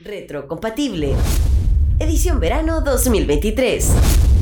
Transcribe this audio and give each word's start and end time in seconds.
Retrocompatible. 0.00 1.12
Edición 1.98 2.38
verano 2.38 2.82
2023. 2.82 4.37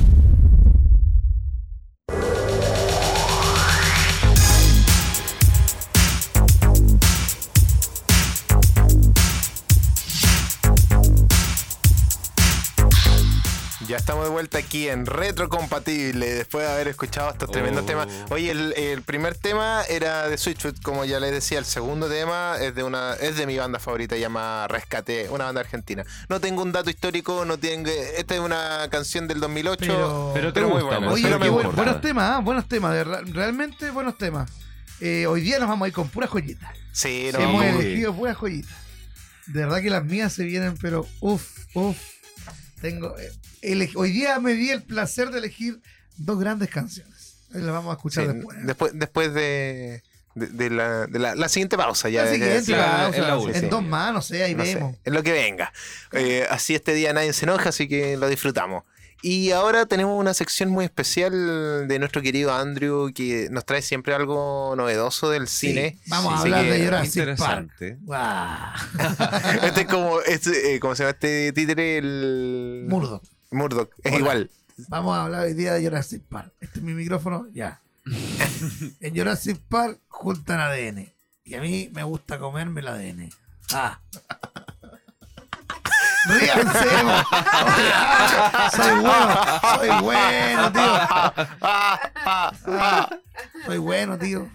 Vuelta 14.36 14.58
aquí 14.58 14.86
en 14.90 15.06
Retrocompatible, 15.06 16.26
después 16.34 16.66
de 16.66 16.70
haber 16.70 16.88
escuchado 16.88 17.30
estos 17.30 17.50
tremendos 17.50 17.84
Oh. 17.84 17.86
temas. 17.86 18.08
Oye, 18.28 18.50
el, 18.50 18.74
el 18.76 19.00
primer 19.00 19.34
tema 19.34 19.82
era 19.88 20.28
de 20.28 20.36
Switchfoot, 20.36 20.82
como 20.82 21.06
ya 21.06 21.18
les 21.20 21.30
decía. 21.32 21.58
El 21.58 21.64
segundo 21.64 22.06
tema 22.06 22.56
es 22.60 22.74
de 22.74 22.82
una 22.82 23.14
es 23.14 23.36
de 23.38 23.46
mi 23.46 23.56
banda 23.56 23.78
favorita, 23.78 24.14
llama 24.16 24.68
Rescate, 24.68 25.30
una 25.30 25.44
banda 25.46 25.62
argentina. 25.62 26.04
No 26.28 26.38
tengo 26.38 26.60
un 26.62 26.70
dato 26.70 26.90
histórico, 26.90 27.46
no 27.46 27.58
tengo. 27.58 27.88
Esta 27.90 28.34
es 28.34 28.40
una 28.40 28.86
canción 28.90 29.26
del 29.26 29.40
2008. 29.40 30.32
Pero- 30.34 30.52
Pero 30.52 30.68
muy 30.68 30.82
gusta, 30.82 30.98
buena. 30.98 31.12
Oye, 31.14 31.22
pero 31.24 31.38
me 31.38 31.48
buen- 31.48 31.74
buenos 31.74 32.00
temas, 32.02 32.30
¿ah? 32.30 32.40
buenos 32.40 32.68
temas, 32.68 32.92
de 32.92 33.04
realmente 33.04 33.90
buenos 33.90 34.18
temas. 34.18 34.50
Eh, 35.00 35.26
hoy 35.26 35.40
día 35.40 35.58
nos 35.58 35.68
vamos 35.70 35.86
a 35.86 35.88
ir 35.88 35.94
con 35.94 36.08
puras 36.10 36.28
joyitas. 36.28 36.70
Sí, 36.92 37.30
no, 37.32 37.38
Hemos 37.40 37.64
elegido 37.64 38.14
puras 38.14 38.36
joyitas. 38.36 38.76
De 39.46 39.60
verdad 39.60 39.80
que 39.80 39.88
las 39.90 40.04
mías 40.04 40.32
se 40.32 40.44
vienen, 40.44 40.76
pero 40.76 41.06
uff, 41.20 41.58
uff. 41.74 41.96
Tengo, 42.80 43.16
eh, 43.62 43.88
hoy 43.94 44.12
día 44.12 44.38
me 44.38 44.54
di 44.54 44.70
el 44.70 44.82
placer 44.82 45.30
de 45.30 45.38
elegir 45.38 45.80
dos 46.16 46.38
grandes 46.38 46.68
canciones. 46.68 47.36
Ahí 47.54 47.60
las 47.62 47.72
vamos 47.72 47.90
a 47.90 47.96
escuchar 47.96 48.26
sí, 48.26 48.32
después. 48.34 48.58
después, 48.66 48.92
después 48.94 49.34
de, 49.34 50.02
de, 50.34 50.46
de 50.48 50.70
la, 50.70 51.06
de 51.06 51.18
la, 51.18 51.34
la 51.34 51.48
siguiente 51.48 51.76
pausa. 51.76 52.08
Ya, 52.10 52.24
La 52.24 52.32
siguiente, 52.32 52.72
ya- 52.72 52.76
la- 52.76 52.86
pausa, 53.04 53.16
en 53.16 53.22
la 53.22 53.28
en, 53.34 53.38
última. 53.40 53.68
dos 53.68 53.82
manos, 53.84 54.30
eh, 54.30 54.44
ahí 54.44 54.54
no 54.54 54.64
sé, 54.64 54.74
vemos. 54.74 54.96
en 55.04 55.14
lo 55.14 55.22
que 55.22 55.32
venga. 55.32 55.72
Eh, 56.12 56.46
así 56.50 56.74
este 56.74 56.92
día 56.92 57.12
nadie 57.12 57.32
se 57.32 57.44
enoja, 57.46 57.70
así 57.70 57.88
que 57.88 58.16
lo 58.16 58.28
disfrutamos. 58.28 58.84
Y 59.28 59.50
ahora 59.50 59.86
tenemos 59.86 60.16
una 60.20 60.34
sección 60.34 60.70
muy 60.70 60.84
especial 60.84 61.88
de 61.88 61.98
nuestro 61.98 62.22
querido 62.22 62.54
Andrew 62.54 63.12
que 63.12 63.48
nos 63.50 63.64
trae 63.64 63.82
siempre 63.82 64.14
algo 64.14 64.74
novedoso 64.76 65.30
del 65.30 65.48
Sí, 65.48 65.70
cine. 65.70 65.98
vamos 66.06 66.32
a 66.32 66.42
hablar 66.42 66.64
de 66.64 66.84
Jurassic 66.84 67.36
Park. 67.36 67.72
Este 69.64 69.80
es 69.80 69.86
como, 69.88 70.20
este, 70.20 70.76
eh, 70.76 70.78
¿cómo 70.78 70.94
se 70.94 71.02
llama 71.02 71.10
este 71.10 71.52
títere? 71.52 71.98
El... 71.98 72.86
Murdoch. 72.88 73.24
Murdoch. 73.50 73.90
Es 74.04 74.12
Hola. 74.12 74.18
igual. 74.20 74.50
Vamos 74.86 75.16
a 75.16 75.24
hablar 75.24 75.42
hoy 75.46 75.54
día 75.54 75.74
de 75.74 75.82
Jurassic 75.82 76.22
Park. 76.22 76.52
Este 76.60 76.78
es 76.78 76.84
mi 76.84 76.94
micrófono, 76.94 77.48
ya. 77.52 77.80
en 79.00 79.16
Jurassic 79.16 79.58
Park 79.68 79.98
juntan 80.06 80.60
ADN. 80.60 81.12
Y 81.42 81.54
a 81.56 81.60
mí 81.60 81.90
me 81.92 82.04
gusta 82.04 82.38
comerme 82.38 82.80
el 82.80 82.86
ADN. 82.86 83.30
Ah. 83.72 83.98
Ríanse. 86.28 86.88
soy 88.76 88.94
bueno, 89.00 89.34
soy 89.76 89.90
bueno, 90.02 90.72
tío. 90.72 90.92
Soy 93.66 93.78
bueno, 93.78 94.18
tío. 94.18 94.48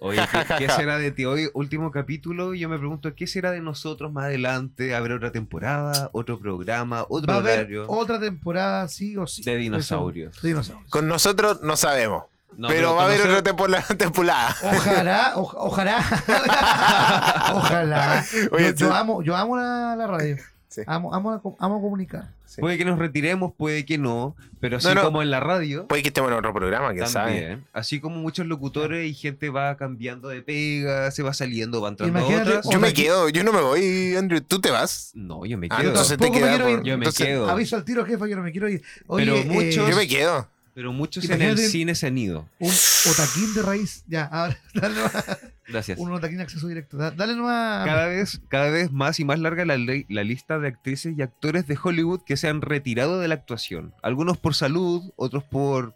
Oye, 0.00 0.20
¿qué, 0.30 0.66
qué 0.66 0.68
será 0.68 0.98
de 0.98 1.10
ti? 1.12 1.24
Hoy, 1.24 1.48
último 1.54 1.90
capítulo, 1.90 2.54
yo 2.54 2.68
me 2.68 2.78
pregunto, 2.78 3.14
¿qué 3.14 3.26
será 3.26 3.52
de 3.52 3.60
nosotros 3.60 4.12
más 4.12 4.24
adelante? 4.26 4.94
¿Habrá 4.94 5.16
otra 5.16 5.32
temporada, 5.32 6.10
otro 6.12 6.38
programa, 6.38 7.06
otro 7.08 7.32
Va 7.32 7.38
a 7.38 7.40
haber 7.40 7.60
horario 7.60 7.86
otra 7.88 8.20
temporada, 8.20 8.86
sí 8.88 9.16
o 9.16 9.26
sí. 9.26 9.42
de 9.42 9.56
dinosaurios? 9.56 10.40
De 10.42 10.48
dinosaurios. 10.48 10.90
Con 10.90 11.08
nosotros 11.08 11.62
no 11.62 11.76
sabemos. 11.76 12.24
No, 12.56 12.68
pero, 12.68 12.94
va 12.94 13.02
a 13.02 13.06
haber 13.06 13.20
otra 13.22 13.42
temporada. 13.96 14.54
Ojalá, 14.62 15.32
oj- 15.36 15.54
ojalá. 15.56 15.98
ojalá. 17.54 18.24
Oye, 18.52 18.74
yo, 18.76 18.92
amo, 18.92 19.22
yo 19.22 19.36
amo 19.36 19.56
la, 19.56 19.96
la 19.96 20.06
radio. 20.06 20.36
Sí. 20.68 20.82
Amo, 20.86 21.14
amo, 21.14 21.56
amo 21.60 21.80
comunicar. 21.80 22.30
Sí. 22.46 22.60
Puede 22.60 22.78
que 22.78 22.84
nos 22.84 22.98
retiremos, 22.98 23.52
puede 23.56 23.84
que 23.84 23.96
no, 23.98 24.34
pero 24.60 24.76
así 24.78 24.86
No, 24.88 24.94
no. 24.94 25.02
como 25.02 25.22
en 25.22 25.30
la 25.30 25.40
radio, 25.40 25.86
Puede 25.88 26.02
que 26.02 26.08
estemos 26.08 26.30
en 26.30 26.36
otro 26.38 26.52
programa, 26.52 26.92
quién 26.92 27.06
sabe. 27.08 27.58
Así 27.72 28.00
como 28.00 28.16
muchos 28.16 28.46
locutores 28.46 29.08
y 29.08 29.14
gente 29.14 29.50
va 29.50 29.76
cambiando 29.76 30.28
de 30.28 30.42
pega, 30.42 31.10
se 31.12 31.22
va 31.22 31.32
saliendo, 31.32 31.80
va 31.80 31.88
entrando 31.90 32.16
Imagínate, 32.18 32.50
otras. 32.58 32.68
Yo 32.70 32.80
me 32.80 32.92
quedo, 32.92 33.28
yo 33.28 33.42
no 33.44 33.52
me 33.52 33.60
voy, 33.60 34.14
Andrew. 34.16 34.40
¿Tú 34.40 34.60
te 34.60 34.70
vas? 34.70 35.10
No, 35.14 35.44
yo 35.46 35.58
me 35.58 35.68
Ah, 35.70 35.76
quedo. 35.78 35.88
entonces 35.90 36.18
te 36.18 36.24
me 36.30 36.36
queda 36.36 36.48
quiero 36.48 36.64
por- 36.64 36.72
ir. 36.72 36.78
Yo 36.82 36.98
me 36.98 37.04
entonces- 37.04 37.26
quedo. 37.26 37.48
Aviso 37.50 37.76
al 37.76 37.84
tiro, 37.84 38.04
jefa, 38.04 38.26
yo 38.28 38.36
no 38.36 38.42
me 38.42 38.50
quiero 38.52 38.68
ir. 38.68 38.82
Oye, 39.06 39.24
Pero 39.26 39.36
eh, 39.36 39.44
muchos- 39.46 39.88
Yo 39.90 39.96
me 39.96 40.06
quedo. 40.08 40.48
Pero 40.74 40.92
muchos 40.92 41.28
en 41.30 41.40
el 41.40 41.56
cine 41.58 41.94
se 41.94 42.08
han 42.08 42.18
ido. 42.18 42.48
un 42.58 42.72
otaquín 43.10 43.54
de 43.54 43.62
raíz. 43.62 44.02
Ya, 44.08 44.24
ahora, 44.24 44.58
dale 44.74 44.94
nomás. 44.96 45.38
Gracias. 45.68 45.98
Un 45.98 46.12
otaquín 46.12 46.38
de 46.38 46.42
acceso 46.42 46.66
directo. 46.66 46.96
Da- 46.96 47.12
Dale 47.12 47.36
nomás. 47.36 47.86
Cada 47.86 48.06
vez, 48.06 48.40
cada 48.48 48.70
vez 48.70 48.90
más 48.90 49.20
y 49.20 49.24
más 49.24 49.38
larga 49.38 49.64
la, 49.64 49.76
la 49.78 50.24
lista 50.24 50.58
de 50.58 50.68
actrices 50.68 51.16
y 51.16 51.22
actores 51.22 51.66
de 51.68 51.78
Hollywood 51.80 52.22
que 52.26 52.36
se 52.36 52.48
han 52.48 52.60
retirado 52.60 53.20
de 53.20 53.28
la 53.28 53.34
actuación. 53.36 53.94
Algunos 54.02 54.36
por 54.38 54.54
salud, 54.54 55.12
otros 55.16 55.44
por 55.44 55.94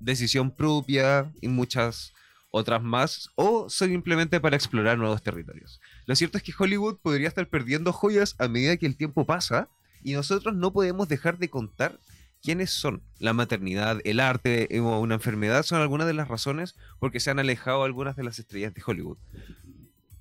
decisión 0.00 0.50
propia 0.50 1.32
y 1.40 1.48
muchas 1.48 2.12
otras 2.50 2.82
más, 2.82 3.30
o 3.34 3.68
simplemente 3.68 4.40
para 4.40 4.56
explorar 4.56 4.96
nuevos 4.98 5.22
territorios. 5.22 5.80
Lo 6.06 6.14
cierto 6.16 6.38
es 6.38 6.44
que 6.44 6.54
Hollywood 6.56 6.98
podría 7.02 7.28
estar 7.28 7.46
perdiendo 7.48 7.92
joyas 7.92 8.34
a 8.38 8.48
medida 8.48 8.76
que 8.76 8.86
el 8.86 8.96
tiempo 8.96 9.26
pasa 9.26 9.68
y 10.02 10.12
nosotros 10.14 10.54
no 10.54 10.72
podemos 10.72 11.08
dejar 11.08 11.38
de 11.38 11.50
contar 11.50 11.98
quiénes 12.46 12.70
son. 12.70 13.02
La 13.18 13.32
maternidad, 13.32 13.98
el 14.04 14.20
arte 14.20 14.74
eh, 14.74 14.78
o 14.78 15.00
una 15.00 15.16
enfermedad 15.16 15.64
son 15.64 15.80
algunas 15.80 16.06
de 16.06 16.14
las 16.14 16.28
razones 16.28 16.76
por 17.00 17.10
que 17.10 17.18
se 17.18 17.28
han 17.28 17.40
alejado 17.40 17.82
algunas 17.82 18.14
de 18.14 18.22
las 18.22 18.38
estrellas 18.38 18.72
de 18.72 18.82
Hollywood. 18.86 19.18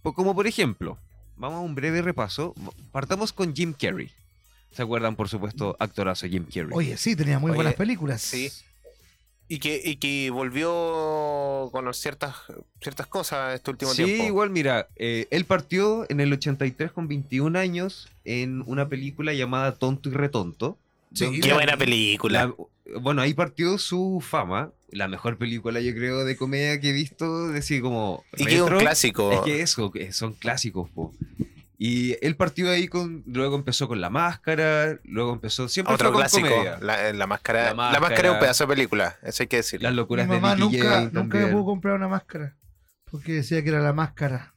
Como 0.02 0.34
por 0.34 0.47
ejemplo, 0.47 0.97
vamos 1.38 1.58
a 1.58 1.62
un 1.62 1.75
breve 1.75 2.02
repaso. 2.02 2.56
Partamos 2.91 3.31
con 3.31 3.56
Jim 3.56 3.74
Carrey. 3.80 4.09
¿Se 4.72 4.81
acuerdan, 4.81 5.16
por 5.16 5.30
supuesto, 5.30 5.75
actorazo 5.80 6.28
Jim 6.28 6.46
Carrey? 6.46 6.72
Oye, 6.74 6.97
sí, 6.97 7.16
tenía 7.16 7.38
muy 7.38 7.52
Oye, 7.52 7.58
buenas 7.58 7.75
películas. 7.75 8.22
sí. 8.22 8.52
Y 9.47 9.59
que, 9.59 9.80
y 9.85 9.97
que 9.97 10.31
volvió 10.31 11.69
con 11.72 11.94
ciertas, 11.94 12.35
ciertas 12.81 13.06
cosas 13.06 13.53
este 13.53 13.69
último 13.69 13.91
sí, 13.91 14.03
tiempo. 14.03 14.24
igual, 14.25 14.50
mira, 14.50 14.88
eh, 14.96 15.28
él 15.30 15.46
partió 15.46 16.08
en 16.09 16.19
el 16.19 16.34
83 16.34 16.91
con 16.91 17.08
21 17.08 17.59
años 17.59 18.09
en 18.24 18.64
una 18.66 18.90
película 18.90 19.34
llamada 19.34 19.75
Tonto 19.75 20.09
y 20.09 20.14
Retonto. 20.14 20.80
Sí, 21.16 21.40
Qué 21.40 21.53
buena 21.53 21.76
película. 21.78 22.46
la- 22.48 23.00
bueno, 23.00 23.22
ahí 23.24 23.34
partió 23.34 23.78
su 23.80 24.22
fama. 24.22 24.72
La 24.90 25.08
mejor 25.08 25.38
película, 25.38 25.81
yo 25.81 25.94
creo, 25.94 26.24
de 26.24 26.38
comedia 26.38 26.80
que 26.80 26.90
he 26.90 26.94
visto. 26.94 27.48
Decir, 27.50 27.81
como. 27.81 28.24
y 28.38 28.46
que 28.46 28.56
es 28.56 28.62
un 28.62 28.78
clásico. 28.78 29.31
Es 29.31 29.40
que 29.42 29.62
eso, 29.62 29.92
son 30.12 30.34
clásicos, 30.34 30.90
po. 30.92 31.12
Y 31.78 32.16
él 32.26 32.36
partió 32.38 32.70
ahí 32.70 32.88
con. 32.88 33.24
Luego 33.26 33.56
empezó 33.58 33.88
con 33.88 34.00
La 34.00 34.09
Máscara. 34.09 35.00
Luego 35.03 35.34
empezó. 35.34 35.68
Siempre 35.68 35.94
Otro 35.96 36.12
con 36.12 36.22
clásico. 36.22 36.48
comedia. 36.48 36.78
La, 36.81 37.12
la 37.12 37.28
máscara, 37.28 37.64
La 37.64 37.68
la 37.70 37.74
Máscara. 37.76 38.00
máscara 38.02 38.28
es 38.30 38.34
un 38.36 38.40
pedazo 38.40 38.64
de 38.64 38.68
película. 38.76 39.18
Eso 39.24 39.44
hay 39.44 39.47
que 39.47 39.58
decirlo. 39.58 39.84
Las 39.84 39.94
Mi 39.94 39.97
locuras 39.97 40.30
de 40.30 40.36
mamá 40.36 40.56
Nicky 40.56 40.78
nunca, 40.78 41.09
nunca 41.12 41.52
pudo 41.52 41.66
comprar 41.66 41.96
una 41.96 42.08
máscara. 42.08 42.56
Porque 43.12 43.34
decía 43.34 43.62
que 43.64 43.70
era 43.70 43.80
la 43.82 43.94
máscara. 43.94 44.53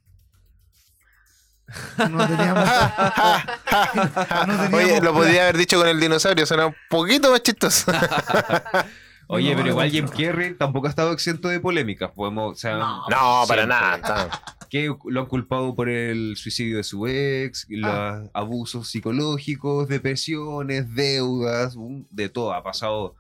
No 2.11 2.27
teníamos. 2.27 2.69
no 4.47 4.57
teníamos 4.57 4.73
Oye, 4.75 5.01
lo 5.01 5.13
podría 5.13 5.43
haber 5.43 5.57
dicho 5.59 5.79
con 5.79 5.89
el 5.89 6.01
dinosaurio, 6.01 6.47
suena 6.47 6.67
un 6.67 6.75
poquito 6.89 7.31
más 7.31 7.43
chistoso. 7.43 7.93
Oye, 9.31 9.51
No, 9.51 9.57
pero 9.59 9.69
igual. 9.71 9.91
Jim 9.91 10.09
Carrey 10.09 10.55
tampoco 10.55 10.87
ha 10.87 10.91
estado 10.91 11.13
exento 11.13 11.49
de 11.49 11.61
polémicas. 11.61 12.11
Podemos, 12.15 12.53
o 12.53 12.57
sea, 12.57 12.77
No, 12.79 13.45
para 13.47 13.67
nada. 13.67 13.97
está- 13.97 14.29
que 14.71 14.95
lo 15.07 15.21
han 15.21 15.27
culpado 15.27 15.75
por 15.75 15.89
el 15.89 16.37
suicidio 16.37 16.77
de 16.79 16.85
su 16.85 17.07
ex, 17.07 17.67
Ah. 17.83 18.21
los 18.21 18.31
abusos 18.35 18.89
psicológicos, 18.91 19.89
depresiones, 19.89 20.95
deudas, 20.95 21.75
de 22.11 22.29
todo 22.29 22.53
ha 22.55 22.63
pasado. 22.63 23.15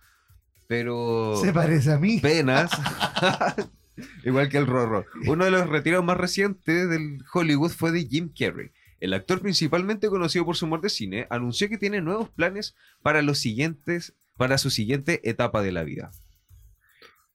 Pero 0.66 1.36
Se 1.42 1.52
parece 1.52 1.92
a 1.92 1.98
mí. 1.98 2.20
penas, 2.20 2.70
igual 4.24 4.48
que 4.48 4.58
el 4.58 4.66
Rorro. 4.66 5.04
Uno 5.26 5.44
de 5.44 5.50
los 5.50 5.68
retiros 5.68 6.04
más 6.04 6.16
recientes 6.16 6.88
del 6.88 7.22
Hollywood 7.32 7.70
fue 7.70 7.92
de 7.92 8.06
Jim 8.06 8.30
Carrey. 8.36 8.70
El 9.00 9.14
actor 9.14 9.40
principalmente 9.40 10.08
conocido 10.08 10.44
por 10.44 10.56
su 10.56 10.66
humor 10.66 10.80
de 10.80 10.90
cine 10.90 11.26
anunció 11.30 11.68
que 11.68 11.78
tiene 11.78 12.00
nuevos 12.00 12.30
planes 12.30 12.74
para 13.02 13.22
los 13.22 13.38
siguientes, 13.38 14.14
para 14.36 14.58
su 14.58 14.70
siguiente 14.70 15.20
etapa 15.28 15.62
de 15.62 15.72
la 15.72 15.84
vida. 15.84 16.10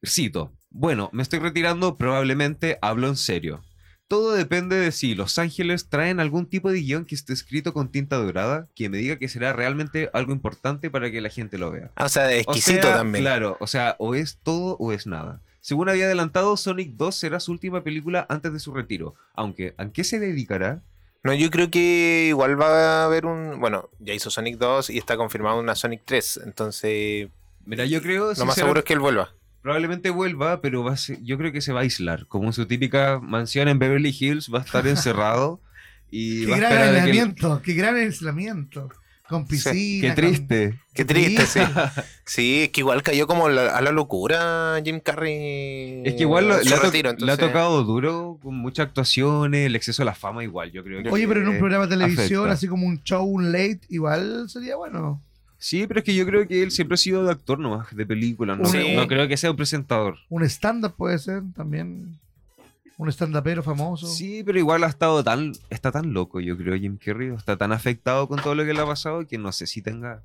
Cito, 0.05 0.51
bueno, 0.69 1.09
me 1.13 1.23
estoy 1.23 1.39
retirando, 1.39 1.97
probablemente 1.97 2.77
hablo 2.81 3.07
en 3.07 3.15
serio. 3.15 3.63
Todo 4.09 4.33
depende 4.33 4.75
de 4.75 4.91
si 4.91 5.15
Los 5.15 5.39
Ángeles 5.39 5.87
traen 5.87 6.19
algún 6.19 6.47
tipo 6.47 6.71
de 6.71 6.81
guion 6.81 7.05
que 7.05 7.15
esté 7.15 7.31
escrito 7.31 7.73
con 7.73 7.89
tinta 7.89 8.17
dorada, 8.17 8.67
que 8.75 8.89
me 8.89 8.97
diga 8.97 9.17
que 9.17 9.29
será 9.29 9.53
realmente 9.53 10.09
algo 10.13 10.33
importante 10.33 10.91
para 10.91 11.09
que 11.09 11.21
la 11.21 11.29
gente 11.29 11.57
lo 11.57 11.71
vea. 11.71 11.91
Ah, 11.95 12.05
o 12.05 12.09
sea, 12.09 12.25
O 12.25 12.29
exquisito 12.29 12.87
sea, 12.87 12.97
también. 12.97 13.23
Claro, 13.23 13.57
o 13.59 13.67
sea, 13.67 13.95
o 13.99 14.13
es 14.13 14.39
todo 14.43 14.75
o 14.77 14.91
es 14.91 15.07
nada. 15.07 15.41
Según 15.63 15.87
había 15.87 16.05
adelantado, 16.05 16.57
Sonic 16.57 16.91
2 16.97 17.15
será 17.15 17.39
su 17.39 17.53
última 17.53 17.85
película 17.85 18.25
antes 18.27 18.51
de 18.51 18.59
su 18.59 18.73
retiro. 18.73 19.15
Aunque, 19.33 19.73
¿a 19.77 19.87
qué 19.91 20.03
se 20.03 20.19
dedicará? 20.19 20.81
No, 21.23 21.33
yo 21.33 21.49
creo 21.51 21.71
que 21.71 22.25
igual 22.27 22.59
va 22.59 23.03
a 23.03 23.05
haber 23.05 23.25
un. 23.25 23.61
Bueno, 23.61 23.89
ya 23.99 24.13
hizo 24.13 24.29
Sonic 24.29 24.57
2 24.57 24.89
y 24.89 24.97
está 24.97 25.15
confirmado 25.15 25.57
una 25.61 25.73
Sonic 25.75 26.01
3. 26.03 26.41
Entonces, 26.45 27.29
Mira, 27.65 27.85
yo 27.85 28.01
creo 28.01 28.33
lo 28.37 28.45
más 28.45 28.55
seguro 28.55 28.79
es 28.79 28.85
que 28.85 28.91
él 28.91 28.99
vuelva. 28.99 29.29
probablemente 29.61 30.09
vuelva, 30.09 30.59
pero 30.59 30.83
va 30.83 30.91
a 30.91 30.97
ser- 30.97 31.23
yo 31.23 31.37
creo 31.37 31.53
que 31.53 31.61
se 31.61 31.71
va 31.71 31.79
a 31.79 31.83
aislar. 31.83 32.27
Como 32.27 32.47
en 32.47 32.51
su 32.53 32.65
típica 32.65 33.19
mansión 33.21 33.69
en 33.69 33.79
Beverly 33.79 34.13
Hills, 34.19 34.53
va 34.53 34.59
a 34.59 34.63
estar 34.63 34.85
encerrado 34.85 35.61
Y 36.11 36.43
Qué 36.45 36.51
va 36.51 36.57
a 36.57 36.59
gran 36.59 36.71
que- 36.73 36.77
aislamiento, 36.99 37.61
qué 37.63 37.73
gran 37.73 37.95
aislamiento. 37.95 38.89
Con 39.27 39.47
piscina. 39.47 40.01
Qué 40.01 40.07
con- 40.07 40.15
triste. 40.15 40.79
Qué 40.93 41.05
triste, 41.05 41.45
sí. 41.45 41.59
Sí, 42.25 42.63
es 42.63 42.69
que 42.69 42.81
igual 42.81 43.01
cayó 43.03 43.25
como 43.27 43.49
la- 43.49 43.75
a 43.75 43.81
la 43.81 43.91
locura 43.91 44.79
Jim 44.83 44.99
Carrey. 44.99 46.01
Es 46.05 46.13
que 46.15 46.21
igual 46.21 46.47
lo- 46.47 46.61
le, 46.61 46.73
ha 46.75 47.13
le 47.17 47.37
tocado 47.37 47.83
duro, 47.83 48.39
con 48.41 48.55
muchas 48.55 48.87
actuaciones, 48.87 49.65
el 49.67 49.75
exceso 49.75 50.01
de 50.03 50.05
la 50.05 50.15
fama 50.15 50.43
igual, 50.43 50.71
yo 50.71 50.83
creo. 50.83 51.01
que 51.03 51.09
Oye, 51.09 51.27
pero 51.27 51.41
en 51.41 51.47
un 51.49 51.57
programa 51.57 51.85
de 51.87 51.95
televisión, 51.95 52.41
afecta. 52.41 52.53
así 52.53 52.67
como 52.67 52.85
un 52.87 53.01
show, 53.03 53.25
un 53.25 53.51
late, 53.51 53.81
igual 53.89 54.49
sería 54.49 54.75
bueno. 54.75 55.21
Sí, 55.57 55.85
pero 55.87 56.01
es 56.01 56.03
que 56.05 56.13
yo 56.13 56.25
creo 56.25 56.45
que 56.45 56.61
él 56.61 56.71
siempre 56.71 56.95
ha 56.95 56.97
sido 56.97 57.23
de 57.23 57.31
actor 57.31 57.57
nomás, 57.57 57.95
de 57.95 58.05
película. 58.05 58.55
No, 58.57 58.65
Sí. 58.65 58.93
no 58.95 59.07
creo 59.07 59.27
que 59.29 59.37
sea 59.37 59.51
un 59.51 59.55
presentador. 59.57 60.17
Un 60.29 60.43
stand-up 60.43 60.93
puede 60.97 61.17
ser 61.19 61.41
también. 61.55 62.19
Un 63.03 63.09
stand-upero 63.11 63.61
famoso. 63.63 64.07
Sí, 64.07 64.43
pero 64.45 64.57
igual 64.57 64.83
ha 64.83 64.87
estado 64.87 65.23
tan, 65.23 65.51
está 65.69 65.91
tan 65.91 66.13
loco, 66.13 66.39
yo 66.39 66.55
creo, 66.57 66.77
Jim 66.77 66.97
Carrey. 66.97 67.29
Está 67.35 67.57
tan 67.57 67.71
afectado 67.73 68.27
con 68.29 68.41
todo 68.41 68.55
lo 68.55 68.63
que 68.63 68.73
le 68.73 68.79
ha 68.81 68.85
pasado 68.85 69.27
que 69.27 69.37
no 69.37 69.51
sé 69.51 69.67
si 69.67 69.81
tenga 69.81 70.23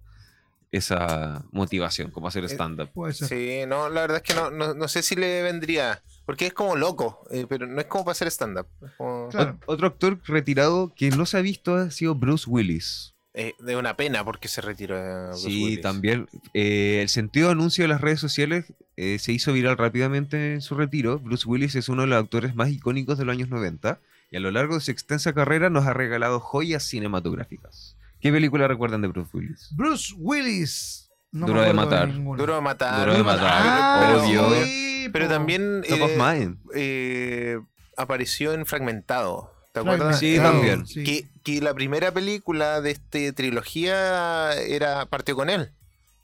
esa 0.71 1.45
motivación 1.51 2.11
como 2.11 2.29
hacer 2.29 2.45
Eh, 2.45 2.49
stand-up. 2.49 2.91
Puede 2.93 3.15
ser. 3.15 3.29
Sí, 3.29 3.61
no, 3.67 3.89
la 3.89 4.03
verdad 4.03 4.19
es 4.19 4.23
que 4.23 4.35
no, 4.35 4.51
no, 4.51 4.75
no 4.75 4.87
sé 4.89 5.03
si 5.03 5.17
le 5.17 5.43
vendría. 5.43 6.03
Porque 6.27 6.47
es 6.47 6.53
como 6.53 6.77
loco, 6.77 7.27
eh, 7.31 7.47
pero 7.49 7.67
no 7.67 7.81
es 7.81 7.87
como 7.87 8.05
para 8.05 8.13
hacer 8.13 8.29
stand-up. 8.29 8.67
Como, 8.99 9.29
Claro. 9.31 9.59
Otro 9.67 9.87
actor 9.87 10.21
retirado 10.27 10.93
que 10.95 11.11
no 11.11 11.25
se 11.27 11.39
ha 11.39 11.41
visto 11.41 11.75
ha 11.75 11.91
sido 11.91 12.15
Bruce 12.15 12.49
Willis. 12.49 13.15
eh, 13.35 13.55
de 13.61 13.77
una 13.77 13.97
pena 13.97 14.25
porque 14.25 14.49
se 14.49 14.61
retiró. 14.61 14.97
eh, 14.99 15.27
Bruce 15.29 15.49
Sí, 15.49 15.65
Willis. 15.65 15.81
también. 15.81 16.29
Eh, 16.55 17.01
el 17.03 17.09
sentido 17.09 17.47
de 17.49 17.53
anuncio 17.53 17.85
de 17.85 17.89
las 17.89 18.01
redes 18.01 18.21
sociales 18.21 18.73
eh, 19.01 19.19
se 19.21 19.31
hizo 19.33 19.53
viral 19.53 19.77
rápidamente 19.79 20.55
en 20.55 20.61
su 20.61 20.75
retiro. 20.75 21.21
Bruce 21.21 21.47
Willis 21.49 21.77
es 21.77 21.89
uno 21.89 22.03
de 22.03 22.09
los 22.09 22.21
actores 22.23 22.55
más 22.57 22.69
icónicos 22.71 23.17
de 23.17 23.25
los 23.25 23.33
años 23.33 23.49
90 23.49 24.01
y 24.33 24.37
a 24.37 24.41
lo 24.41 24.51
largo 24.51 24.75
de 24.75 24.81
su 24.81 24.91
extensa 24.91 25.33
carrera 25.33 25.71
nos 25.71 25.87
ha 25.87 25.93
regalado 25.95 26.41
joyas 26.41 26.83
cinematográficas. 26.83 27.97
¿Qué 28.21 28.33
película 28.33 28.67
recuerdan 28.67 29.01
de 29.03 29.09
Bruce 29.09 29.31
Willis? 29.33 29.69
Bruce 29.77 30.15
Willis. 30.19 31.11
No 31.31 31.47
Duro 31.47 31.61
de 31.63 31.73
matar. 31.75 32.09
ninguna. 32.09 32.41
Duro 32.41 32.55
de 32.57 32.61
matar. 32.61 33.01
Duro 33.01 33.15
de 33.17 33.23
matar, 33.23 33.63
Ah, 33.65 34.17
obvio. 34.19 34.51
sí, 34.65 35.09
Pero 35.13 35.29
también 35.29 35.83
Top 35.89 36.03
of 36.03 36.11
eh, 36.11 36.19
Mind. 36.19 36.59
eh, 36.75 37.59
apareció 37.97 38.53
en 38.53 38.67
Fragmentado. 38.67 39.53
¿Te 39.73 39.81
acuerdas? 39.81 40.19
Sí, 40.19 40.37
Eh, 40.37 40.41
también. 40.41 40.87
sí. 40.87 41.05
Que, 41.05 41.29
que 41.45 41.61
la 41.61 41.75
primera 41.75 42.11
película 42.13 42.81
de 42.81 42.91
esta 42.91 43.33
trilogía 43.35 44.55
era 44.55 45.07
partió 45.07 45.37
con 45.37 45.51
él. 45.51 45.71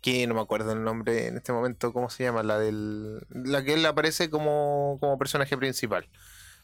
Que 0.05 0.27
no 0.27 0.35
me 0.35 0.43
acuerdo 0.43 0.73
el 0.73 0.85
nombre 0.85 1.29
en 1.29 1.39
este 1.39 1.51
momento, 1.51 1.95
¿cómo 1.95 2.11
se 2.11 2.25
llama? 2.25 2.43
La 2.43 2.59
del. 2.59 3.21
La 3.31 3.65
que 3.65 3.73
él 3.73 3.87
aparece 3.87 4.29
como, 4.29 4.99
como 5.01 5.17
personaje 5.19 5.57
principal. 5.57 6.07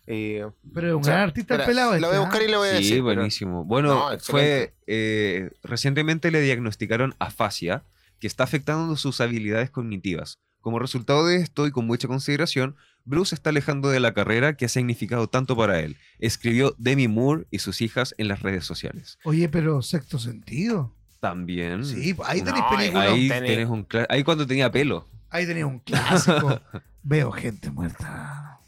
Eh, 0.07 0.45
Pero 0.75 0.89
es 0.89 0.95
un 0.95 1.01
o 1.01 1.05
sea, 1.05 1.15
gran 1.15 1.29
artista 1.29 1.55
espera, 1.55 1.67
pelado. 1.67 1.91
La 1.93 1.97
este, 1.97 2.07
voy 2.09 2.17
a 2.17 2.19
¿ah? 2.19 2.25
buscar 2.25 2.43
y 2.43 2.49
la 2.49 2.59
voy 2.59 2.69
a 2.69 2.73
Sí, 2.73 2.77
decir. 2.77 2.93
pero- 2.97 3.05
buenísimo. 3.05 3.65
Bueno, 3.65 4.11
No, 4.11 4.19
fue 4.19 4.75
eh, 4.87 5.53
recientemente 5.63 6.31
le 6.31 6.43
diagnosticaron 6.43 7.15
afasia, 7.19 7.85
que 8.19 8.27
está 8.27 8.45
afectando 8.45 8.95
sus 8.97 9.23
habilidades 9.23 9.71
cognitivas. 9.71 10.39
Como 10.61 10.79
resultado 10.79 11.27
de 11.27 11.37
esto 11.37 11.67
y 11.67 11.71
con 11.71 11.87
mucha 11.87 12.09
consideración, 12.09 12.77
Bruce 13.07 13.35
está 13.35 13.49
alejando 13.49 13.89
de 13.89 14.01
la 14.01 14.13
carrera 14.13 14.55
que 14.59 14.67
ha 14.67 14.69
significado 14.69 15.29
tanto 15.29 15.57
para 15.57 15.81
él. 15.81 15.97
Escribió 16.19 16.75
Demi 16.77 17.09
Moore 17.09 17.47
y 17.51 17.61
sus 17.61 17.81
hijas 17.81 18.15
en 18.19 18.29
las 18.29 18.43
redes 18.43 18.67
sociales. 18.67 19.19
Oye, 19.25 19.49
pero 19.49 19.81
sexto 19.81 20.19
sentido. 20.19 20.95
También. 21.21 21.85
Sí, 21.85 22.15
ahí 22.25 22.43
tenéis 22.43 22.65
No, 22.71 22.77
películas. 22.77 23.09
Ahí 23.09 23.29
Tenés- 23.29 23.47
tenés 23.47 23.69
un 23.69 23.87
cla- 23.87 24.07
ahí 24.09 24.25
cuando 24.25 24.47
tenía 24.47 24.71
pelo. 24.71 25.07
Ahí 25.29 25.47
tenéis 25.47 25.67
un 25.67 25.79
clásico. 25.81 26.61
Veo 27.03 27.31
gente 27.31 27.71
muerta. 27.71 28.59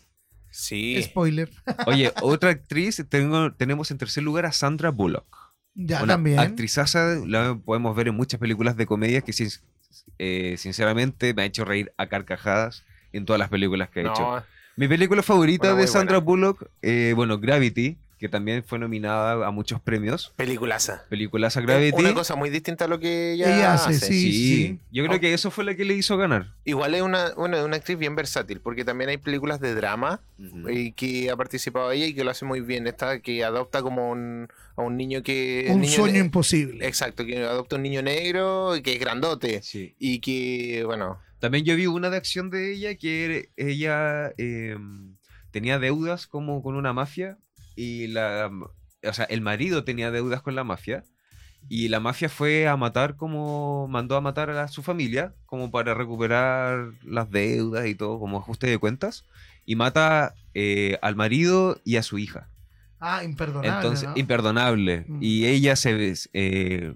Sí. 0.50 1.02
Spoiler. 1.02 1.50
Oye, 1.86 2.12
otra 2.20 2.50
actriz, 2.50 3.02
tengo, 3.08 3.52
tenemos 3.52 3.90
en 3.90 3.98
tercer 3.98 4.22
lugar 4.22 4.44
a 4.46 4.52
Sandra 4.52 4.90
Bullock. 4.90 5.52
Ya 5.74 6.02
una 6.02 6.14
también. 6.14 6.38
actrizaza, 6.38 7.16
la 7.26 7.54
podemos 7.64 7.96
ver 7.96 8.08
en 8.08 8.14
muchas 8.14 8.38
películas 8.38 8.76
de 8.76 8.84
comedia 8.84 9.22
que 9.22 9.32
sin- 9.32 9.48
eh, 10.18 10.56
sinceramente 10.58 11.32
me 11.32 11.42
ha 11.42 11.44
hecho 11.46 11.64
reír 11.64 11.92
a 11.96 12.08
carcajadas 12.08 12.84
en 13.12 13.24
todas 13.24 13.40
las 13.40 13.48
películas 13.48 13.88
que 13.88 14.00
ha 14.00 14.10
hecho. 14.10 14.44
Mi 14.76 14.88
película 14.88 15.22
favorita 15.22 15.74
de 15.74 15.86
Sandra 15.86 16.18
buena. 16.18 16.48
Bullock, 16.48 16.70
eh, 16.82 17.12
bueno, 17.16 17.38
Gravity, 17.38 17.96
que 18.22 18.28
también 18.28 18.62
fue 18.62 18.78
nominada 18.78 19.44
a 19.44 19.50
muchos 19.50 19.80
premios. 19.80 20.32
peliculaza. 20.36 21.02
Peliculaza 21.08 21.60
Gravity. 21.60 21.98
Una 21.98 22.14
cosa 22.14 22.36
muy 22.36 22.50
distinta 22.50 22.84
a 22.84 22.88
lo 22.88 23.00
que 23.00 23.32
ella, 23.32 23.54
Ella 23.56 23.74
hace, 23.74 23.90
hace. 23.96 24.06
sí. 24.06 24.32
Sí, 24.32 24.78
yo 24.92 25.04
creo 25.04 25.16
Oh. 25.16 25.20
que 25.20 25.34
eso 25.34 25.50
fue 25.50 25.64
lo 25.64 25.74
que 25.74 25.84
le 25.84 25.94
hizo 25.94 26.16
ganar. 26.16 26.54
Igual 26.64 26.94
es 26.94 27.02
una, 27.02 27.32
una, 27.36 27.64
una 27.64 27.76
actriz 27.76 27.98
bien 27.98 28.14
versátil, 28.14 28.60
porque 28.60 28.84
también 28.84 29.10
hay 29.10 29.16
películas 29.18 29.58
de 29.60 29.74
drama 29.74 30.20
y 30.70 30.92
que 30.92 31.30
ha 31.30 31.36
participado 31.36 31.90
ella 31.90 32.06
y 32.06 32.14
que 32.14 32.22
lo 32.22 32.30
hace 32.30 32.44
muy 32.44 32.60
bien. 32.60 32.86
Esta 32.86 33.18
que 33.18 33.42
adopta 33.42 33.82
como 33.82 34.10
un, 34.10 34.46
a 34.76 34.82
un 34.82 34.96
niño 34.96 35.24
que. 35.24 35.66
un 35.70 35.80
niño 35.80 35.92
sueño 35.92 36.20
imposible. 36.20 36.86
Exacto, 36.86 37.26
que 37.26 37.38
adopta 37.44 37.74
un 37.74 37.82
niño 37.82 38.02
negro 38.02 38.76
y 38.76 38.82
que 38.82 38.94
es 38.94 39.00
grandote. 39.00 39.62
Sí. 39.62 39.96
Y 39.98 40.20
que, 40.20 40.84
bueno, 40.86 41.18
También 41.40 41.64
yo 41.64 41.74
vi 41.74 41.88
una 41.88 42.08
de 42.08 42.18
acción 42.18 42.50
de 42.50 42.72
ella 42.72 42.94
que 42.94 43.48
ella 43.56 44.32
eh, 44.38 44.76
tenía 45.50 45.80
deudas 45.80 46.28
como 46.28 46.62
con 46.62 46.76
una 46.76 46.92
mafia 46.92 47.36
y 47.76 48.08
la, 48.08 48.50
o 49.04 49.12
sea, 49.12 49.24
el 49.26 49.40
marido 49.40 49.84
tenía 49.84 50.10
deudas 50.10 50.42
con 50.42 50.54
la 50.54 50.64
mafia 50.64 51.04
y 51.68 51.88
la 51.88 52.00
mafia 52.00 52.28
fue 52.28 52.66
a 52.66 52.76
matar 52.76 53.16
como 53.16 53.86
mandó 53.88 54.16
a 54.16 54.20
matar 54.20 54.50
a 54.50 54.68
su 54.68 54.82
familia 54.82 55.34
como 55.46 55.70
para 55.70 55.94
recuperar 55.94 56.92
las 57.04 57.30
deudas 57.30 57.86
y 57.86 57.94
todo 57.94 58.18
como 58.18 58.38
ajuste 58.38 58.66
de 58.66 58.78
cuentas 58.78 59.24
y 59.64 59.76
mata 59.76 60.34
eh, 60.54 60.98
al 61.02 61.16
marido 61.16 61.80
y 61.84 61.96
a 61.96 62.02
su 62.02 62.18
hija. 62.18 62.48
Ah, 62.98 63.24
imperdonable. 63.24 63.68
Entonces, 63.68 64.08
¿no? 64.08 64.14
imperdonable. 64.16 65.04
Mm. 65.08 65.18
Y 65.20 65.46
ella 65.46 65.76
se 65.76 66.14
eh, 66.32 66.94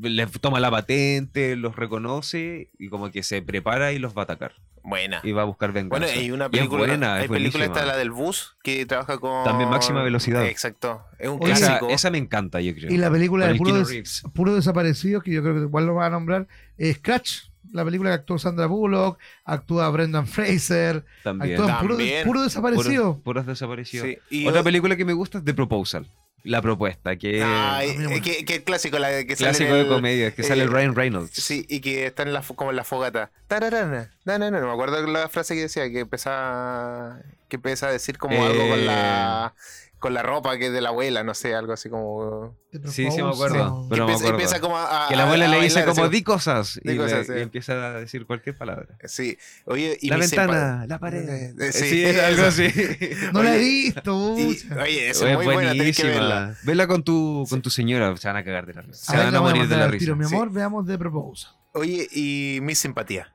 le 0.00 0.26
toma 0.26 0.60
la 0.60 0.70
patente, 0.70 1.56
los 1.56 1.76
reconoce 1.76 2.70
y 2.78 2.88
como 2.88 3.10
que 3.10 3.22
se 3.22 3.42
prepara 3.42 3.92
y 3.92 3.98
los 3.98 4.16
va 4.16 4.22
a 4.22 4.24
atacar. 4.24 4.54
Buena. 4.88 5.20
Y 5.22 5.32
va 5.32 5.42
a 5.42 5.44
buscar 5.44 5.72
venganza. 5.72 6.06
Bueno, 6.06 6.20
hay 6.20 6.30
una 6.30 6.44
Y 6.44 6.46
es 6.46 6.50
película, 6.50 6.86
buena, 6.86 7.14
hay 7.14 7.24
es 7.24 7.30
película 7.30 7.64
esta, 7.64 7.84
la 7.86 7.96
del 7.96 8.10
bus, 8.10 8.56
que 8.62 8.86
trabaja 8.86 9.18
con... 9.18 9.44
También 9.44 9.68
máxima 9.70 10.02
velocidad. 10.02 10.44
Exacto, 10.46 11.02
es 11.18 11.28
un 11.28 11.42
esa, 11.44 11.66
clásico. 11.66 11.88
esa 11.90 12.10
me 12.10 12.18
encanta, 12.18 12.60
yo 12.60 12.74
creo. 12.74 12.90
Y 12.92 12.96
la 12.96 13.10
película 13.10 13.46
Con 13.46 13.52
de 13.52 13.58
puro, 13.58 13.74
des- 13.78 13.88
Reeves. 13.88 14.22
puro 14.34 14.54
desaparecidos, 14.54 15.22
que 15.22 15.32
yo 15.32 15.42
creo 15.42 15.54
que 15.54 15.60
igual 15.62 15.86
lo 15.86 15.94
van 15.94 16.06
a 16.06 16.10
nombrar, 16.10 16.48
es 16.76 16.96
Scratch, 16.96 17.44
la 17.72 17.84
película 17.84 18.10
que 18.10 18.14
actuó 18.14 18.38
Sandra 18.38 18.66
Bullock, 18.66 19.18
actúa 19.44 19.90
Brendan 19.90 20.26
Fraser, 20.26 21.04
También. 21.22 21.52
actúan 21.60 21.78
puro, 21.80 21.96
También. 21.96 22.24
puro 22.26 22.42
desaparecido. 22.42 23.04
Puros, 23.12 23.22
puros 23.22 23.46
desaparecidos. 23.46 24.06
Sí, 24.08 24.18
y 24.30 24.46
Otra 24.46 24.62
película 24.62 24.96
que 24.96 25.04
me 25.04 25.12
gusta 25.12 25.38
es 25.38 25.44
The 25.44 25.52
Proposal. 25.54 26.06
La 26.44 26.62
propuesta, 26.62 27.16
que 27.16 27.42
Ay, 27.42 27.90
A 27.90 27.92
mí 27.94 27.98
no 28.04 28.10
me- 28.10 28.16
eh, 28.16 28.22
que, 28.22 28.44
que 28.44 28.62
clásico, 28.64 28.98
la 28.98 29.08
que 29.24 29.36
sale 29.36 29.50
clásico 29.50 29.74
de 29.74 29.80
el- 29.82 29.88
comedia, 29.88 30.34
que 30.34 30.42
sale 30.44 30.64
eh, 30.64 30.66
Ryan 30.68 30.94
Reynolds. 30.94 31.32
Sí, 31.34 31.66
y 31.68 31.80
que 31.80 32.06
está 32.06 32.22
en 32.22 32.32
la, 32.32 32.42
como 32.42 32.70
en 32.70 32.76
la 32.76 32.84
fogata. 32.84 33.30
Tararana, 33.48 34.14
na, 34.24 34.38
na, 34.38 34.50
na, 34.50 34.60
No 34.60 34.66
me 34.68 34.72
acuerdo 34.72 35.04
la 35.06 35.28
frase 35.28 35.54
que 35.54 35.62
decía, 35.62 35.90
que 35.90 36.00
empezaba, 36.00 37.18
que 37.48 37.56
empieza 37.56 37.88
a 37.88 37.92
decir 37.92 38.18
como 38.18 38.44
algo 38.46 38.68
con 38.68 38.86
la, 38.86 39.54
con 39.98 40.14
la 40.14 40.22
ropa 40.22 40.56
que 40.58 40.66
es 40.66 40.72
de 40.72 40.80
la 40.80 40.90
abuela, 40.90 41.24
no 41.24 41.34
sé, 41.34 41.54
algo 41.54 41.72
así 41.72 41.88
como... 41.90 42.56
Sí, 42.84 43.10
sí 43.10 43.22
me 43.22 43.30
acuerdo. 43.30 43.84
que 43.84 43.88
Pero 43.90 44.06
me 44.06 44.12
empieza, 44.12 44.14
acuerdo. 44.14 44.28
empieza 44.30 44.60
como 44.60 44.76
a, 44.76 45.06
a- 45.06 45.08
Que 45.08 45.16
la 45.16 45.24
abuela 45.24 45.46
a 45.46 45.48
le 45.48 45.60
dice 45.60 45.76
bailar, 45.80 45.94
como 45.94 46.08
di 46.08 46.22
cosas 46.22 46.78
Di 46.84 46.92
y, 46.92 46.94
le- 46.94 47.02
cosas, 47.02 47.26
sí. 47.26 47.32
y 47.36 47.40
empieza 47.40 47.72
a 47.72 47.92
decir 48.00 48.26
cualquier 48.26 48.56
palabra. 48.56 48.86
Sí, 49.06 49.36
oye, 49.64 49.96
y 50.00 50.08
la 50.08 50.16
mi 50.16 50.20
ventana, 50.22 50.86
la 50.86 50.98
pared. 50.98 51.28
Eh, 51.28 51.54
Eh, 51.58 51.72
sí, 51.72 51.88
sí, 51.88 52.04
es 52.04 52.18
algo 52.20 52.42
eso. 52.46 52.62
así. 52.62 52.68
No 53.32 53.42
la 53.42 53.56
he 53.56 53.58
visto. 53.58 54.34
y- 54.38 54.58
oye, 54.80 55.10
esa 55.10 55.24
Oye, 55.24 55.32
es 55.32 55.38
muy 55.44 55.54
buena, 55.54 55.70
tenés 55.72 55.96
que 55.96 56.04
verla. 56.04 56.56
Vela 56.62 56.86
con 56.86 57.02
tu, 57.02 57.46
con 57.48 57.62
tu 57.62 57.70
señora, 57.70 58.14
se 58.16 58.28
van 58.28 58.36
a 58.36 58.44
cagar 58.44 58.66
de 58.66 58.74
la 58.74 58.82
risa. 58.82 59.12
A 59.12 59.16
Se 59.18 59.24
van 59.24 59.34
a 59.34 59.40
morir 59.40 59.66
de 59.66 59.76
la 59.76 59.88
risa. 59.88 59.98
tiro, 60.04 60.16
mi 60.16 60.24
Sí. 60.26 60.34
amor, 60.34 60.52
veamos 60.52 60.86
de 60.86 60.98
Proposal. 60.98 61.52
Oye, 61.72 62.06
y 62.12 62.58
mi 62.62 62.74
simpatía. 62.74 63.34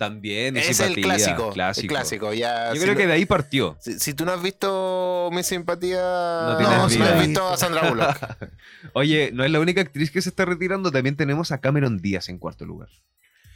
También, 0.00 0.56
Es 0.56 0.68
el 0.68 0.74
simpatía, 0.94 1.02
clásico, 1.04 1.50
clásico. 1.52 1.82
el 1.82 1.88
clásico. 1.88 2.32
Ya, 2.32 2.68
Yo 2.70 2.76
si 2.76 2.80
creo 2.80 2.94
no- 2.94 2.98
que 3.00 3.06
de 3.06 3.12
ahí 3.12 3.26
partió. 3.26 3.76
Si, 3.80 4.00
si 4.00 4.14
tú 4.14 4.24
no 4.24 4.32
has 4.32 4.42
visto 4.42 5.28
mi 5.30 5.42
simpatía, 5.42 6.00
No 6.48 6.56
tienes 6.56 6.76
no, 6.78 6.88
si 6.88 6.98
no 6.98 7.04
vida. 7.04 7.14
has 7.20 7.26
visto 7.26 7.46
a 7.48 7.56
Sandra 7.58 7.86
Bullock. 7.90 8.16
Oye, 8.94 9.30
no 9.34 9.44
es 9.44 9.50
la 9.50 9.60
única 9.60 9.82
actriz 9.82 10.10
que 10.10 10.22
se 10.22 10.30
está 10.30 10.46
retirando, 10.46 10.90
también 10.90 11.16
tenemos 11.16 11.52
a 11.52 11.58
Cameron 11.58 11.98
Díaz 12.00 12.30
en 12.30 12.38
cuarto 12.38 12.64
lugar. 12.64 12.88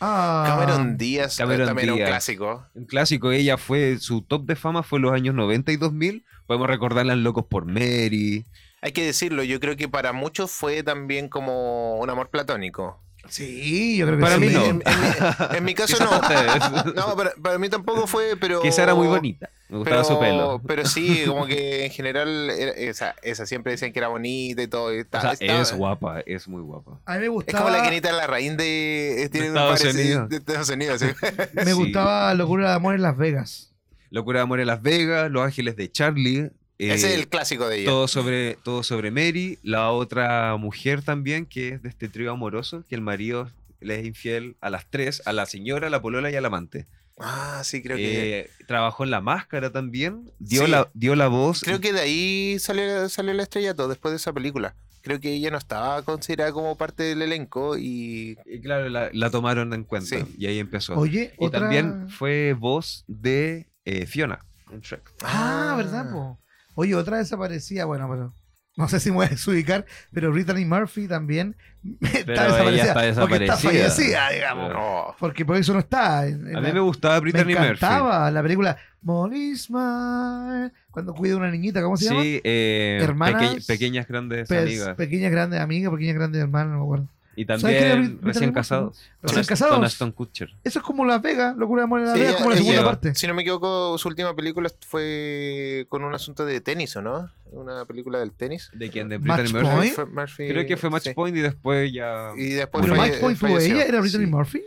Ah, 0.00 0.44
Cameron 0.46 0.98
Díaz 0.98 1.36
Cameron 1.38 1.66
también 1.66 1.92
un 1.92 1.98
clásico. 1.98 2.66
Un 2.74 2.84
clásico, 2.84 3.32
ella 3.32 3.56
fue, 3.56 3.96
su 3.98 4.20
top 4.20 4.44
de 4.44 4.54
fama 4.56 4.82
fue 4.82 4.98
en 4.98 5.04
los 5.04 5.12
años 5.14 5.34
90 5.34 5.72
y 5.72 5.78
2000. 5.78 6.26
Podemos 6.46 6.68
recordarla 6.68 7.14
en 7.14 7.24
Locos 7.24 7.46
por 7.48 7.64
Mary. 7.64 8.44
Hay 8.82 8.92
que 8.92 9.06
decirlo, 9.06 9.44
yo 9.44 9.60
creo 9.60 9.76
que 9.76 9.88
para 9.88 10.12
muchos 10.12 10.50
fue 10.50 10.82
también 10.82 11.30
como 11.30 11.94
un 11.98 12.10
amor 12.10 12.28
platónico. 12.28 13.00
Sí, 13.28 13.96
yo 13.96 14.06
creo 14.06 14.18
que 14.18 14.22
Para 14.22 14.34
sí. 14.36 14.40
mí 14.42 14.48
no. 14.52 14.64
En, 14.64 14.82
en 14.84 15.00
mi, 15.00 15.56
en 15.58 15.64
mi 15.64 15.74
caso 15.76 16.02
no. 16.04 16.10
ustedes. 16.18 16.94
No, 16.94 17.16
para, 17.16 17.32
para 17.42 17.58
mí 17.58 17.68
tampoco 17.68 18.06
fue, 18.06 18.36
pero... 18.38 18.60
Que 18.60 18.68
esa 18.68 18.82
era 18.82 18.94
muy 18.94 19.06
bonita. 19.06 19.50
Me 19.68 19.78
gustaba 19.78 20.02
Pero, 20.02 20.14
su 20.14 20.20
pelo. 20.20 20.62
pero 20.66 20.84
sí, 20.86 21.24
como 21.26 21.46
que 21.46 21.86
en 21.86 21.90
general, 21.90 22.50
era- 22.50 22.72
esa, 22.72 23.14
esa 23.22 23.46
siempre 23.46 23.72
decían 23.72 23.92
que 23.92 23.98
era 23.98 24.08
bonita 24.08 24.62
y 24.62 24.68
todo. 24.68 24.94
y 24.94 25.00
O 25.00 25.06
sea, 25.10 25.32
es 25.60 25.72
guapa, 25.72 26.20
es 26.26 26.46
muy 26.46 26.60
guapa. 26.62 27.00
A 27.06 27.14
mí 27.14 27.18
me 27.20 27.24
Es 27.26 27.30
gustaba, 27.30 27.64
como 27.64 27.76
la 27.76 27.82
Kenita 27.82 28.08
de 28.08 28.14
la 28.16 28.26
raíz 28.26 28.56
de... 28.56 29.22
eh, 29.24 29.28
Tiene 29.30 29.50
un 29.50 29.56
Estados 29.56 29.80
parecido- 29.80 30.00
Unidos. 30.04 30.28
De 30.28 30.36
Estados 30.36 30.68
Unidos, 30.68 31.00
sí. 31.00 31.06
me 31.54 31.64
Sí. 31.64 31.72
gustaba 31.72 32.34
Locura 32.34 32.68
de 32.70 32.74
Amor 32.76 32.94
en 32.94 33.02
Las 33.02 33.16
Vegas. 33.16 33.72
Locura 34.10 34.40
de 34.40 34.42
Amor 34.44 34.60
en 34.60 34.66
Las 34.68 34.82
Vegas, 34.82 35.30
Los 35.30 35.44
Ángeles 35.44 35.74
de 35.76 35.90
Charlie. 35.90 36.50
Ese 36.78 36.94
es 36.94 37.04
eh, 37.04 37.14
el 37.14 37.28
clásico 37.28 37.68
de 37.68 37.80
ella. 37.80 37.90
todo 37.90 38.08
sobre, 38.08 38.56
todo 38.64 38.82
sobre 38.82 39.10
Mary, 39.10 39.58
la 39.62 39.90
otra 39.92 40.56
mujer 40.56 41.02
también, 41.02 41.46
que 41.46 41.68
es 41.68 41.82
de 41.82 41.88
este 41.88 42.08
trío 42.08 42.32
amoroso, 42.32 42.84
que 42.88 42.94
el 42.94 43.00
marido 43.00 43.50
le 43.80 44.00
es 44.00 44.06
infiel 44.06 44.56
a 44.60 44.70
las 44.70 44.90
tres, 44.90 45.22
a 45.26 45.32
la 45.32 45.46
señora, 45.46 45.86
a 45.86 45.90
la 45.90 46.02
polola 46.02 46.30
y 46.30 46.34
al 46.36 46.44
amante. 46.44 46.86
Ah, 47.18 47.60
sí, 47.62 47.80
creo 47.82 47.96
que. 47.96 48.40
Eh, 48.40 48.50
trabajó 48.66 49.04
en 49.04 49.10
La 49.12 49.20
Máscara 49.20 49.70
también, 49.70 50.30
dio, 50.40 50.64
Sí. 50.64 50.70
la, 50.70 50.90
dio 50.94 51.14
la 51.14 51.28
voz. 51.28 51.60
Creo 51.62 51.80
que 51.80 51.92
de 51.92 52.00
ahí 52.00 52.56
salió, 52.58 53.08
salió 53.08 53.30
el 53.30 53.38
estrellato 53.40 53.86
después 53.86 54.10
de 54.10 54.16
esa 54.16 54.32
película. 54.32 54.74
Creo 55.02 55.20
que 55.20 55.32
ella 55.32 55.50
no 55.50 55.58
estaba 55.58 56.02
considerada 56.02 56.50
como 56.50 56.76
parte 56.76 57.02
del 57.04 57.22
elenco 57.22 57.76
y. 57.78 58.36
y 58.46 58.60
claro, 58.62 58.88
la, 58.88 59.10
la 59.12 59.30
tomaron 59.30 59.72
en 59.74 59.84
cuenta 59.84 60.08
Sí. 60.18 60.24
y 60.38 60.46
ahí 60.46 60.58
empezó. 60.58 60.94
Oye, 60.98 61.34
y 61.38 61.44
otra... 61.44 61.60
también 61.60 62.08
fue 62.08 62.52
voz 62.54 63.04
de 63.06 63.68
eh, 63.84 64.06
Fiona 64.06 64.44
en 64.72 64.80
Shrek. 64.80 65.12
Ah, 65.22 65.74
¿verdad, 65.76 66.10
po? 66.10 66.38
Oye, 66.74 66.94
otra 66.94 67.18
desaparecida, 67.18 67.84
bueno, 67.84 68.08
pero 68.10 68.34
no 68.76 68.88
sé 68.88 68.98
si 68.98 69.10
me 69.10 69.16
voy 69.18 69.26
a 69.26 69.28
desubicar, 69.28 69.86
pero 70.12 70.32
Brittany 70.32 70.64
Murphy 70.64 71.06
también 71.06 71.56
está 72.00 72.44
desaparecida. 72.44 73.08
está 73.08 73.20
Porque 73.20 73.34
está 73.44 73.54
desaparecida. 73.56 73.88
fallecida, 73.90 74.30
digamos. 74.30 74.72
No. 74.72 75.14
Porque 75.18 75.44
por 75.44 75.56
eso 75.56 75.72
no 75.72 75.78
está. 75.80 76.26
en- 76.26 76.48
en 76.48 76.56
A 76.56 76.60
la- 76.60 76.68
mí 76.68 76.74
me 76.74 76.80
gustaba 76.80 77.14
me 77.14 77.20
Brittany 77.20 77.44
Murphy. 77.54 77.62
encantaba 77.64 78.30
la 78.30 78.42
película 78.42 78.76
Molly 79.02 79.56
Smile, 79.56 80.72
cuando 80.90 81.14
cuida 81.14 81.34
a 81.34 81.36
una 81.36 81.50
niñita, 81.50 81.82
¿cómo 81.82 81.96
se 81.96 82.06
llama? 82.06 82.22
Sí, 82.22 82.40
eh, 82.42 82.98
Hermanas, 83.02 83.54
peque- 83.54 83.64
pequeñas 83.66 84.08
grandes 84.08 84.50
amigas. 84.50 84.96
Pequeñas 84.96 85.30
grandes 85.30 85.60
amigas, 85.60 85.92
pequeñas 85.92 86.14
grandes 86.16 86.42
hermanas, 86.42 86.72
no 86.72 86.78
me 86.78 86.84
acuerdo. 86.84 87.08
Y 87.36 87.44
¿Sabes 87.44 87.62
quién 87.64 87.74
era 87.76 87.90
también 87.94 88.18
recién 88.22 88.52
casados. 88.52 88.98
¿Recién 89.22 89.42
Con 89.42 89.48
casados? 89.48 89.74
Con 89.76 89.84
Aston 89.84 90.12
Kutcher. 90.12 90.50
Eso 90.64 90.78
es 90.78 90.84
como 90.84 91.04
Las 91.04 91.20
Vegas, 91.22 91.56
Locura 91.56 91.80
de 91.82 91.84
Amor 91.84 92.00
en 92.00 92.06
Las 92.06 92.14
Sí, 92.14 92.20
Vegas, 92.20 92.36
como 92.36 92.50
la 92.50 92.56
segunda 92.56 92.84
parte. 92.84 93.14
Si 93.14 93.26
no 93.26 93.34
me 93.34 93.42
equivoco, 93.42 93.98
su 93.98 94.08
última 94.08 94.34
película 94.36 94.70
fue 94.86 95.86
con 95.88 96.04
un 96.04 96.14
asunto 96.14 96.44
de 96.44 96.60
tenis, 96.60 96.94
¿o 96.96 97.02
no? 97.02 97.30
Una 97.52 97.84
película 97.84 98.18
del 98.18 98.32
tenis. 98.32 98.70
¿De 98.72 98.90
quién? 98.90 99.08
¿De 99.08 99.18
Brittany 99.18 99.52
Murphy? 99.52 99.68
Point. 99.76 99.94
Fue 99.94 100.06
Murphy- 100.06 100.48
Creo 100.48 100.66
que 100.66 100.76
fue 100.76 100.90
Match 100.90 101.04
sí. 101.04 101.14
Point 101.14 101.36
y 101.36 101.40
después 101.40 101.92
ya... 101.92 102.30
Y 102.36 102.50
después 102.50 102.84
Pero 102.84 102.96
Match 102.96 103.18
Point 103.20 103.38
falleció. 103.38 103.74
ella, 103.76 103.84
¿era 103.86 104.00
Brittany 104.00 104.24
Sí. 104.24 104.30
Murphy? 104.30 104.62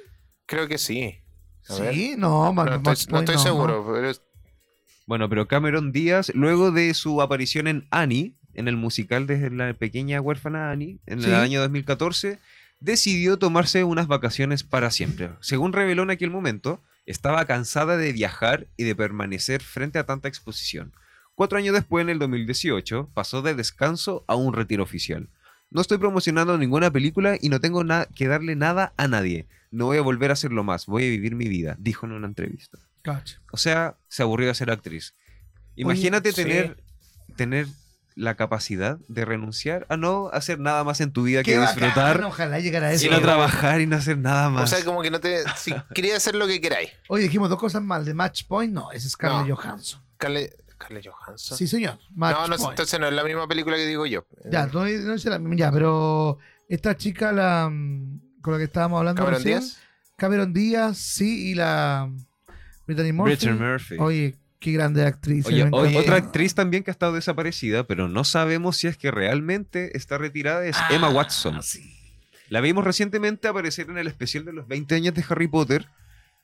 Creo 0.45 0.67
que 0.67 0.77
sí. 0.77 1.15
A 1.69 1.75
ver. 1.79 1.93
Sí, 1.93 2.15
no, 2.17 2.53
Ma- 2.53 2.65
No 2.65 2.79
Match 2.79 2.99
estoy, 3.01 3.11
no 3.11 3.17
Point 3.17 3.29
estoy 3.29 3.35
no, 3.35 3.41
seguro, 3.43 3.85
no. 3.85 3.93
pero 3.93 4.09
es- 4.09 4.21
Bueno, 5.05 5.29
pero 5.29 5.47
Cameron 5.47 5.91
Díaz, 5.91 6.31
luego 6.35 6.71
de 6.71 6.93
su 6.93 7.21
aparición 7.21 7.67
en 7.67 7.87
Annie, 7.91 8.35
en 8.53 8.67
el 8.67 8.75
musical 8.77 9.27
de 9.27 9.49
la 9.51 9.73
pequeña 9.73 10.19
huérfana 10.21 10.71
Annie, 10.71 10.99
en 11.05 11.21
Sí. 11.21 11.27
el 11.27 11.35
año 11.35 11.59
2014, 11.61 12.39
decidió 12.79 13.37
tomarse 13.37 13.83
unas 13.83 14.07
vacaciones 14.07 14.63
para 14.63 14.91
siempre. 14.91 15.31
Según 15.41 15.73
reveló 15.73 16.03
en 16.03 16.11
aquel 16.11 16.29
momento, 16.29 16.83
estaba 17.05 17.45
cansada 17.45 17.97
de 17.97 18.11
viajar 18.13 18.67
y 18.77 18.83
de 18.83 18.95
permanecer 18.95 19.61
frente 19.61 19.99
a 19.99 20.05
tanta 20.05 20.27
exposición. 20.27 20.93
Cuatro 21.35 21.57
años 21.57 21.73
después, 21.73 22.01
en 22.01 22.09
el 22.09 22.19
2018, 22.19 23.11
pasó 23.13 23.41
de 23.41 23.55
descanso 23.55 24.25
a 24.27 24.35
un 24.35 24.53
retiro 24.53 24.83
oficial. 24.83 25.29
No 25.69 25.81
estoy 25.81 25.97
promocionando 25.97 26.57
ninguna 26.57 26.91
película 26.91 27.37
y 27.39 27.49
no 27.49 27.59
tengo 27.59 27.83
que 28.15 28.27
darle 28.27 28.55
nada 28.55 28.93
a 28.97 29.07
nadie. 29.07 29.47
No 29.69 29.85
voy 29.85 29.97
a 29.97 30.01
volver 30.01 30.29
a 30.29 30.33
hacerlo 30.33 30.63
más, 30.63 30.85
voy 30.85 31.05
a 31.05 31.09
vivir 31.09 31.35
mi 31.35 31.47
vida, 31.47 31.75
dijo 31.79 32.05
en 32.05 32.13
una 32.13 32.27
entrevista. 32.27 32.79
O 33.51 33.57
sea, 33.57 33.97
se 34.07 34.23
aburrió 34.23 34.47
de 34.47 34.55
ser 34.55 34.71
actriz. 34.71 35.13
Imagínate 35.75 36.33
tener, 36.33 36.83
tener 37.35 37.67
la 38.17 38.33
capacidad 38.35 38.97
de 39.07 39.25
renunciar 39.25 39.85
a 39.89 39.95
no 39.95 40.29
hacer 40.33 40.59
nada 40.59 40.83
más 40.83 41.01
en 41.01 41.11
tu 41.13 41.21
vida 41.23 41.43
que 41.43 41.59
disfrutar 41.59 42.15
bacán, 42.15 42.23
ojalá 42.23 42.59
llegara 42.59 42.87
a 42.87 42.91
eso. 42.93 43.05
y 43.05 43.09
no 43.11 43.21
trabajar 43.21 43.79
y 43.79 43.85
no 43.85 43.95
hacer 43.95 44.17
nada 44.17 44.47
O 44.47 44.51
más. 44.51 44.71
sea, 44.71 44.83
como 44.83 45.03
que 45.03 45.11
no 45.11 45.19
te. 45.19 45.43
Si 45.55 45.71
quería 45.93 46.17
hacer 46.17 46.33
lo 46.33 46.47
que 46.47 46.59
queráis. 46.59 46.89
Oye, 47.09 47.23
dijimos 47.23 47.47
dos 47.49 47.59
cosas 47.59 47.83
mal. 47.83 48.03
De 48.05 48.15
Match 48.15 48.45
Point, 48.47 48.73
no, 48.73 48.91
ese 48.91 49.05
es 49.05 49.13
Scarlett 49.13 49.47
No. 49.47 49.55
Johansson. 49.55 50.01
Carle, 50.17 50.51
Carle 50.79 51.01
Johansson. 51.05 51.57
Sí, 51.57 51.67
señor. 51.67 51.99
Match 52.15 52.35
no, 52.37 52.47
no, 52.47 52.55
Point. 52.57 52.71
entonces 52.71 52.99
no 52.99 53.07
es 53.07 53.13
la 53.13 53.23
misma 53.23 53.47
película 53.47 53.75
que 53.77 53.85
digo 53.85 54.05
yo. 54.07 54.25
Ya, 54.51 54.65
no, 54.65 54.79
no 54.81 54.85
es 55.13 55.25
la- 55.25 55.39
ya, 55.55 55.71
pero 55.71 56.39
esta 56.67 56.97
chica, 56.97 57.31
la 57.31 57.69
mm, 57.71 58.41
con 58.41 58.53
la 58.53 58.57
que 58.57 58.65
estábamos 58.65 58.97
hablando 58.97 59.21
Cameron 59.21 59.43
recién, 59.43 59.59
Díaz. 59.59 59.77
Cameron 60.17 60.53
Díaz, 60.53 60.97
sí, 60.97 61.51
y 61.51 61.53
la 61.53 62.09
Brittany 62.87 63.11
Murphy. 63.13 63.35
Brittany 63.35 63.59
Murphy. 63.59 63.95
Oye, 63.99 64.35
qué 64.59 64.71
grande 64.71 65.05
actriz. 65.05 65.45
Oye, 65.45 65.63
otra 65.97 66.15
actriz 66.17 66.55
también 66.55 66.83
que 66.83 66.91
ha 66.91 66.93
estado 66.93 67.13
desaparecida, 67.13 67.85
pero 67.85 68.07
no 68.07 68.23
sabemos 68.23 68.77
si 68.77 68.87
es 68.87 68.97
que 68.97 69.11
realmente 69.11 69.95
está 69.97 70.17
retirada, 70.17 70.65
es 70.65 70.75
Ah, 70.79 70.87
Emma 70.91 71.09
Watson. 71.09 71.61
sí. 71.63 71.93
La 72.49 72.61
vimos 72.61 72.85
recientemente 72.85 73.47
aparecer 73.49 73.89
en 73.89 73.97
el 73.97 74.07
especial 74.07 74.45
de 74.45 74.53
los 74.53 74.67
20 74.69 74.95
años 74.95 75.13
de 75.13 75.23
Harry 75.29 75.47
Potter, 75.49 75.85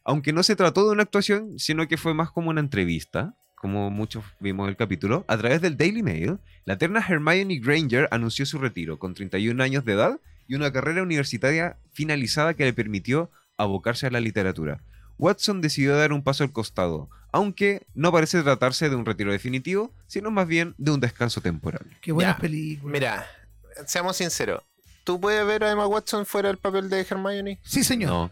aunque 0.03 0.33
no 0.33 0.43
se 0.43 0.55
trató 0.57 0.85
de 0.85 0.91
una 0.91 1.03
actuación, 1.03 1.57
sino 1.57 1.87
que 1.87 1.95
fue 1.95 2.13
más 2.13 2.29
como 2.29 2.49
una 2.49 2.59
entrevista, 2.59 3.35
como 3.55 3.89
muchos 3.89 4.25
vimos 4.41 4.67
el 4.67 4.75
capítulo. 4.75 5.23
A 5.29 5.37
través 5.37 5.61
del 5.61 5.77
Daily 5.77 6.03
Mail, 6.03 6.39
la 6.65 6.73
eterna 6.73 6.99
Hermione 7.07 7.57
Granger 7.59 8.09
anunció 8.11 8.45
su 8.45 8.57
retiro 8.57 8.99
con 8.99 9.13
31 9.13 9.63
años 9.63 9.85
de 9.85 9.93
edad 9.93 10.19
y 10.45 10.55
una 10.55 10.73
carrera 10.73 11.03
universitaria 11.03 11.77
finalizada 11.93 12.53
que 12.53 12.65
le 12.65 12.73
permitió 12.73 13.31
abocarse 13.57 14.05
a 14.07 14.11
la 14.11 14.19
literatura. 14.19 14.83
Watson 15.17 15.61
decidió 15.61 15.95
dar 15.97 16.11
un 16.13 16.23
paso 16.23 16.43
al 16.43 16.51
costado, 16.51 17.09
aunque 17.31 17.85
no 17.93 18.11
parece 18.11 18.41
tratarse 18.43 18.89
de 18.89 18.95
un 18.95 19.05
retiro 19.05 19.31
definitivo, 19.31 19.91
sino 20.07 20.31
más 20.31 20.47
bien 20.47 20.75
de 20.77 20.91
un 20.91 20.99
descanso 20.99 21.41
temporal. 21.41 21.85
Qué 22.01 22.11
buenas 22.11 22.35
Ya, 22.37 22.41
películas. 22.41 22.91
Mira, 22.93 23.25
seamos 23.85 24.17
sinceros. 24.17 24.61
¿Tú 25.03 25.19
puedes 25.19 25.45
ver 25.45 25.63
a 25.63 25.71
Emma 25.71 25.85
Watson 25.87 26.25
fuera 26.25 26.47
del 26.49 26.57
papel 26.57 26.89
de 26.89 27.01
Hermione? 27.01 27.59
Sí, 27.63 27.83
señor. 27.83 28.09
No. 28.09 28.31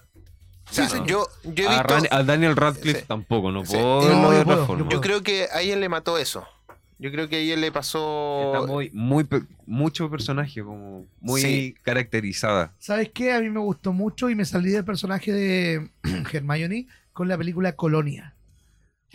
Sí, 0.69 0.87
señor. 0.87 1.07
Yo, 1.07 1.27
yo 1.43 1.65
he 1.65 1.67
A, 1.67 1.83
visto. 1.83 1.87
Ran- 1.95 2.07
a 2.11 2.23
Daniel 2.23 2.55
Radcliffe 2.55 3.01
Sí. 3.01 3.05
tampoco, 3.07 3.51
no 3.51 3.65
Sí. 3.65 3.73
puedo 3.73 4.01
No, 4.09 4.33
yo 4.33 4.45
puedo. 4.45 4.89
Yo 4.89 5.01
creo 5.01 5.21
que 5.21 5.47
a 5.51 5.61
ella 5.61 5.75
le 5.75 5.89
mató 5.89 6.17
eso. 6.17 6.47
Yo 7.01 7.11
creo 7.11 7.27
que 7.27 7.37
a 7.37 7.39
ella 7.39 7.55
le 7.55 7.71
pasó. 7.71 8.53
Está 8.53 8.71
muy, 8.93 9.27
mucho 9.65 10.09
personaje, 10.11 10.61
como 10.63 11.07
muy 11.19 11.41
Sí. 11.41 11.75
caracterizada. 11.81 12.75
¿Sabes 12.77 13.09
qué? 13.11 13.33
A 13.33 13.39
mí 13.39 13.49
me 13.49 13.59
gustó 13.59 13.91
mucho 13.91 14.29
y 14.29 14.35
me 14.35 14.45
salí 14.45 14.69
del 14.69 14.85
personaje 14.85 15.31
de 15.33 15.89
Hermione 16.31 16.87
con 17.11 17.27
la 17.27 17.39
película 17.39 17.75
Colonia. 17.75 18.35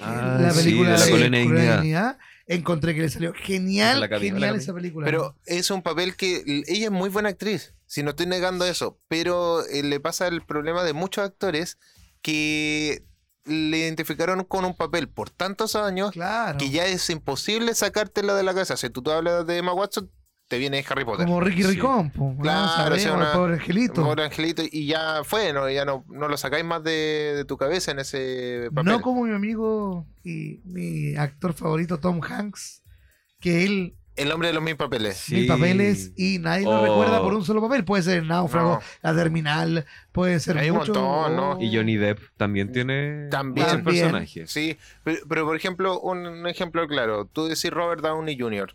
Ah, 0.00 0.36
la 0.42 0.50
sí, 0.50 0.64
película 0.64 0.90
de 0.90 0.98
la 0.98 1.04
Colonia 1.10 1.30
de 1.38 1.44
Dignidad. 1.46 1.76
Dignidad. 1.76 2.18
Encontré 2.48 2.94
que 2.96 3.02
le 3.02 3.08
salió 3.08 3.32
genial, 3.34 4.00
La 4.00 4.08
cabina, 4.08 4.34
genial 4.34 4.56
la 4.56 4.62
esa 4.62 4.74
película. 4.74 5.04
Pero 5.04 5.36
es 5.46 5.70
un 5.70 5.82
papel 5.82 6.16
que 6.16 6.42
ella 6.66 6.86
es 6.86 6.90
muy 6.90 7.08
buena 7.08 7.28
actriz. 7.28 7.72
Si 7.86 8.02
no 8.02 8.10
estoy 8.10 8.26
negando 8.26 8.64
eso. 8.64 8.98
Pero 9.06 9.64
eh, 9.64 9.84
le 9.84 10.00
pasa 10.00 10.26
el 10.26 10.42
problema 10.42 10.82
de 10.82 10.92
muchos 10.92 11.24
actores 11.24 11.78
que 12.20 13.04
le 13.46 13.78
identificaron 13.78 14.44
con 14.44 14.64
un 14.64 14.74
papel 14.74 15.08
por 15.08 15.30
tantos 15.30 15.76
años 15.76 16.10
claro. 16.12 16.58
que 16.58 16.70
ya 16.70 16.86
es 16.86 17.08
imposible 17.10 17.74
sacártela 17.74 18.34
de 18.34 18.42
la 18.42 18.52
cabeza. 18.52 18.76
Si 18.76 18.90
tú 18.90 19.02
te 19.02 19.12
hablas 19.12 19.46
de 19.46 19.58
Emma 19.58 19.72
Watson, 19.72 20.10
te 20.48 20.58
viene 20.58 20.84
Harry 20.88 21.04
Potter. 21.04 21.26
Como 21.26 21.40
Ricky 21.40 21.62
Sí. 21.62 21.70
Ricón. 21.70 22.10
Claro, 22.40 22.68
Sabemos, 22.68 22.98
o 22.98 23.00
sea, 23.00 23.10
el 23.12 23.16
una- 23.16 23.32
pobre 23.32 23.54
angelito. 23.54 24.04
Pobre 24.04 24.24
angelito, 24.24 24.62
y 24.70 24.86
ya 24.86 25.22
fue, 25.24 25.52
¿no? 25.52 25.68
Ya 25.70 25.84
no, 25.84 26.04
no 26.08 26.28
lo 26.28 26.36
sacáis 26.36 26.64
más 26.64 26.84
de, 26.84 27.32
de 27.36 27.44
tu 27.44 27.56
cabeza 27.56 27.90
en 27.90 27.98
ese 27.98 28.68
papel. 28.74 28.92
No 28.92 29.00
como 29.00 29.24
mi 29.24 29.34
amigo 29.34 30.06
y 30.22 30.60
mi 30.64 31.16
actor 31.16 31.52
favorito 31.52 31.98
Tom 31.98 32.20
Hanks, 32.22 32.82
que 33.40 33.64
él 33.64 33.96
El 34.16 34.32
hombre 34.32 34.48
de 34.48 34.54
los 34.54 34.62
mil 34.62 34.76
papeles. 34.76 35.16
Sí. 35.16 35.34
mil 35.34 35.46
papeles 35.46 36.12
y 36.16 36.38
nadie 36.38 36.64
lo 36.64 36.70
Oh. 36.80 36.82
recuerda 36.82 37.20
por 37.22 37.34
un 37.34 37.44
solo 37.44 37.60
papel. 37.60 37.84
Puede 37.84 38.02
ser 38.02 38.18
el 38.18 38.28
náufrago, 38.28 38.74
No. 38.76 38.80
la 39.02 39.14
terminal, 39.14 39.84
puede 40.12 40.40
ser 40.40 40.56
Hay 40.58 40.70
un 40.70 40.78
montón, 40.78 41.36
¿no? 41.36 41.58
Y 41.60 41.74
Johnny 41.74 41.96
Depp 41.96 42.18
también 42.36 42.72
tiene 42.72 43.28
También. 43.30 43.66
muchos 43.66 43.82
También. 43.84 44.02
personajes. 44.06 44.50
Sí, 44.50 44.78
pero, 45.04 45.18
pero, 45.28 45.44
por 45.44 45.54
ejemplo, 45.56 46.00
un, 46.00 46.26
un 46.26 46.46
ejemplo 46.46 46.86
claro. 46.88 47.26
Tú 47.30 47.46
decís 47.46 47.70
Robert 47.70 48.00
Downey 48.02 48.38
Jr. 48.38 48.74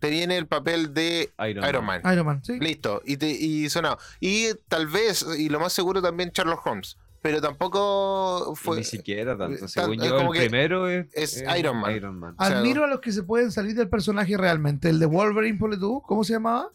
Te 0.00 0.10
viene 0.10 0.36
el 0.36 0.48
papel 0.48 0.92
de 0.94 1.30
Iron, 1.48 1.64
Iron, 1.68 1.84
Man. 1.84 2.00
Man. 2.02 2.12
Iron 2.12 2.26
Man, 2.26 2.44
sí. 2.44 2.58
Listo. 2.58 3.02
Y, 3.04 3.18
te, 3.18 3.30
y 3.30 3.70
sonado. 3.70 3.98
Y 4.18 4.48
tal 4.66 4.88
vez, 4.88 5.24
y 5.38 5.48
lo 5.48 5.60
más 5.60 5.72
seguro 5.72 6.02
también 6.02 6.32
Sherlock 6.34 6.66
Holmes. 6.66 6.96
Pero 7.22 7.40
tampoco 7.40 8.54
fue... 8.56 8.78
Ni 8.78 8.84
siquiera 8.84 9.38
tanto. 9.38 9.56
tan- 9.60 9.68
Según 9.68 10.02
yo, 10.02 10.16
como 10.16 10.34
el 10.34 10.40
que 10.40 10.46
primero 10.48 10.88
es, 10.88 11.06
es 11.14 11.44
Iron 11.56 11.76
Man. 11.78 11.94
Iron 11.94 12.18
Man. 12.18 12.34
o 12.38 12.44
sea, 12.44 12.58
Admiro 12.58 12.84
a 12.84 12.88
los 12.88 13.00
que 13.00 13.12
se 13.12 13.22
pueden 13.22 13.52
salir 13.52 13.74
del 13.76 13.88
personaje 13.88 14.36
realmente. 14.36 14.88
El 14.88 14.98
de 14.98 15.06
Wolverine, 15.06 15.56
ponle 15.58 15.76
tú, 15.78 16.02
¿cómo 16.06 16.24
se 16.24 16.32
llamaba? 16.34 16.68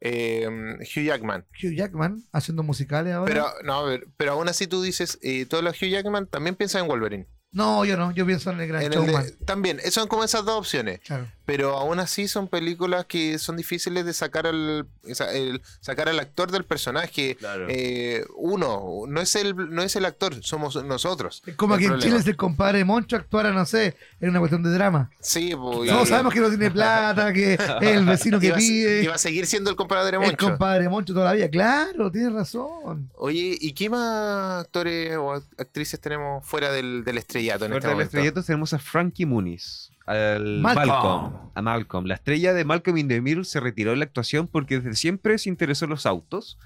eh, 0.00 0.46
Hugh 0.80 1.02
Jackman. 1.04 1.44
Hugh 1.60 1.74
Jackman, 1.74 2.22
haciendo 2.32 2.62
musicales 2.62 3.12
ahora. 3.14 3.32
Pero, 3.32 3.46
no, 3.64 3.84
pero, 3.86 4.06
pero 4.16 4.32
aún 4.32 4.48
así 4.48 4.68
tú 4.68 4.80
dices, 4.80 5.18
eh, 5.22 5.44
todos 5.46 5.64
los 5.64 5.74
Hugh 5.82 5.88
Jackman 5.88 6.28
también 6.28 6.54
piensan 6.54 6.82
en 6.82 6.88
Wolverine. 6.88 7.26
No, 7.50 7.84
yo 7.84 7.96
no, 7.96 8.12
yo 8.12 8.24
pienso 8.24 8.52
en 8.52 8.60
el 8.60 8.68
Gran 8.68 8.82
En 8.84 8.92
el 8.92 9.06
de- 9.06 9.32
también, 9.44 9.80
son 9.90 10.06
como 10.06 10.22
esas 10.22 10.44
dos 10.44 10.56
opciones. 10.58 11.00
Claro. 11.00 11.26
Pero 11.48 11.78
aún 11.78 11.98
así 11.98 12.28
son 12.28 12.46
películas 12.46 13.06
que 13.06 13.38
son 13.38 13.56
difíciles 13.56 14.04
de 14.04 14.12
sacar 14.12 14.46
al, 14.46 14.86
el- 15.32 15.62
sacar 15.80 16.10
al 16.10 16.18
actor 16.20 16.50
del 16.50 16.64
personaje. 16.66 17.36
Claro. 17.36 17.64
Eh, 17.70 18.22
uno, 18.36 19.04
no 19.08 19.20
es 19.22 19.34
el, 19.34 19.56
no 19.56 19.82
es 19.82 19.96
el 19.96 20.04
actor, 20.04 20.34
somos 20.44 20.76
nosotros. 20.84 21.42
Es 21.46 21.54
como 21.56 21.76
el 21.76 21.80
que 21.80 21.86
en. 21.86 21.98
Chile 22.00 22.22
si 22.22 22.28
el 22.28 22.36
compadre 22.36 22.84
Moncho 22.84 23.16
actuara, 23.16 23.50
no 23.50 23.64
sé, 23.64 23.96
en 24.20 24.28
una 24.28 24.40
cuestión 24.40 24.62
de 24.62 24.70
drama. 24.74 25.10
Sí, 25.20 25.54
pues, 25.56 25.88
Todos 25.88 26.10
sabemos 26.10 26.34
que 26.34 26.40
no 26.40 26.50
tiene 26.50 26.70
plata, 26.70 27.32
que 27.32 27.54
es 27.54 27.60
el 27.80 28.04
vecino 28.04 28.38
que 28.38 28.46
y 28.48 28.50
va 28.50 28.56
a- 28.56 28.58
pide. 28.58 29.02
y 29.04 29.06
va 29.06 29.14
a 29.14 29.18
seguir 29.18 29.46
siendo 29.46 29.70
el 29.70 29.76
compadre 29.76 30.18
El 30.18 30.22
Moncho. 30.24 30.48
compadre 30.48 30.86
Moncho 30.90 31.14
toda 31.14 31.24
la 31.24 31.32
vida. 31.32 31.48
Claro, 31.48 32.12
tienes 32.12 32.30
razón. 32.34 33.08
Oye, 33.14 33.56
¿y 33.58 33.72
qué 33.72 33.88
más 33.88 34.64
actores 34.66 35.16
o 35.16 35.30
act- 35.34 35.46
actrices 35.56 35.98
tenemos 35.98 36.44
fuera 36.46 36.70
del, 36.72 37.04
del 37.04 37.16
estrellato 37.16 37.64
en 37.64 37.70
Fuera 37.70 37.78
este 37.78 37.88
del 37.88 37.94
momento? 37.96 38.16
estrellato 38.18 38.42
tenemos 38.42 38.74
a 38.74 38.78
Frankie 38.78 39.24
Muniz. 39.24 39.90
Al 40.08 40.60
Malcolm. 40.60 40.88
Malcolm. 40.88 41.32
A 41.54 41.62
Malcolm. 41.62 42.06
La 42.06 42.14
estrella 42.14 42.52
de 42.54 42.64
Malcolm 42.64 42.96
in 42.98 43.08
the 43.08 43.20
Middle 43.20 43.44
se 43.44 43.60
retiró 43.60 43.90
de 43.92 43.96
la 43.98 44.04
actuación 44.04 44.46
porque 44.48 44.80
desde 44.80 44.94
siempre 44.94 45.38
se 45.38 45.48
interesó 45.48 45.84
en 45.84 45.90
los 45.90 46.06
autos. 46.06 46.58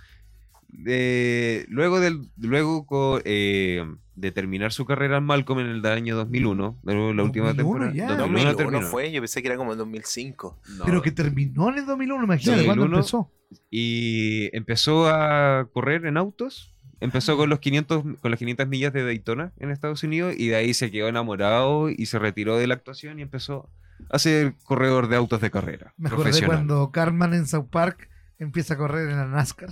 Eh, 0.87 1.67
luego 1.69 2.01
del, 2.01 2.29
luego 2.39 2.87
co- 2.87 3.21
eh, 3.25 3.85
de 4.15 4.33
terminar 4.33 4.73
su 4.73 4.87
carrera 4.87 5.19
en 5.19 5.25
Malcolm 5.25 5.61
en 5.61 5.67
el 5.67 5.85
año 5.87 6.17
2001, 6.17 6.79
luego 6.83 7.13
la 7.13 7.23
última 7.25 7.53
2001 7.53 7.55
temporada. 7.55 7.93
ya. 7.95 8.17
2001 8.17 8.23
2001 8.53 8.57
terminó. 8.57 8.81
fue, 8.91 9.13
yo 9.13 9.21
pensé 9.21 9.43
que 9.43 9.49
era 9.49 9.57
como 9.59 9.73
en 9.73 9.79
2005. 9.79 10.59
No. 10.79 10.85
Pero 10.87 11.03
que 11.03 11.11
terminó 11.13 11.69
en 11.69 11.79
el 11.79 11.87
2001, 11.87 12.25
imagínate 12.25 12.65
cuándo 12.65 12.85
2001. 12.85 12.97
empezó. 12.99 13.31
y 13.71 14.57
empezó 14.57 15.09
a 15.09 15.69
correr 15.73 16.07
en 16.07 16.17
autos. 16.17 16.75
Empezó 17.03 17.37
con 17.37 17.51
los 17.51 17.59
500 17.59 18.03
con 18.21 18.31
las 18.31 18.39
500 18.39 18.69
millas 18.69 18.93
de 18.93 19.05
Daytona 19.05 19.53
en 19.59 19.71
Estados 19.71 20.03
Unidos 20.05 20.35
y 20.37 20.49
de 20.49 20.57
ahí 20.57 20.73
se 20.75 20.91
quedó 20.91 21.09
enamorado 21.09 21.91
y 21.91 22.07
se 22.07 22.19
retiró 22.19 22.57
de 22.59 22.67
la 22.67 22.75
actuación 22.75 23.19
y 23.19 23.23
empezó 23.23 23.71
a 24.11 24.19
ser 24.19 24.55
corredor 24.65 25.09
de 25.09 25.17
autos 25.17 25.41
de 25.41 25.51
carrera 25.51 25.95
Me 25.97 26.09
acordé 26.09 26.45
cuando 26.47 26.91
Carmen 26.93 27.35
en 27.35 27.47
South 27.47 27.69
Park 27.71 28.09
empieza 28.39 28.75
a 28.75 28.77
correr 28.77 29.09
en 29.11 29.17
la 29.17 29.27
NASCAR. 29.27 29.71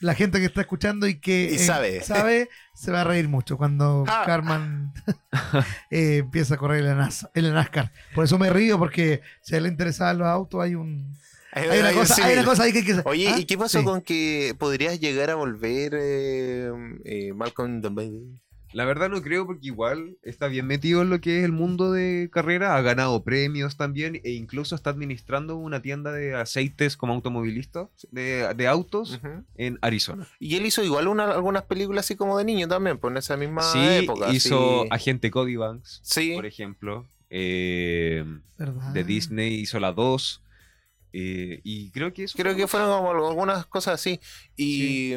La 0.00 0.14
gente 0.14 0.38
que 0.38 0.44
está 0.46 0.60
escuchando 0.60 1.08
y 1.08 1.18
que 1.18 1.50
Y 1.50 1.54
eh, 1.54 1.58
sabe. 1.58 2.00
sabe, 2.02 2.48
se 2.74 2.92
va 2.92 3.00
a 3.00 3.04
reír 3.04 3.28
mucho 3.28 3.56
cuando 3.56 4.04
Ah. 4.06 4.22
Carmen 4.24 4.92
eh, 5.90 6.18
empieza 6.18 6.54
a 6.54 6.56
correr 6.58 6.84
en 6.84 6.98
la, 6.98 7.10
en 7.34 7.44
la 7.48 7.52
NASCAR. 7.54 7.92
Por 8.14 8.24
eso 8.24 8.38
me 8.38 8.48
río, 8.50 8.78
porque 8.78 9.22
si 9.40 9.54
a 9.54 9.58
él 9.58 9.64
le 9.64 9.70
interesaban 9.70 10.18
los 10.18 10.28
autos, 10.28 10.62
hay 10.62 10.76
un 10.76 11.16
Hay, 11.52 11.68
hay 11.68 11.80
una, 11.80 11.92
cosa, 11.92 12.14
hay 12.16 12.22
una 12.22 12.30
símil. 12.32 12.44
cosa 12.46 12.62
ahí 12.64 12.72
que 12.72 12.78
hay 12.78 12.84
que 12.84 13.02
Oye, 13.04 13.28
¿Ah? 13.28 13.38
¿y 13.38 13.44
qué 13.44 13.58
pasó 13.58 13.78
Sí. 13.80 13.84
con 13.84 14.00
que 14.00 14.54
podrías 14.58 14.98
llegar 15.00 15.30
a 15.30 15.34
volver 15.34 15.92
eh, 15.94 16.70
eh, 17.04 17.32
Malcolm 17.34 17.74
in 17.76 17.82
the? 17.82 18.42
La 18.74 18.86
verdad 18.86 19.10
no 19.10 19.20
creo 19.20 19.44
porque 19.44 19.66
igual 19.66 20.16
está 20.22 20.46
bien 20.48 20.66
metido 20.66 21.02
en 21.02 21.10
lo 21.10 21.20
que 21.20 21.40
es 21.40 21.44
el 21.44 21.52
mundo 21.52 21.92
de 21.92 22.30
carrera, 22.32 22.74
ha 22.74 22.80
ganado 22.80 23.22
premios 23.22 23.76
también 23.76 24.18
e 24.24 24.30
incluso 24.30 24.74
está 24.74 24.88
administrando 24.88 25.56
una 25.56 25.82
tienda 25.82 26.10
de 26.10 26.34
aceites 26.34 26.96
como 26.96 27.12
automovilista 27.12 27.90
de, 28.10 28.50
de 28.56 28.66
autos 28.68 29.20
en 29.56 29.78
Arizona. 29.82 30.26
Y 30.40 30.56
él 30.56 30.64
hizo 30.64 30.82
igual 30.82 31.06
una- 31.08 31.32
algunas 31.32 31.64
películas 31.64 32.06
así 32.06 32.16
como 32.16 32.38
de 32.38 32.44
niño 32.46 32.66
también, 32.66 32.96
pues 32.96 33.10
en 33.10 33.18
esa 33.18 33.36
misma 33.36 33.60
sí, 33.62 33.78
época. 33.78 34.32
hizo. 34.32 34.90
Agente 34.90 35.30
Cody 35.30 35.56
Banks, 35.56 36.00
Sí. 36.02 36.32
por 36.34 36.46
ejemplo. 36.46 37.06
eh, 37.34 38.24
de 38.94 39.04
Disney 39.04 39.54
hizo 39.54 39.80
la 39.80 39.92
2. 39.92 40.42
Eh, 41.12 41.60
y 41.64 41.90
creo 41.90 42.12
que 42.12 42.24
eso 42.24 42.36
Creo 42.36 42.52
fue 42.52 42.62
que 42.62 42.66
fueron 42.68 42.90
como 42.90 43.10
algunas 43.28 43.66
cosas 43.66 43.94
así. 43.94 44.20
Y 44.56 45.14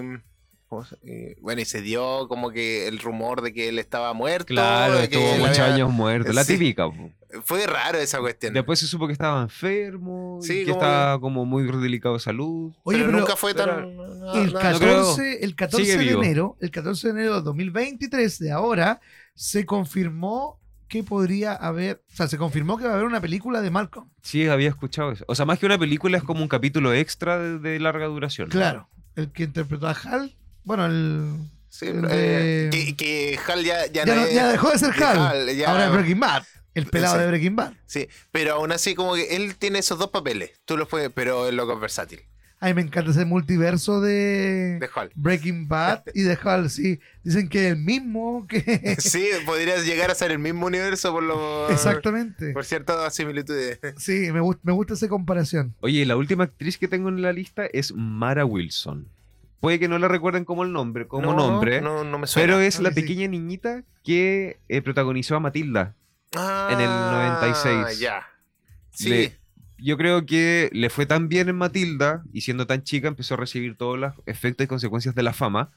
¿cómo 0.68 0.84
se- 0.86 0.98
eh, 1.04 1.36
bueno, 1.42 1.62
y 1.62 1.66
se 1.66 1.82
dio 1.82 2.28
como 2.28 2.52
que 2.52 2.88
el 2.88 3.00
rumor 3.00 3.42
de 3.42 3.54
que 3.54 3.70
él 3.70 3.80
estaba 3.80 4.14
muerto. 4.14 4.48
Claro, 4.48 4.96
de 4.96 5.10
que 5.10 5.16
estuvo 5.16 5.38
muchos 5.46 5.60
había- 5.60 5.75
años 5.75 5.92
muerto. 5.92 6.34
La 6.34 6.44
Sí. 6.44 6.54
típica. 6.54 6.90
po. 6.90 7.12
Fue 7.44 7.68
raro 7.68 7.98
esa 7.98 8.20
cuestión. 8.20 8.54
Después 8.54 8.80
se 8.80 8.88
supo 8.88 9.08
que 9.08 9.14
estaba 9.14 9.42
enfermo, 9.42 10.40
y 10.42 10.46
Sí, 10.46 10.54
que 10.60 10.72
como 10.72 10.75
estaba 10.75 11.20
como 11.20 11.46
muy 11.46 11.64
delicado 11.82 12.16
de 12.16 12.22
salud. 12.22 12.72
Oye, 12.84 12.98
pero, 13.00 13.06
pero 13.08 13.20
nunca 13.20 13.36
fue 13.36 13.54
tan. 13.54 13.70
el 13.70 14.54
nada- 14.54 14.62
14, 14.62 15.44
el 15.44 15.54
14 15.56 15.86
Sigue 15.86 15.98
de 15.98 16.12
enero, 16.14 16.58
el 16.62 16.72
14 16.72 17.08
de 17.08 17.14
enero 17.20 17.36
de 17.36 17.42
2023 17.42 18.40
de 18.40 18.52
ahora, 18.52 19.02
se 19.34 19.66
confirmó 19.66 20.60
que 20.88 21.04
podría 21.04 21.54
haber, 21.54 22.04
o 22.12 22.15
sea, 22.15 22.27
se 22.27 22.38
confirmó 22.38 22.77
que 22.77 22.86
va 22.86 22.92
a 22.92 22.94
haber 22.94 23.06
una 23.06 23.20
película 23.22 23.62
de 23.62 23.72
Malcolm. 23.72 24.10
Sí, 24.22 24.48
había 24.48 24.70
escuchado 24.70 25.12
eso. 25.12 25.25
O 25.27 25.36
sea, 25.36 25.46
más 25.46 25.60
que 25.60 25.65
una 25.65 25.77
película 25.80 26.18
es 26.18 26.24
como 26.24 26.42
un 26.42 26.48
capítulo 26.48 26.94
extra 26.94 27.38
de, 27.39 27.60
de 27.60 27.80
larga 27.80 28.06
duración. 28.06 28.50
Claro, 28.50 28.88
el 29.15 29.32
que 29.32 29.44
interpretó 29.44 29.88
a 29.88 29.92
Hal, 29.92 30.36
bueno, 30.63 30.86
el 30.86 31.38
Sí, 31.70 31.88
el 31.88 32.06
eh, 32.10 32.70
de- 32.70 32.70
que, 32.72 32.96
que 32.96 33.39
Hal 33.48 33.63
ya, 33.63 33.86
ya, 33.88 34.06
ya, 34.06 34.15
no 34.15 34.22
es- 34.25 34.34
ya 34.34 34.48
dejó 34.48 34.70
de 34.72 34.80
ser 34.80 34.94
de 34.96 35.04
Hal, 35.04 35.18
Hal, 35.20 35.56
ya- 35.56 35.70
ahora 35.72 35.86
es 35.88 35.92
Breaking 35.92 36.20
Bad, 36.20 36.44
el 36.74 36.86
pelado 36.86 37.15
Sí. 37.15 37.22
de 37.22 37.27
Breaking 37.27 37.56
Bad. 37.56 37.74
Sí, 37.86 38.08
pero 38.32 38.54
aún 38.54 38.72
así 38.72 38.96
como 38.96 39.15
que 39.15 39.36
él 39.36 39.56
tiene 39.58 39.80
esos 39.80 39.98
dos 40.00 40.10
papeles. 40.12 40.51
Tú 40.65 40.77
los 40.77 40.88
puedes, 40.88 41.10
pero 41.10 41.48
el 41.50 41.56
loco 41.58 41.74
es 41.74 41.80
versátil. 41.80 42.22
A 42.66 42.70
mí 42.70 42.74
me 42.74 42.82
encanta 42.82 43.12
ese 43.12 43.26
multiverso 43.26 44.02
de 44.02 44.80
De 44.80 44.90
Hal. 44.96 45.12
Breaking 45.14 45.68
Bad 45.68 46.02
y 46.16 46.24
de 46.24 46.36
Hal, 46.44 46.72
sí. 46.72 47.00
Dicen 47.24 47.48
que 47.48 47.68
es 47.68 47.74
el 47.74 47.78
mismo 47.78 48.48
que... 48.48 48.96
Sí, 49.00 49.28
podrías 49.46 49.86
llegar 49.86 50.10
a 50.10 50.16
ser 50.16 50.32
el 50.32 50.40
mismo 50.40 50.66
universo 50.66 51.12
por 51.12 51.22
lo 51.22 51.70
Exactamente. 51.70 52.54
por 52.54 52.66
ciertas 52.66 53.14
similitudes. 53.14 53.80
Sí, 53.98 54.32
me, 54.32 54.40
gust- 54.42 54.60
me 54.64 54.72
gusta 54.74 54.96
esa 54.96 55.08
comparación. 55.08 55.75
Oye, 55.82 56.06
la 56.08 56.16
última 56.18 56.46
actriz 56.46 56.78
que 56.80 56.88
tengo 56.88 57.10
en 57.10 57.22
la 57.22 57.32
lista 57.34 57.68
es 57.72 57.94
Mara 57.94 58.46
Wilson. 58.46 59.08
Puede 59.60 59.78
que 59.80 59.88
no 59.88 60.00
la 60.00 60.08
recuerden 60.08 60.44
como 60.44 60.64
el 60.64 60.72
nombre, 60.74 61.08
como 61.08 61.34
No, 61.34 61.36
nombre, 61.36 61.82
No, 61.82 62.04
no 62.04 62.18
me 62.18 62.25
suena. 62.25 62.48
pero 62.48 62.60
es 62.62 62.78
Creo 62.78 62.90
la 62.90 62.96
sí. 62.96 63.01
pequeña 63.01 63.28
niñita 63.28 63.84
que 64.04 64.60
eh, 64.70 64.82
protagonizó 64.82 65.36
a 65.36 65.40
Matilda. 65.40 65.94
Ah, 66.36 66.70
en 66.72 66.80
el 66.82 66.88
96. 66.90 68.00
Ya. 68.00 68.24
Sí. 68.92 69.10
Le- 69.10 69.38
yo 69.77 69.98
creo 69.98 70.25
que 70.25 70.70
le 70.74 70.90
fue 70.90 71.05
tan 71.05 71.27
bien 71.29 71.50
en 71.50 71.55
Matilda 71.57 72.24
y 72.33 72.42
siendo 72.42 72.66
tan 72.68 72.83
chica 72.83 73.07
empezó 73.07 73.33
a 73.33 73.38
recibir 73.38 73.77
todos 73.77 73.98
los 74.00 74.14
efectos 74.25 74.66
y 74.66 74.68
consecuencias 74.68 75.16
de 75.16 75.24
la 75.24 75.33
fama. 75.33 75.72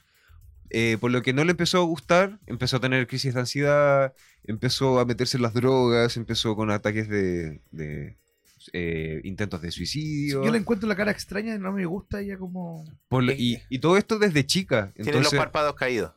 eh, 0.71 0.99
por 1.01 1.11
lo 1.11 1.23
que 1.23 1.33
no 1.33 1.45
le 1.45 1.53
empezó 1.53 1.79
a 1.79 1.85
gustar, 1.85 2.39
empezó 2.47 2.77
a 2.77 2.81
tener 2.81 3.07
crisis 3.07 3.33
de 3.35 3.41
ansiedad, 3.41 4.13
empezó 4.45 5.01
a 5.01 5.05
meterse 5.07 5.39
en 5.39 5.43
las 5.43 5.55
drogas, 5.55 6.17
empezó 6.19 6.55
con 6.57 6.71
ataques 6.71 7.09
de, 7.09 7.63
de, 7.71 8.17
eh, 8.75 9.21
intentos 9.25 9.63
de 9.63 9.71
suicidio. 9.71 10.45
Yo 10.45 10.53
le 10.53 10.59
encuentro 10.59 10.87
la 10.87 10.95
cara 10.95 11.11
extraña 11.11 11.55
y 11.55 11.59
no 11.59 11.73
me 11.73 11.87
gusta 11.87 12.21
ella 12.21 12.37
como... 12.37 12.85
Por 13.09 13.25
lo- 13.25 13.33
y, 13.33 13.63
y 13.71 13.79
todo 13.79 13.97
esto 13.97 14.19
desde 14.19 14.45
chica. 14.45 14.93
Tiene 14.95 15.21
los 15.21 15.33
párpados 15.35 15.75
caídos. 15.75 16.13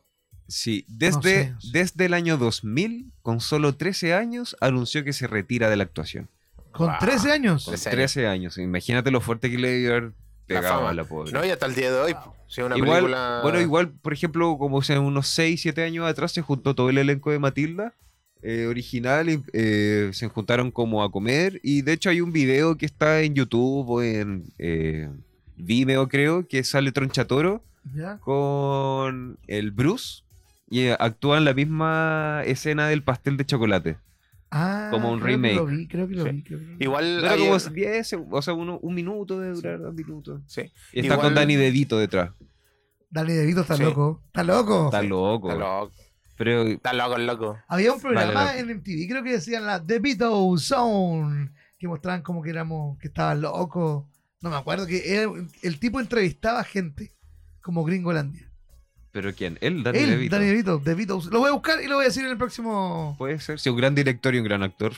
sí, 0.47 0.83
desde, 0.89 1.15
No 1.15 1.21
sé, 1.21 1.49
no 1.51 1.61
sé. 1.61 1.67
desde 1.71 2.05
el 2.07 2.13
año 2.13 2.37
2000, 2.37 3.13
con 3.21 3.39
solo 3.39 3.75
13 3.75 4.13
años, 4.15 4.57
anunció 4.59 5.05
que 5.05 5.13
se 5.13 5.27
retira 5.27 5.69
de 5.69 5.77
la 5.77 5.83
actuación. 5.83 6.27
Con 6.71 6.87
Wow. 6.87 6.95
13 6.99 7.31
años. 7.31 7.65
Con 7.65 7.73
13 7.73 7.89
años. 7.89 7.97
13 8.13 8.27
años. 8.27 8.57
Imagínate 8.57 9.11
lo 9.11 9.21
fuerte 9.21 9.49
que 9.49 9.57
le 9.57 9.69
debe 9.71 9.87
haber 9.89 10.11
pegado 10.47 10.77
fama. 10.77 10.89
a 10.89 10.93
la 10.93 11.03
pobre. 11.03 11.31
No, 11.31 11.45
y 11.45 11.49
hasta 11.49 11.65
el 11.65 11.75
día 11.75 11.91
de 11.91 11.99
hoy. 11.99 12.15
Si 12.47 12.61
una 12.61 12.77
igual, 12.77 13.03
película... 13.03 13.39
bueno, 13.43 13.61
igual, 13.61 13.91
por 13.91 14.13
ejemplo, 14.13 14.57
como 14.57 14.77
o 14.77 14.81
sea, 14.81 14.99
unos 14.99 15.27
6, 15.29 15.61
7 15.61 15.83
años 15.83 16.05
atrás 16.05 16.31
se 16.33 16.41
juntó 16.41 16.75
todo 16.75 16.89
el 16.89 16.97
elenco 16.97 17.31
de 17.31 17.39
Matilda 17.39 17.93
eh, 18.41 18.65
original 18.65 19.29
y 19.29 19.41
eh, 19.53 20.09
se 20.13 20.27
juntaron 20.27 20.71
como 20.71 21.03
a 21.03 21.11
comer. 21.11 21.59
Y 21.63 21.81
de 21.81 21.93
hecho 21.93 22.09
hay 22.09 22.21
un 22.21 22.31
video 22.33 22.77
que 22.77 22.85
está 22.85 23.21
en 23.21 23.35
YouTube 23.35 23.89
o 23.89 24.01
en 24.01 24.43
eh, 24.57 25.09
Vimeo, 25.55 26.07
creo, 26.09 26.47
que 26.47 26.63
sale 26.63 26.91
Tronchatoro 26.91 27.63
¿Ya? 27.95 28.17
con 28.17 29.37
el 29.47 29.71
Bruce 29.71 30.23
y 30.69 30.81
eh, 30.87 30.95
actúan 30.99 31.45
la 31.45 31.53
misma 31.53 32.41
escena 32.45 32.87
del 32.87 33.03
pastel 33.03 33.37
de 33.37 33.45
chocolate. 33.45 33.97
Ah, 34.51 34.89
Como 34.91 35.11
un 35.13 35.19
creo 35.19 35.27
que 35.27 35.31
remake. 35.47 35.55
lo 35.55 35.65
vi, 35.65 35.87
creo 35.87 36.07
que 36.09 36.15
lo 36.15 36.23
Sí. 36.25 36.31
vi. 36.31 36.43
creo 36.43 36.59
que 36.59 36.65
lo 36.65 36.71
vi. 36.77 36.83
Igual... 36.83 37.23
Como 37.39 37.57
10, 37.73 38.13
o 38.29 38.41
sea, 38.41 38.53
uno- 38.53 38.79
un 38.81 38.93
minuto 38.93 39.39
de 39.39 39.51
durar, 39.51 39.79
dos 39.79 39.93
minutos. 39.93 40.41
Sí. 40.45 40.61
Y 40.91 40.99
está 40.99 41.13
Igual- 41.13 41.21
con 41.21 41.35
Danny 41.35 41.55
DeVito 41.55 41.97
detrás. 41.97 42.31
Danny 43.09 43.33
DeVito 43.33 43.61
está 43.61 43.77
Sí. 43.77 43.83
loco. 43.83 44.21
Está 44.27 44.43
loco. 44.43 44.85
Está 44.85 45.01
loco. 45.03 45.49
Está 45.51 45.59
loco. 45.59 45.91
Pero 46.37 46.63
Está 46.63 46.91
loco. 46.93 47.57
Había 47.67 47.93
un 47.93 48.01
programa 48.01 48.33
Vale, 48.33 48.59
en 48.59 48.69
MTV, 48.71 49.07
creo 49.07 49.23
que 49.23 49.31
decían 49.33 49.65
la 49.65 49.85
The 49.85 49.99
Beatles 49.99 50.63
Zone, 50.63 51.51
que 51.77 51.87
mostraban 51.87 52.21
como 52.21 52.41
que 52.41 52.49
éramos, 52.49 52.97
que 52.97 53.07
estaba 53.07 53.35
loco. 53.35 54.09
No 54.41 54.49
me 54.49 54.55
acuerdo, 54.55 54.85
que 54.87 55.13
era- 55.13 55.31
el 55.61 55.79
tipo 55.79 55.99
entrevistaba 55.99 56.63
gente, 56.63 57.13
como 57.61 57.83
Gringolandia. 57.85 58.50
¿Pero 59.11 59.33
quién? 59.35 59.57
Él, 59.61 59.83
Danny 59.83 59.99
Él, 59.99 60.09
DeVito. 60.11 60.35
Danny 60.35 60.47
DeVito, 60.47 60.81
The 60.83 60.93
Beatles. 60.95 61.25
Lo 61.25 61.39
voy 61.39 61.49
a 61.49 61.53
buscar 61.53 61.81
y 61.83 61.87
lo 61.87 61.95
voy 61.95 62.05
a 62.05 62.07
decir 62.07 62.23
en 62.23 62.31
el 62.31 62.37
próximo. 62.37 63.15
Puede 63.17 63.39
ser, 63.39 63.59
sí, 63.59 63.69
un 63.69 63.77
gran 63.77 63.93
director 63.93 64.33
y 64.33 64.37
un 64.39 64.45
gran 64.45 64.63
actor. 64.63 64.93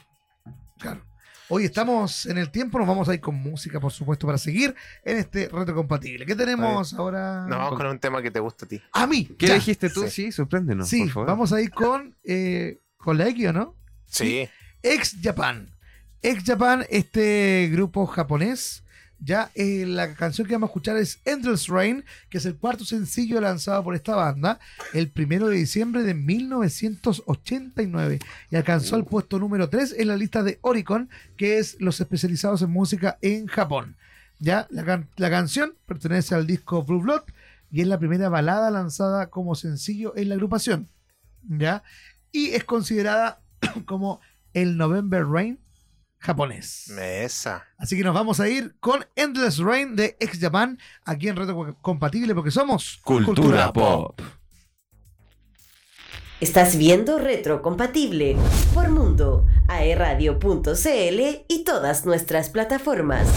Claro. 0.78 1.02
Hoy 1.50 1.66
estamos 1.66 2.26
en 2.26 2.38
el 2.38 2.50
tiempo, 2.52 2.80
nos 2.80 2.88
vamos 2.88 3.10
a 3.10 3.14
ir 3.14 3.20
con 3.20 3.36
música, 3.36 3.80
por 3.80 3.92
supuesto, 3.92 4.26
para 4.26 4.38
seguir 4.38 4.74
en 5.04 5.18
este 5.18 5.50
reto 5.50 5.76
compatible. 5.76 6.26
¿Qué 6.26 6.36
tenemos 6.36 6.94
ahora? 6.94 7.46
Nos 7.48 7.58
vamos 7.60 7.78
con 7.78 7.88
un 7.88 8.00
tema 8.00 8.22
que 8.22 8.32
te 8.32 8.40
gusta 8.40 8.66
a 8.66 8.70
ti. 8.70 8.82
A 8.94 9.06
mí. 9.06 9.26
¿Qué 9.38 9.48
ya. 9.48 9.56
dijiste 9.56 9.90
tú? 9.90 10.04
Sí. 10.04 10.10
Sí, 10.10 10.32
sorpréndenos, 10.32 10.88
Sí, 10.88 11.02
por 11.04 11.10
favor. 11.12 11.28
vamos 11.28 11.52
a 11.54 11.62
ir 11.62 11.70
con, 11.72 12.16
eh, 12.24 12.80
con 12.98 13.18
la 13.18 13.28
X, 13.28 13.48
¿o 13.48 13.54
no? 13.54 13.76
Sí. 14.06 14.48
Ex 14.82 15.18
Japan. 15.22 15.70
Ex 16.22 16.44
Japan, 16.44 16.86
este 16.90 17.70
grupo 17.72 18.06
japonés. 18.08 18.83
Ya 19.26 19.52
eh, 19.56 19.86
la 19.88 20.14
canción 20.16 20.46
que 20.48 20.54
vamos 20.54 20.68
a 20.68 20.72
escuchar 20.72 20.98
es 20.98 21.20
Endless 21.24 21.68
Rain, 21.68 22.04
que 22.30 22.40
es 22.40 22.46
el 22.46 22.56
cuarto 22.56 22.84
sencillo 22.84 23.40
lanzado 23.40 23.82
por 23.84 23.96
esta 23.96 24.16
banda 24.16 24.60
el 24.94 25.10
primero 25.10 25.48
de 25.48 25.56
diciembre 25.58 26.04
de 26.04 26.14
1989 26.14 28.20
y 28.52 28.56
alcanzó 28.56 28.96
el 28.98 29.06
puesto 29.06 29.40
número 29.40 29.70
3 29.70 29.96
en 29.98 30.08
la 30.10 30.18
lista 30.18 30.44
de 30.44 30.60
Oricon, 30.62 31.10
que 31.38 31.58
es 31.58 31.80
los 31.80 32.00
especializados 32.02 32.62
en 32.62 32.72
música 32.72 33.18
en 33.22 33.48
Japón. 33.48 33.96
Ya 34.40 34.68
la, 34.72 34.84
can- 34.84 35.08
la 35.16 35.30
canción 35.30 35.74
pertenece 35.86 36.36
al 36.36 36.46
disco 36.48 36.84
Blue 36.84 37.02
Blood 37.02 37.22
y 37.72 37.82
es 37.82 37.88
la 37.88 38.00
primera 38.00 38.30
balada 38.30 38.72
lanzada 38.72 39.30
como 39.30 39.56
sencillo 39.56 40.16
en 40.18 40.30
la 40.30 40.36
agrupación. 40.36 40.90
¿Ya? 41.48 41.84
Y 42.32 42.50
es 42.52 42.64
considerada 42.64 43.42
como 43.86 44.22
el 44.54 44.78
November 44.78 45.26
Rain 45.26 45.60
japonés. 46.24 46.90
Esa. 46.90 47.66
Así 47.78 47.98
que 47.98 48.04
nos 48.04 48.14
vamos 48.14 48.40
a 48.40 48.48
ir 48.48 48.76
con 48.80 49.06
Endless 49.16 49.58
Rain 49.60 49.96
de 49.96 50.16
Ex 50.20 50.40
Japan 50.40 50.80
aquí 51.06 51.28
en 51.28 51.36
Reto 51.36 51.78
Compatible 51.82 52.34
porque 52.34 52.52
somos 52.52 53.00
Cultura 53.04 53.72
Pop. 53.74 54.20
Estás 56.40 56.78
viendo 56.78 57.20
Retrocompatible 57.20 58.36
por 58.74 58.90
Mundo, 58.90 59.46
aeradio.cl 59.68 61.46
y 61.48 61.64
todas 61.64 62.06
nuestras 62.06 62.50
plataformas. 62.50 63.30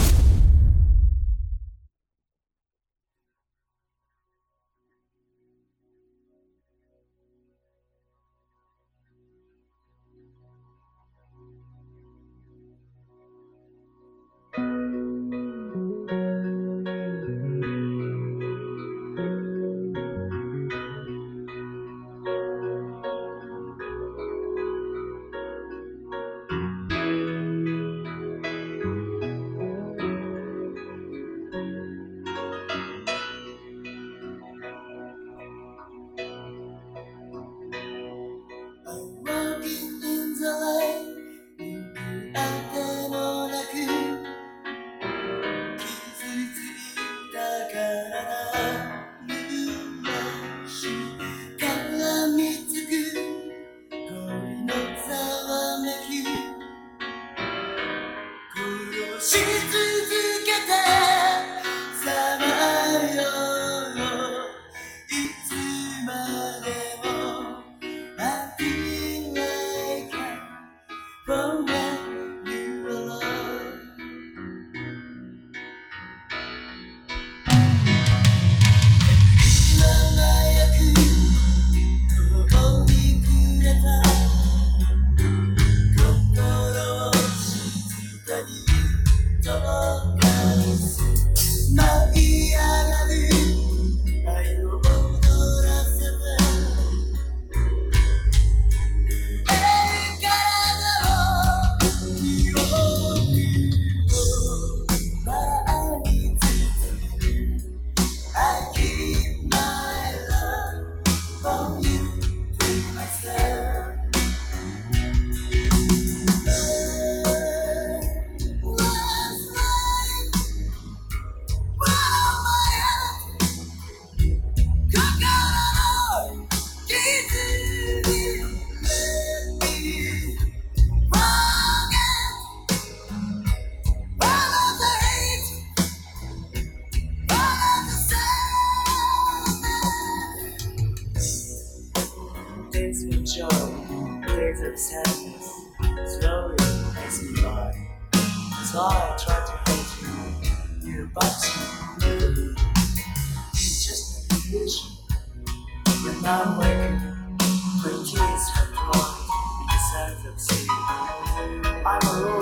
I'm 161.89 162.01
a 162.05 162.36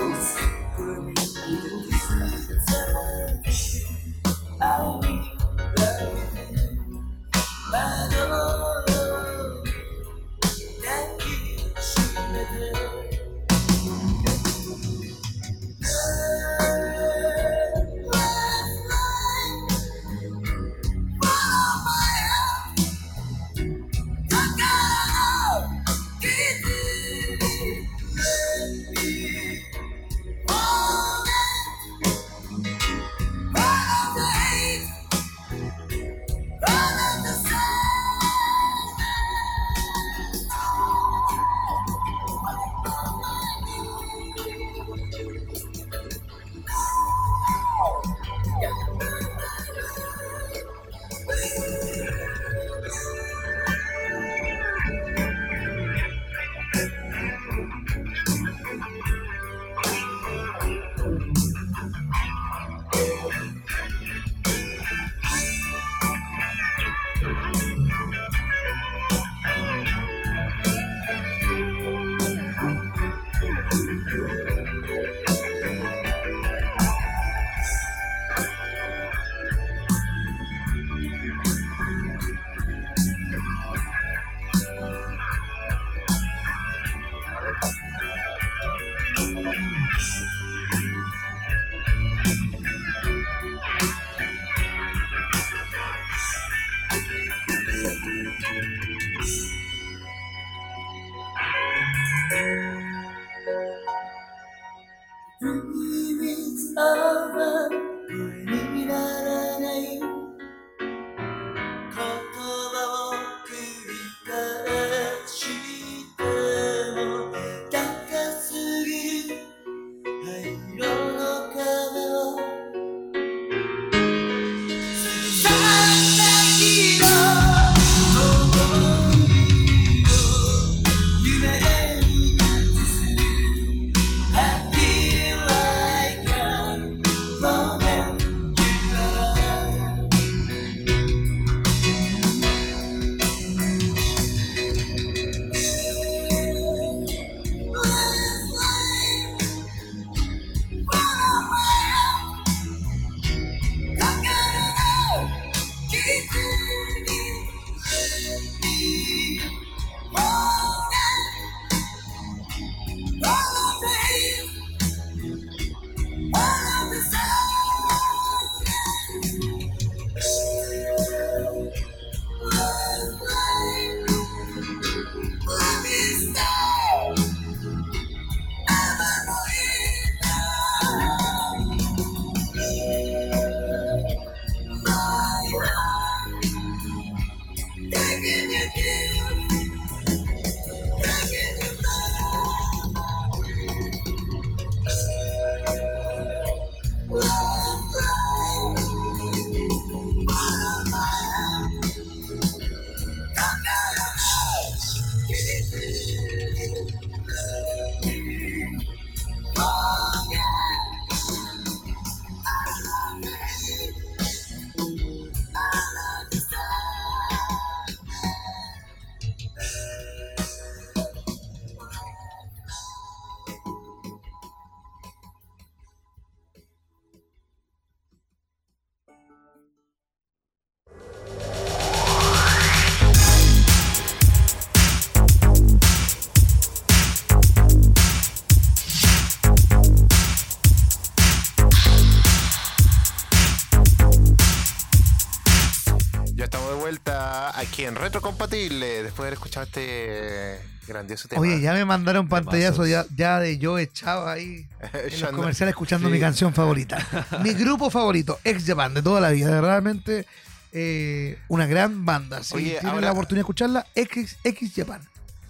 Haber 249.26 249.34
escuchado 249.34 249.64
este 249.66 250.60
grandioso 250.86 251.28
tema. 251.28 251.40
Oye, 251.42 251.60
ya 251.60 251.72
me 251.72 251.84
mandaron 251.84 252.28
pantallazo 252.28 252.86
ya, 252.86 253.04
ya 253.14 253.38
de 253.40 253.58
yo 253.58 253.78
echado 253.78 254.28
ahí 254.28 254.66
en 254.92 255.20
los 255.20 255.30
comerciales 255.32 255.72
escuchando 255.72 256.08
Sí. 256.08 256.12
mi 256.14 256.20
canción 256.20 256.54
favorita. 256.54 256.98
mi 257.42 257.52
grupo 257.54 257.90
favorito, 257.90 258.38
Ex 258.44 258.64
Japan, 258.66 258.94
de 258.94 259.02
toda 259.02 259.20
la 259.20 259.30
vida. 259.30 259.60
Realmente 259.60 260.26
eh, 260.72 261.38
una 261.48 261.66
gran 261.66 262.04
banda. 262.04 262.42
Si 262.42 262.54
Oye, 262.54 262.70
tienen 262.72 262.86
ahora- 262.88 263.00
la 263.06 263.12
oportunidad 263.12 263.38
de 263.40 263.42
escucharla, 263.42 263.86
X, 263.94 264.36
X 264.44 264.72
Japan. 264.76 265.00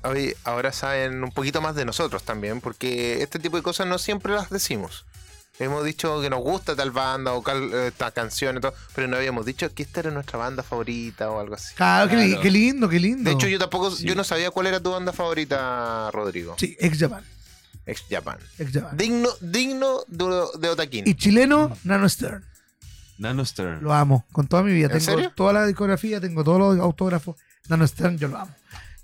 Oye, 0.05 0.37
ahora 0.45 0.73
saben 0.73 1.23
un 1.25 1.33
poquito 1.33 1.61
más 1.61 1.75
de 1.75 1.85
nosotros 1.85 2.23
también, 2.23 2.61
porque 2.61 3.23
este 3.23 3.39
tipo 3.41 3.57
de 3.57 3.62
cosas 3.65 3.87
no 3.89 3.99
siempre 3.99 4.33
las 4.33 4.51
decimos. 4.51 5.05
Hemos 5.59 5.85
dicho 5.85 6.21
que 6.21 6.29
nos 6.29 6.40
gusta 6.40 6.77
tal 6.77 6.90
banda 6.90 7.33
o 7.33 7.42
eh, 7.49 7.90
tal 7.97 8.12
canción 8.12 8.59
y 8.59 8.61
todo, 8.61 8.75
pero 8.95 9.09
no 9.09 9.16
habíamos 9.16 9.47
dicho 9.47 9.73
que 9.73 9.83
esta 9.83 10.01
era 10.01 10.11
nuestra 10.11 10.38
banda 10.38 10.62
favorita 10.62 11.31
o 11.31 11.40
algo 11.40 11.55
así. 11.55 11.75
Claro, 11.75 12.11
qué 12.11 12.16
Claro. 12.27 12.42
Qué, 12.42 12.51
lindo, 12.51 12.88
qué 12.88 13.01
lindo. 13.01 13.31
De 13.31 13.35
hecho, 13.35 13.49
yo 13.49 13.59
tampoco, 13.59 13.90
Sí. 13.90 14.05
yo 14.07 14.14
no 14.14 14.23
sabía 14.25 14.51
cuál 14.51 14.66
era 14.66 14.81
tu 14.81 14.90
banda 14.90 15.12
favorita, 15.14 16.11
Rodrigo. 16.12 16.55
Sí, 16.59 16.77
Ex 16.79 16.99
Japan. 16.99 17.25
Ex 17.87 18.05
Japan. 18.11 18.38
Ex 18.59 18.73
Japan. 18.73 18.97
Digno, 18.99 19.31
digno 19.40 20.01
de, 20.09 20.45
de 20.59 20.69
Otaquín. 20.69 21.05
Y 21.07 21.14
chileno, 21.14 21.75
Nano 21.85 22.07
Stern. 22.09 22.45
Nano 23.19 23.42
Stern. 23.45 23.83
Lo 23.83 23.95
amo, 23.95 24.27
con 24.33 24.47
toda 24.49 24.62
mi 24.62 24.73
vida. 24.75 24.87
¿En 24.88 24.92
Tengo 24.99 25.05
serio? 25.05 25.33
toda 25.35 25.55
la 25.55 25.66
discografía, 25.66 26.21
tengo 26.21 26.45
todos 26.45 26.59
los 26.59 26.79
autógrafos. 26.85 27.37
Nano 27.69 27.87
Stern, 27.87 28.19
yo 28.19 28.29
lo 28.29 28.38
amo. 28.38 28.55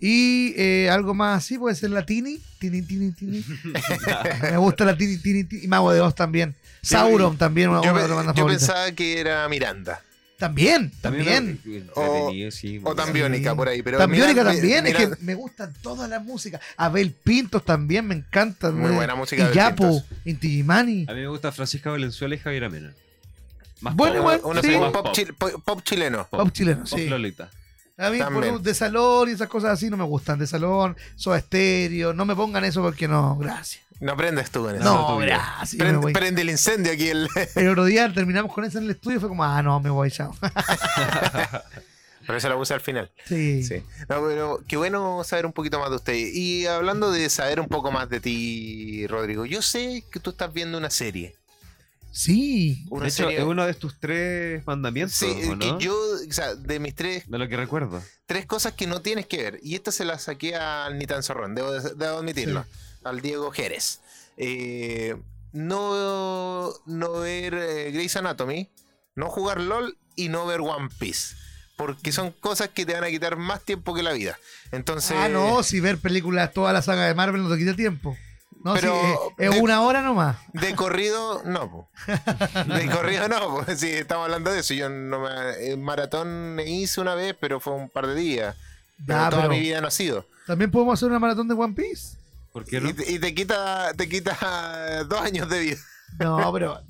Y 0.05 0.53
eh, 0.57 0.91
algo 0.91 1.15
más 1.15 1.39
así, 1.45 1.57
puede 1.59 1.77
ser 1.77 1.91
la 1.91 2.05
Tini. 2.05 2.41
Tini, 2.59 2.83
Tini, 2.83 3.13
Tini. 3.13 3.45
Me 4.43 4.57
gusta 4.57 4.85
la 4.85 4.97
Tini, 4.97 5.17
Tini, 5.19 5.45
Tini. 5.45 5.65
Y 5.65 5.69
Mago 5.69 5.93
de 5.93 6.01
Oz 6.01 6.17
también. 6.17 6.57
Sauron 6.83 7.39
también, 7.39 7.69
una, 7.71 7.83
Yo, 7.85 7.93
una 7.93 7.95
pe- 7.95 8.03
de 8.03 8.09
las 8.09 8.17
bandas 8.17 8.35
yo 8.35 8.41
favoritas. 8.41 8.67
pensaba 8.69 8.91
que 8.91 9.21
era 9.21 9.49
Miranda 9.49 10.03
También, 10.37 10.91
también. 11.01 11.61
O- 11.95 12.33
sí, 12.51 12.81
o 12.83 12.97
Tambiónica 12.97 13.55
por 13.55 13.69
ahí, 13.69 13.81
pero 13.83 13.99
Tambiónica 13.99 14.41
Miranda- 14.43 14.53
también, 14.61 14.87
es 14.89 14.93
Miranda- 14.93 15.17
que 15.17 15.25
me 15.25 15.35
gustan 15.37 15.73
todas 15.83 16.11
las 16.11 16.25
músicas. 16.25 16.61
Abel 16.77 17.13
Pintos 17.13 17.65
también, 17.65 18.05
me 18.09 18.17
encanta. 18.17 18.73
Muy 18.73 18.91
buena 18.91 19.15
música, 19.15 19.49
Y 19.53 19.55
Yapo, 19.55 19.85
Pintos. 20.01 20.05
Inti 20.25 20.49
Gimani. 20.49 21.07
A 21.09 21.13
mí 21.15 21.21
me 21.21 21.29
gusta 21.29 21.53
Francisca 21.53 21.91
Valenzuela 21.93 22.35
y 22.35 22.39
Javier 22.39 22.65
Amena. 22.65 22.93
Más 23.81 23.95
Bueno, 23.95 24.15
pop, 24.17 24.21
igual, 24.23 24.41
Una 24.43 24.63
sí. 24.63 24.73
pop, 24.77 24.93
Pop. 24.93 25.07
chil- 25.15 25.35
pop- 25.39 25.63
pop 25.65 25.83
chileno. 25.85 26.27
pop, 26.29 26.41
Pop 26.41 26.53
chileno, 26.53 26.81
pop 26.85 26.99
sí. 26.99 27.09
Lolita. 27.09 27.49
A 28.03 28.11
mí, 28.11 28.19
por 28.19 28.61
de 28.61 28.75
salón 28.75 29.29
y 29.29 29.33
esas 29.33 29.49
cosas 29.49 29.71
así 29.71 29.89
no 29.89 29.97
me 29.97 30.05
gustan. 30.05 30.39
De 30.39 30.47
salón, 30.47 30.97
Soda 31.17 31.39
Estéreo, 31.39 32.13
no 32.13 32.25
me 32.25 32.35
pongan 32.35 32.65
eso 32.65 32.83
porque 32.83 33.07
no, 33.07 33.37
gracias. 33.37 33.85
No 34.01 34.17
prendes 34.17 34.51
tú 34.51 34.69
en 34.69 34.77
eso. 34.77 34.85
No, 34.85 35.17
gracias. 35.19 35.81
prende 36.13 36.43
el 36.43 36.51
incendio 36.51 36.93
aquí. 36.93 37.09
El... 37.09 37.29
El 37.55 37.69
otro 37.69 37.85
día 37.85 38.13
terminamos 38.13 38.53
con 38.53 38.65
eso 38.65 38.79
en 38.79 38.85
el 38.85 38.91
estudio 38.91 39.19
y 39.19 39.21
fue 39.21 39.29
como, 39.29 39.45
ah, 39.45 39.63
no, 39.63 39.79
me 39.79 39.91
voy, 39.91 40.11
chao. 40.11 40.35
Pero 42.27 42.39
eso 42.39 42.49
lo 42.49 42.59
puse 42.59 42.75
al 42.75 42.81
final. 42.81 43.11
Sí. 43.25 43.63
Sí. 43.63 43.83
No, 44.09 44.25
pero 44.27 44.63
qué 44.69 44.77
bueno 44.77 45.25
saber 45.25 45.45
un 45.45 45.53
poquito 45.53 45.81
más 45.81 45.91
de 45.91 45.97
usted. 45.97 46.15
Y 46.15 46.67
hablando 46.67 47.11
de 47.11 47.29
saber 47.29 47.59
un 47.59 47.67
poco 47.67 47.91
más 47.91 48.09
de 48.11 48.21
ti, 48.21 49.07
Rodrigo, 49.09 49.45
yo 49.45 49.61
sé 49.61 50.05
que 50.11 50.21
tú 50.21 50.31
estás 50.31 50.53
viendo 50.53 50.79
una 50.79 50.91
serie. 50.91 51.37
Sí. 52.13 52.85
Una 52.91 53.05
de 53.05 53.09
hecho, 53.09 53.25
serie. 53.25 53.39
es 53.39 53.45
uno 53.45 53.67
de 53.67 53.73
tus 53.75 53.99
tres 53.99 54.65
mandamientos, 54.67 55.17
Sí, 55.17 55.27
¿o 55.27 55.59
que 55.59 55.67
no? 55.67 55.79
yo, 55.81 55.95
o 55.97 56.33
sea, 56.33 56.55
de 56.55 56.79
mis 56.79 56.95
tres, 56.95 57.25
De 57.29 57.39
lo 57.39 57.49
que 57.49 57.57
recuerdo. 57.57 58.03
tres 58.27 58.45
cosas 58.47 58.75
que 58.75 58.87
no 58.87 59.01
tienes 59.01 59.27
que 59.27 59.39
ver. 59.39 59.61
Y 59.63 59.75
esta 59.75 59.91
se 59.93 60.05
la 60.05 60.19
saqué 60.19 60.55
al 60.55 60.99
Nitan 60.99 61.23
Zorrón, 61.23 61.55
debo, 61.55 61.73
debo 61.73 62.19
admitirlo. 62.19 62.65
Al 63.03 63.21
Diego 63.23 63.51
Jerez. 63.51 64.01
Eh, 64.37 65.17
no, 65.53 66.73
no 66.87 67.13
ver 67.21 67.55
eh, 67.55 67.91
Grey's 67.93 68.17
Anatomy, 68.17 68.69
no 69.15 69.29
jugar 69.29 69.61
LOL 69.61 69.97
y 70.15 70.29
no 70.29 70.47
ver 70.47 70.61
One 70.61 70.89
Piece. 70.99 71.35
Porque 71.77 72.13
son 72.13 72.31
cosas 72.33 72.69
que 72.69 72.85
te 72.87 72.93
van 72.93 73.05
a 73.05 73.09
quitar 73.09 73.37
más 73.37 73.63
tiempo 73.63 73.95
que 73.95 74.03
la 74.03 74.13
vida. 74.13 74.39
Entonces. 74.71 75.17
Ah, 75.19 75.29
no, 75.29 75.63
si 75.63 75.81
ver 75.81 75.99
películas, 75.99 76.53
toda 76.53 76.73
la 76.73 76.83
saga 76.83 77.07
de 77.07 77.15
Marvel 77.15 77.43
no 77.43 77.51
te 77.51 77.59
quita 77.59 77.75
tiempo. 77.75 78.17
No, 78.65 78.75
Pero 78.75 78.95
sí, 79.01 79.35
es, 79.39 79.49
es 79.49 79.55
de- 79.55 79.61
una 79.61 79.81
hora 79.83 80.03
nomás. 80.03 80.37
De 80.53 80.75
corrido, 80.75 81.43
no. 81.45 81.71
po. 81.71 81.89
De 82.75 82.87
corrido, 82.91 83.27
no. 83.29 83.41
po. 83.41 83.65
Sí, 83.77 83.89
estamos 83.91 84.25
hablando 84.27 84.53
de 84.53 84.61
eso. 84.61 84.73
Yo 84.75 84.89
no 84.89 85.21
me, 85.21 85.67
el 85.69 85.79
maratón 85.79 86.61
hice 86.65 87.01
una 87.01 87.15
vez, 87.15 87.35
pero 87.41 87.59
fue 87.61 87.73
un 87.75 87.89
par 87.89 88.07
de 88.07 88.15
días. 88.15 88.57
Pero 89.07 89.19
Ya, 89.19 89.31
toda 89.31 89.43
pero 89.43 89.55
mi 89.55 89.61
vida 89.61 89.81
no 89.81 89.89
ha 89.89 89.91
sido. 89.91 90.27
también 90.47 90.71
podemos 90.71 90.95
hacer 90.99 91.09
una 91.09 91.19
maratón 91.19 91.49
de 91.49 91.55
One 91.55 91.75
Piece. 91.75 92.17
¿Por 92.53 92.65
qué 92.65 92.81
no? 92.81 92.89
Y, 92.91 92.93
te- 92.93 93.11
y 93.11 93.19
te 93.19 93.35
quita 93.35 93.93
te 93.95 94.09
quita 94.09 95.03
dos 95.09 95.21
años 95.21 95.49
de 95.49 95.59
vida. 95.61 95.77
No, 96.21 96.53
pero. 96.53 96.81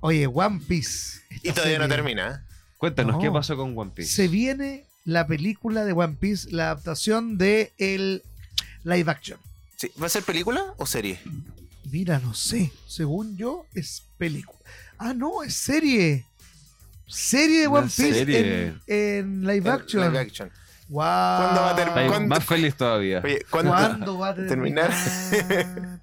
Oye, 0.00 0.26
One 0.26 0.60
Piece. 0.66 1.20
Y 1.42 1.52
todavía 1.52 1.78
no 1.78 1.88
termina. 1.88 2.28
¿eh? 2.30 2.54
Cuéntanos, 2.78 3.16
No. 3.16 3.20
¿qué 3.20 3.30
pasó 3.30 3.56
con 3.56 3.76
One 3.76 3.90
Piece? 3.94 4.12
Se 4.12 4.28
viene 4.28 4.84
la 5.04 5.26
película 5.26 5.84
de 5.84 5.92
One 5.92 6.16
Piece, 6.18 6.50
la 6.52 6.66
adaptación 6.70 7.36
de 7.36 7.72
el 7.78 8.22
live 8.84 9.10
action. 9.10 9.38
Sí. 9.78 9.92
¿Va 10.02 10.06
a 10.06 10.08
ser 10.08 10.24
película 10.24 10.74
o 10.76 10.86
serie? 10.86 11.20
Mira, 11.90 12.18
no 12.18 12.34
sé. 12.34 12.72
Según 12.88 13.36
yo, 13.36 13.64
es 13.74 14.02
película. 14.18 14.58
Ah, 14.98 15.14
no, 15.14 15.44
es 15.44 15.54
serie. 15.54 16.24
Serie 17.06 17.60
de 17.60 17.68
Una 17.68 17.78
One 17.82 17.86
Piece 17.86 18.12
serie. 18.12 18.66
En, 18.66 18.80
en 18.88 19.40
live 19.42 19.56
En 19.58 19.68
action. 19.68 20.02
live 20.04 20.18
action. 20.18 20.50
Wow. 20.88 20.96
¿Cuándo 21.04 21.60
va 21.60 21.70
a 21.70 21.76
ter- 21.76 21.88
ahí 21.90 22.08
¿Cuándo- 22.08 22.28
más 22.28 22.44
feliz 22.44 22.74
todavía. 22.74 23.20
Oye, 23.24 23.44
¿cuándo? 23.48 23.70
¿Cuándo 23.70 24.18
va 24.18 24.28
a 24.30 24.34
terminar? 24.48 24.90
terminar? 25.30 26.00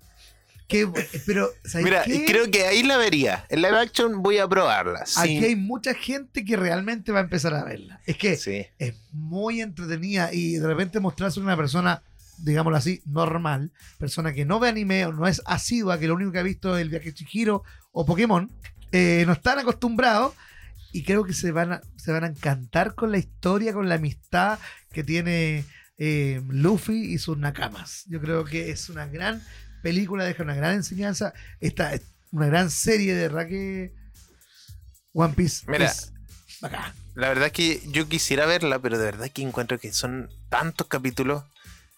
Qué 0.70 0.88
bu- 0.88 1.06
pero, 1.26 1.50
¿sabes 1.66 1.84
Mira, 1.84 2.04
qué? 2.06 2.24
creo 2.26 2.50
que 2.50 2.66
ahí 2.66 2.82
la 2.82 2.96
vería. 2.96 3.46
En 3.50 3.62
live 3.62 3.78
action 3.78 4.24
voy 4.24 4.38
a 4.38 4.48
probarla. 4.48 5.04
Aquí 5.18 5.44
hay 5.44 5.56
mucha 5.58 5.94
gente 5.94 6.46
que 6.46 6.56
realmente 6.56 7.12
va 7.12 7.20
a 7.20 7.24
empezar 7.24 7.54
a 7.54 7.66
verla. 7.66 8.00
Es 8.06 8.16
que 8.18 8.38
Sí. 8.38 8.66
es 8.80 8.96
muy 9.12 9.60
entretenida 9.60 10.30
y 10.34 10.54
de 10.54 10.66
repente 10.66 11.02
mostrarse 11.02 11.40
una 11.42 11.58
persona, 11.58 12.02
digámoslo 12.38 12.78
así, 12.78 13.02
normal, 13.06 13.72
persona 13.98 14.34
que 14.34 14.46
no 14.46 14.60
ve 14.60 14.70
anime 14.70 15.06
o 15.06 15.14
no 15.14 15.28
es 15.28 15.42
asidua, 15.46 16.00
que 16.00 16.08
lo 16.08 16.16
único 16.16 16.32
que 16.32 16.40
ha 16.40 16.44
visto 16.44 16.76
es 16.76 16.82
el 16.82 16.90
viaje 16.90 17.14
Chihiro 17.14 17.64
o 17.92 18.06
Pokémon, 18.06 18.52
eh, 18.92 19.24
no 19.26 19.34
están 19.34 19.60
acostumbrados 19.60 20.34
y 20.92 21.04
creo 21.04 21.26
que 21.26 21.34
se 21.34 21.52
van, 21.52 21.74
a, 21.74 21.82
se 21.98 22.12
van 22.12 22.24
a 22.24 22.28
encantar 22.28 22.96
con 22.96 23.12
la 23.12 23.18
historia, 23.18 23.74
con 23.74 23.90
la 23.90 23.96
amistad 23.96 24.60
que 24.92 25.04
tiene 25.04 25.66
eh, 25.98 26.42
Luffy 26.48 27.14
y 27.14 27.18
sus 27.18 27.38
nakamas. 27.38 28.06
Yo 28.08 28.22
creo 28.22 28.46
que 28.46 28.72
es 28.72 28.90
una 28.90 29.06
gran 29.06 29.42
película, 29.82 30.24
deja 30.24 30.44
una 30.44 30.56
gran 30.56 30.76
enseñanza. 30.76 31.34
Esta 31.60 31.94
es 31.94 32.04
una 32.32 32.48
gran 32.48 32.70
serie 32.70 33.14
de 33.14 33.28
verdad 33.28 33.48
que 33.48 33.94
One 35.14 35.34
Piece 35.34 35.66
Mira, 35.68 35.86
es 35.86 36.14
bacán. 36.62 36.94
La 37.14 37.30
verdad 37.30 37.48
es 37.48 37.54
que 37.54 37.82
yo 37.88 38.08
quisiera 38.08 38.46
verla, 38.46 38.80
pero 38.80 38.98
de 38.98 39.06
verdad 39.06 39.30
que 39.30 39.42
encuentro 39.42 39.80
que 39.80 39.94
son 39.94 40.30
tantos 40.50 40.88
capítulos 40.88 41.44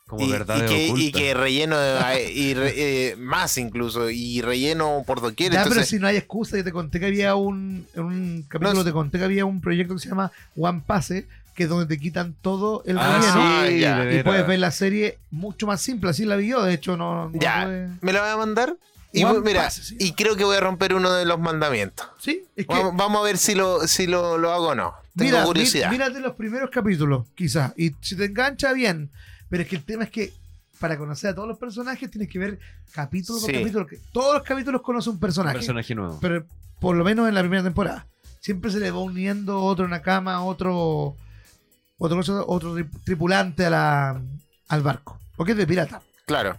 Como 0.08 0.26
y, 0.26 0.32
verdad 0.32 0.63
y 0.63 0.67
que, 0.67 0.88
y 0.88 1.12
que 1.12 1.34
relleno 1.34 1.78
de- 1.78 2.32
y 2.32 2.54
re- 2.54 2.74
eh, 3.10 3.15
más 3.17 3.58
incluso 3.58 4.10
y 4.10 4.41
relleno 4.41 5.04
por 5.06 5.20
doquier. 5.22 5.52
Ya, 5.52 5.60
pero 5.63 5.74
entonces, 5.74 5.89
si 5.89 6.00
no 6.00 6.08
hay 6.08 6.15
excusa, 6.15 6.56
yo 6.58 6.63
te 6.63 6.72
conté 6.72 7.00
que 7.02 7.08
había 7.08 7.36
un, 7.36 7.86
en 7.93 8.04
un 8.04 8.46
capítulo, 8.48 8.74
No, 8.80 8.84
te 8.86 8.93
conté 8.93 9.17
que 9.17 9.26
había 9.26 9.43
un 9.46 9.60
proyecto 9.60 9.96
que 9.96 10.00
se 10.00 10.08
llama 10.10 10.32
One 10.56 10.82
Pase, 10.88 11.28
que 11.56 11.63
es 11.63 11.70
donde 11.70 11.88
te 11.88 12.00
quitan 12.00 12.34
todo 12.41 12.84
el 12.86 12.98
Ah, 12.98 13.17
relleno 13.20 13.67
sí, 13.67 13.80
ya. 13.82 14.00
de 14.06 14.20
y 14.20 14.24
puedes 14.24 14.48
ver 14.48 14.60
la 14.60 14.72
serie 14.72 15.17
mucho 15.30 15.67
más 15.67 15.82
simple, 15.82 16.10
así 16.12 16.24
la 16.24 16.38
vi 16.38 16.48
yo, 16.48 16.63
de 16.63 16.74
hecho 16.74 16.96
no, 16.96 17.30
no 17.30 17.39
Ya. 17.39 17.65
me 18.00 18.13
la 18.13 18.22
voy 18.22 18.30
a 18.30 18.38
mandar 18.38 18.76
y 19.12 19.24
One 19.26 19.39
voy- 19.39 19.43
mira, 19.43 19.63
Pass, 19.63 19.74
sí. 19.88 19.98
y 20.00 20.13
creo 20.13 20.38
que 20.38 20.46
voy 20.46 20.56
a 20.56 20.60
romper 20.62 20.93
uno 20.93 21.12
de 21.12 21.26
los 21.26 21.38
mandamientos. 21.39 22.06
Sí, 22.20 22.43
es 22.56 22.65
que 22.65 22.74
Vamos, 22.74 22.93
vamos 22.96 23.22
a 23.22 23.26
ver 23.26 23.38
si 23.38 23.56
lo 23.56 23.86
si 23.88 24.08
lo, 24.08 24.38
lo 24.38 24.54
hago 24.54 24.67
o 24.70 24.76
no. 24.76 24.93
Tengo 25.17 25.32
mira, 25.32 25.43
curiosidad. 25.43 25.89
mí- 25.89 25.98
mírate 25.98 26.20
los 26.22 26.36
primeros 26.36 26.70
capítulos, 26.70 27.26
quizás, 27.36 27.74
y 27.76 27.91
si 28.00 28.15
te 28.15 28.26
engancha 28.26 28.72
bien, 28.72 29.10
pero 29.49 29.63
es 29.63 29.69
que 29.69 29.75
el 29.75 29.83
tema 29.83 30.03
es 30.03 30.10
que 30.12 30.33
para 30.79 30.97
conocer 30.97 31.31
a 31.31 31.36
todos 31.36 31.47
los 31.47 31.57
personajes 31.57 32.10
tienes 32.12 32.29
que 32.29 32.38
ver 32.39 32.60
capítulo 32.91 33.39
por 33.39 33.49
Sí. 33.49 33.57
capítulo, 33.57 33.88
que 33.88 33.97
todos 34.12 34.33
los 34.36 34.43
capítulos 34.43 34.81
conocen 34.81 35.12
un 35.12 35.15
Un 35.15 35.19
personaje. 35.21 35.57
personaje 35.57 35.95
nuevo. 35.95 36.19
pero 36.21 36.45
por 36.79 36.95
lo 36.95 37.03
menos 37.03 37.27
en 37.27 37.33
la 37.36 37.41
primera 37.41 37.63
temporada. 37.63 38.05
Siempre 38.39 38.69
se 38.71 38.79
le 38.79 38.91
va 38.91 38.99
uniendo 38.99 39.62
otro 39.63 39.86
en 39.86 39.91
la 39.91 40.01
cama, 40.01 40.43
otro 40.45 41.15
otro, 41.97 42.19
otro 42.47 42.75
tri- 42.77 42.89
tripulante 43.03 43.65
a 43.65 43.69
la, 43.71 44.21
al 44.67 44.81
barco. 44.83 45.19
Porque 45.36 45.53
es 45.53 45.57
de 45.57 45.65
pirata. 45.67 46.01
Claro. 46.25 46.57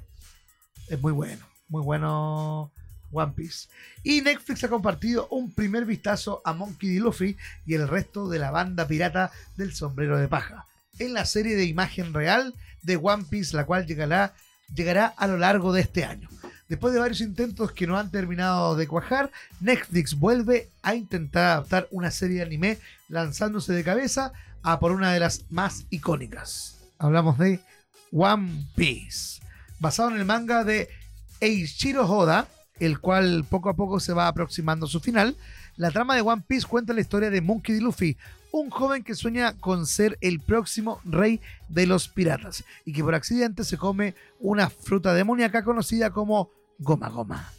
Es 0.89 1.01
muy 1.01 1.13
bueno. 1.13 1.47
Muy 1.69 1.83
bueno 1.83 2.73
One 3.13 3.33
Piece. 3.37 3.69
Y 4.03 4.21
Netflix 4.21 4.65
ha 4.65 4.69
compartido 4.69 5.29
un 5.31 5.53
primer 5.53 5.85
vistazo 5.85 6.43
a 6.45 6.53
Monkey 6.53 6.91
D. 6.95 7.01
Luffy 7.01 7.37
y 7.67 7.75
el 7.75 7.87
resto 7.87 8.29
de 8.29 8.39
la 8.41 8.51
banda 8.51 8.87
pirata 8.89 9.31
del 9.57 9.73
sombrero 9.75 10.19
de 10.19 10.27
paja. 10.29 10.67
En 10.99 11.15
la 11.15 11.25
serie 11.25 11.55
de 11.55 11.65
imagen 11.65 12.13
real 12.13 12.55
de 12.89 12.97
One 12.97 13.27
Piece, 13.29 13.55
la 13.55 13.67
cual 13.67 13.87
llegará, 13.87 14.35
llegará 14.75 15.07
a 15.07 15.27
lo 15.27 15.37
largo 15.37 15.73
de 15.73 15.83
este 15.83 16.05
año. 16.05 16.29
Después 16.69 16.93
de 16.93 17.01
varios 17.01 17.21
intentos 17.21 17.73
que 17.73 17.87
no 17.87 17.99
han 17.99 18.11
terminado 18.11 18.77
de 18.77 18.89
cuajar, 18.89 19.31
Netflix 19.61 20.19
vuelve 20.19 20.69
a 20.83 20.95
intentar 20.95 21.45
adaptar 21.45 21.89
una 21.91 22.11
serie 22.11 22.39
de 22.39 22.43
anime 22.43 22.79
lanzándose 23.09 23.73
de 23.73 23.85
cabeza 23.85 24.33
a 24.63 24.81
por 24.81 24.93
una 24.93 25.13
de 25.13 25.21
las 25.21 25.45
más 25.51 25.85
icónicas. 25.91 26.79
Hablamos 26.99 27.39
de 27.39 27.61
One 28.11 28.67
Piece, 28.75 29.41
basado 29.79 30.11
en 30.11 30.17
el 30.17 30.25
manga 30.25 30.65
de 30.65 30.89
Eiichiro 31.41 32.07
Oda, 32.07 32.49
el 32.81 32.99
cual 33.01 33.45
poco 33.49 33.69
a 33.69 33.77
poco 33.77 34.01
se 34.01 34.13
va 34.13 34.29
aproximando 34.29 34.87
a 34.87 34.89
su 34.89 35.01
final. 35.01 35.37
La 35.77 35.91
trama 35.91 36.15
de 36.15 36.23
One 36.23 36.45
Piece 36.47 36.67
cuenta 36.67 36.93
la 36.93 37.01
historia 37.01 37.31
de 37.31 37.41
Monkey 37.41 37.77
D. 37.77 37.81
Luffy, 37.81 38.17
un 38.51 38.71
joven 38.71 39.03
que 39.03 39.15
sueña 39.15 39.57
con 39.59 39.87
ser 39.87 40.19
el 40.21 40.41
próximo 40.41 41.01
rey 41.05 41.41
de 41.69 41.87
los 41.87 42.09
piratas 42.09 42.65
y 42.85 42.93
que 42.93 43.05
por 43.05 43.15
accidente 43.15 43.65
se 43.65 43.77
come 43.77 44.15
una 44.41 44.71
fruta 44.71 45.15
demoníaca 45.15 45.63
conocida 45.65 46.11
como 46.11 46.51
Goma 46.79 47.09
Goma. 47.09 47.53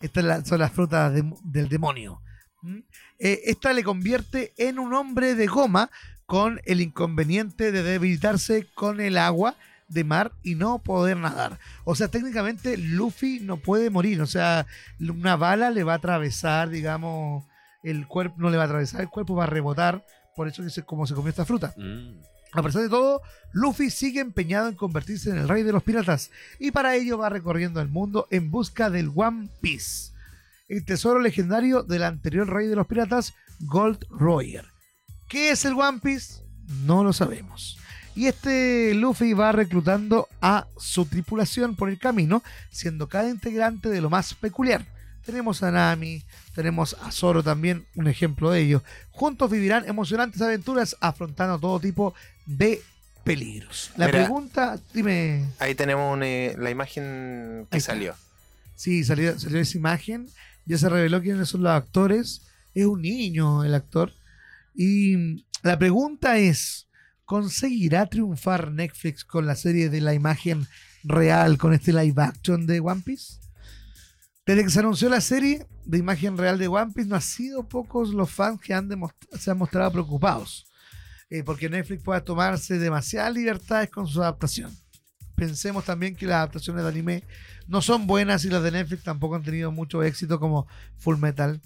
Estas 0.00 0.48
son 0.48 0.58
las 0.58 0.72
frutas 0.72 1.12
del 1.44 1.68
demonio. 1.68 2.20
¿Mm? 2.62 2.78
Eh, 3.18 3.42
esta 3.44 3.72
le 3.72 3.84
convierte 3.84 4.52
en 4.56 4.78
un 4.78 4.94
hombre 4.94 5.34
de 5.34 5.46
goma 5.46 5.90
con 6.26 6.60
el 6.64 6.80
inconveniente 6.80 7.72
de 7.72 7.82
debilitarse 7.82 8.66
con 8.74 9.00
el 9.00 9.18
agua 9.18 9.56
de 9.92 10.04
mar 10.04 10.32
y 10.42 10.54
no 10.54 10.80
poder 10.80 11.16
nadar. 11.16 11.58
O 11.84 11.94
sea, 11.94 12.08
técnicamente 12.08 12.76
Luffy 12.76 13.40
no 13.40 13.58
puede 13.58 13.90
morir. 13.90 14.20
O 14.20 14.26
sea, 14.26 14.66
una 15.00 15.36
bala 15.36 15.70
le 15.70 15.84
va 15.84 15.94
a 15.94 15.96
atravesar, 15.96 16.70
digamos, 16.70 17.44
el 17.82 18.06
cuerpo, 18.06 18.36
no 18.38 18.50
le 18.50 18.56
va 18.56 18.64
a 18.64 18.66
atravesar 18.66 19.02
el 19.02 19.08
cuerpo, 19.08 19.34
va 19.34 19.44
a 19.44 19.48
rebotar. 19.48 20.04
Por 20.34 20.48
eso 20.48 20.62
que 20.62 20.70
se, 20.70 20.82
como 20.82 21.06
se 21.06 21.14
comió 21.14 21.30
esta 21.30 21.44
fruta. 21.44 21.74
Mm. 21.76 22.20
A 22.54 22.62
pesar 22.62 22.82
de 22.82 22.88
todo, 22.88 23.22
Luffy 23.52 23.90
sigue 23.90 24.20
empeñado 24.20 24.68
en 24.68 24.74
convertirse 24.74 25.30
en 25.30 25.38
el 25.38 25.48
rey 25.48 25.62
de 25.62 25.72
los 25.72 25.82
piratas 25.82 26.30
y 26.58 26.70
para 26.70 26.94
ello 26.96 27.16
va 27.16 27.30
recorriendo 27.30 27.80
el 27.80 27.88
mundo 27.88 28.28
en 28.30 28.50
busca 28.50 28.90
del 28.90 29.10
One 29.14 29.48
Piece, 29.62 30.12
el 30.68 30.84
tesoro 30.84 31.18
legendario 31.18 31.82
del 31.82 32.02
anterior 32.02 32.48
rey 32.48 32.66
de 32.66 32.76
los 32.76 32.86
piratas, 32.86 33.32
Gold 33.60 34.04
Roger. 34.10 34.66
¿Qué 35.30 35.50
es 35.50 35.64
el 35.64 35.72
One 35.72 36.00
Piece? 36.02 36.42
No 36.84 37.02
lo 37.02 37.14
sabemos. 37.14 37.78
Y 38.14 38.26
este 38.26 38.92
Luffy 38.94 39.32
va 39.32 39.52
reclutando 39.52 40.28
a 40.42 40.66
su 40.76 41.06
tripulación 41.06 41.76
por 41.76 41.88
el 41.88 41.98
camino, 41.98 42.42
siendo 42.70 43.08
cada 43.08 43.28
integrante 43.30 43.88
de 43.88 44.00
lo 44.02 44.10
más 44.10 44.34
peculiar. 44.34 44.84
Tenemos 45.24 45.62
a 45.62 45.70
Nami, 45.70 46.22
tenemos 46.54 46.94
a 47.00 47.10
Zoro 47.12 47.42
también, 47.42 47.86
un 47.94 48.08
ejemplo 48.08 48.50
de 48.50 48.60
ello. 48.60 48.82
Juntos 49.10 49.50
vivirán 49.50 49.88
emocionantes 49.88 50.42
aventuras 50.42 50.96
afrontando 51.00 51.58
todo 51.58 51.80
tipo 51.80 52.12
de 52.44 52.82
peligros. 53.24 53.92
La 53.96 54.06
Mira. 54.06 54.18
pregunta, 54.18 54.78
dime, 54.92 55.46
Ahí 55.60 55.74
tenemos 55.74 56.12
una- 56.12 56.26
eh, 56.26 56.56
la 56.58 56.70
imagen 56.70 57.66
que 57.70 57.80
salió. 57.80 58.14
sí, 58.74 59.04
salió, 59.04 59.38
salió 59.38 59.60
esa 59.60 59.78
imagen, 59.78 60.28
ya 60.66 60.76
se 60.76 60.88
reveló 60.88 61.22
quiénes 61.22 61.48
son 61.48 61.62
los 61.62 61.72
actores, 61.72 62.42
es 62.74 62.84
un 62.84 63.00
niño 63.00 63.62
el 63.64 63.74
actor. 63.74 64.12
Y 64.74 65.44
la 65.62 65.78
pregunta 65.78 66.36
es, 66.38 66.88
¿conseguirá 67.24 68.06
triunfar 68.06 68.70
Netflix 68.72 69.24
con 69.24 69.46
la 69.46 69.54
serie 69.56 69.88
de 69.88 70.00
la 70.00 70.14
imagen 70.14 70.66
real, 71.04 71.58
con 71.58 71.72
este 71.72 71.92
live 71.92 72.22
action 72.22 72.66
de 72.66 72.80
One 72.80 73.02
Piece? 73.04 73.40
Desde 74.44 74.64
que 74.64 74.70
se 74.70 74.80
anunció 74.80 75.08
la 75.08 75.20
serie 75.20 75.66
de 75.84 75.98
imagen 75.98 76.36
real 76.36 76.58
de 76.58 76.68
One 76.68 76.92
Piece, 76.94 77.08
no 77.08 77.16
han 77.16 77.22
sido 77.22 77.68
pocos 77.68 78.10
los 78.10 78.30
fans 78.30 78.60
que 78.60 78.74
han 78.74 78.88
se 79.38 79.50
han 79.50 79.58
mostrado 79.58 79.92
preocupados. 79.92 80.66
eh, 81.30 81.42
porque 81.44 81.70
Netflix 81.70 82.02
pueda 82.02 82.22
tomarse 82.22 82.78
demasiadas 82.78 83.32
libertades 83.32 83.88
con 83.88 84.06
su 84.06 84.20
adaptación. 84.20 84.70
Pensemos 85.34 85.82
también 85.84 86.14
que 86.14 86.26
las 86.26 86.36
adaptaciones 86.36 86.82
de 86.82 86.88
anime 86.90 87.24
no 87.66 87.80
son 87.80 88.06
buenas 88.06 88.44
y 88.44 88.50
las 88.50 88.62
de 88.62 88.70
Netflix 88.70 89.02
tampoco 89.02 89.36
han 89.36 89.42
tenido 89.42 89.72
mucho 89.72 90.02
éxito 90.02 90.38
como 90.38 90.66
Full 90.98 91.16
Metal, 91.16 91.62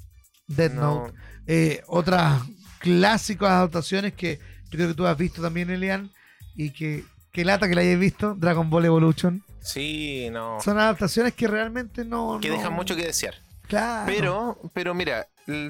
Dead 0.46 0.72
No, 0.72 1.06
Note, 1.06 1.18
eh, 1.48 1.82
otras 1.88 2.42
clásicas 2.78 3.50
adaptaciones 3.50 4.12
que 4.12 4.38
yo 4.70 4.76
creo 4.78 4.88
que 4.88 4.94
tú 4.94 5.06
has 5.06 5.16
visto 5.16 5.40
también, 5.42 5.70
Elian, 5.70 6.10
y 6.54 6.70
que, 6.70 7.04
que 7.32 7.44
lata 7.44 7.68
que 7.68 7.74
la 7.74 7.80
hayas 7.82 7.98
visto, 7.98 8.34
Dragon 8.34 8.68
Ball 8.70 8.84
Evolution. 8.86 9.42
sí, 9.60 10.28
no. 10.30 10.60
Son 10.60 10.78
adaptaciones 10.78 11.34
que 11.34 11.46
realmente 11.48 12.04
no... 12.04 12.38
Que 12.40 12.48
no- 12.48 12.54
dejan 12.56 12.72
mucho 12.72 12.94
que 12.96 13.04
desear. 13.04 13.34
Claro. 13.68 14.06
Pero, 14.06 14.70
pero 14.74 14.94
mira, 14.94 15.26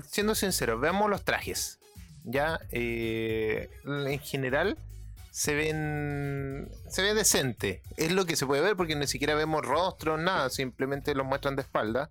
siendo 0.09 0.35
sincero, 0.35 0.79
veamos 0.79 1.09
los 1.11 1.25
trajes. 1.25 1.79
Ya, 2.25 2.59
eh, 2.73 3.71
en 3.85 4.19
general 4.19 4.77
se 5.31 5.55
ven 5.55 6.69
se 6.91 7.03
ve 7.03 7.15
decente. 7.15 7.83
Es 7.97 8.11
lo 8.13 8.27
que 8.27 8.37
se 8.37 8.47
puede 8.47 8.63
ver 8.63 8.75
porque 8.77 8.97
ni 8.97 9.07
siquiera 9.07 9.35
vemos 9.35 9.65
rostros, 9.65 10.19
nada, 10.21 10.51
simplemente 10.51 11.15
los 11.15 11.25
muestran 11.27 11.57
de 11.57 11.63
espalda. 11.63 12.11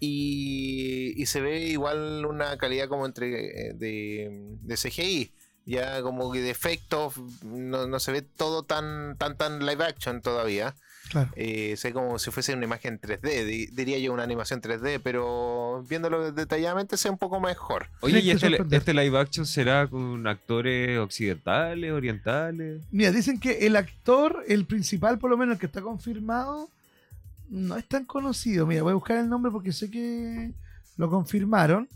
Y, 0.00 1.14
y 1.20 1.26
se 1.26 1.40
ve 1.40 1.60
igual 1.60 2.24
una 2.26 2.56
calidad 2.58 2.88
como 2.88 3.06
entre 3.06 3.68
eh, 3.70 3.72
de, 3.74 4.56
de 4.62 4.74
CGI. 4.76 5.32
Ya 5.68 6.00
como 6.02 6.32
que 6.32 6.40
de 6.40 6.50
efectos 6.50 7.14
no, 7.44 7.86
no 7.86 8.00
se 8.00 8.10
ve 8.12 8.22
todo 8.22 8.62
tan 8.62 9.16
tan 9.18 9.36
tan 9.36 9.64
live 9.66 9.84
action 9.84 10.22
todavía. 10.22 10.74
Claro. 11.10 11.30
Eh, 11.36 11.74
sé 11.78 11.92
como 11.94 12.18
si 12.18 12.30
fuese 12.30 12.52
una 12.54 12.64
imagen 12.66 13.00
3D, 13.00 13.44
di- 13.46 13.66
diría 13.68 13.98
yo 13.98 14.12
una 14.12 14.22
animación 14.24 14.60
3D, 14.60 15.00
pero 15.02 15.82
viéndolo 15.88 16.32
detalladamente 16.32 16.96
se 16.98 17.08
ve 17.08 17.12
un 17.12 17.18
poco 17.18 17.40
mejor. 17.40 17.86
Oye, 18.00 18.20
¿y 18.20 18.30
este, 18.30 18.58
este 18.70 18.92
live 18.94 19.18
action 19.18 19.46
será 19.46 19.86
con 19.86 20.26
actores 20.26 20.98
occidentales, 20.98 21.92
orientales? 21.92 22.82
Mira, 22.90 23.10
dicen 23.10 23.40
que 23.40 23.66
el 23.66 23.76
actor, 23.76 24.44
el 24.48 24.66
principal 24.66 25.18
por 25.18 25.30
lo 25.30 25.36
menos, 25.38 25.54
el 25.54 25.60
que 25.60 25.66
está 25.66 25.80
confirmado, 25.80 26.68
no 27.48 27.76
es 27.78 27.86
tan 27.86 28.04
conocido. 28.04 28.66
Mira, 28.66 28.82
voy 28.82 28.92
a 28.92 28.94
buscar 28.94 29.16
el 29.16 29.28
nombre 29.30 29.50
porque 29.50 29.72
sé 29.72 29.90
que 29.90 30.52
lo 30.98 31.08
confirmaron. 31.10 31.88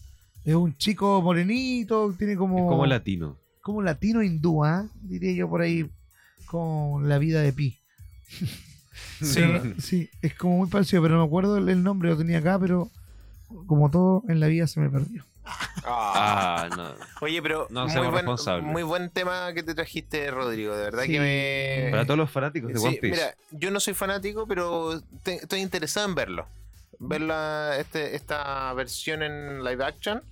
Es 0.45 0.55
un 0.55 0.75
chico 0.79 1.21
morenito, 1.23 2.15
tiene 2.19 2.35
como... 2.37 2.59
Es 2.59 2.65
como 2.65 2.87
latino. 2.87 3.37
Como 3.63 3.81
latino 3.83 4.23
hindú, 4.23 4.65
¿ah? 4.65 4.87
diría 5.03 5.33
yo 5.33 5.49
por 5.49 5.63
ahí, 5.63 5.89
con 6.47 7.09
la 7.09 7.17
vida 7.19 7.41
de 7.41 7.53
Pi. 7.53 7.79
Sí. 9.21 9.35
Pero, 9.37 9.63
sí, 9.81 10.11
es 10.21 10.35
como 10.35 10.59
muy 10.59 10.69
parecido, 10.69 11.03
pero 11.03 11.15
no 11.15 11.21
me 11.23 11.27
acuerdo 11.27 11.57
el, 11.57 11.69
el 11.69 11.83
nombre, 11.83 12.11
lo 12.11 12.17
tenía 12.19 12.39
acá, 12.39 12.59
pero 12.59 12.91
como 13.67 13.91
todo 13.91 14.23
en 14.29 14.41
la 14.41 14.47
vida 14.49 14.67
se 14.67 14.81
me 14.81 14.91
perdió. 14.91 15.25
Ah, 15.85 16.69
no. 16.77 16.91
Oye, 17.21 17.43
pero 17.43 17.67
No 17.71 17.83
muy, 17.83 17.91
seamos 17.91 18.11
buen, 18.13 18.23
responsables. 18.25 18.65
muy 18.65 18.83
buen 18.83 19.11
tema 19.11 19.53
que 19.55 19.63
te 19.63 19.75
trajiste, 19.75 20.31
Rodrigo. 20.31 20.77
De 20.77 20.85
verdad 20.85 21.03
Sí. 21.05 21.13
que 21.13 21.21
me. 21.85 21.91
Para 21.91 22.05
todos 22.05 22.19
los 22.19 22.31
fanáticos 22.31 22.73
de 22.73 22.79
Sí, 22.79 22.87
One 22.87 22.97
Piece. 22.99 23.17
mira, 23.17 23.35
yo 23.51 23.71
no 23.71 23.81
soy 23.81 23.95
fanático, 23.95 24.47
pero 24.47 25.01
te- 25.25 25.35
estoy 25.37 25.61
interesado 25.61 26.09
en 26.09 26.15
verlo. 26.15 26.47
Ver 27.01 27.23
la- 27.23 27.77
este, 27.79 28.15
esta 28.15 28.73
versión 28.75 29.23
en 29.23 29.65
live 29.65 29.85
action. 29.85 30.23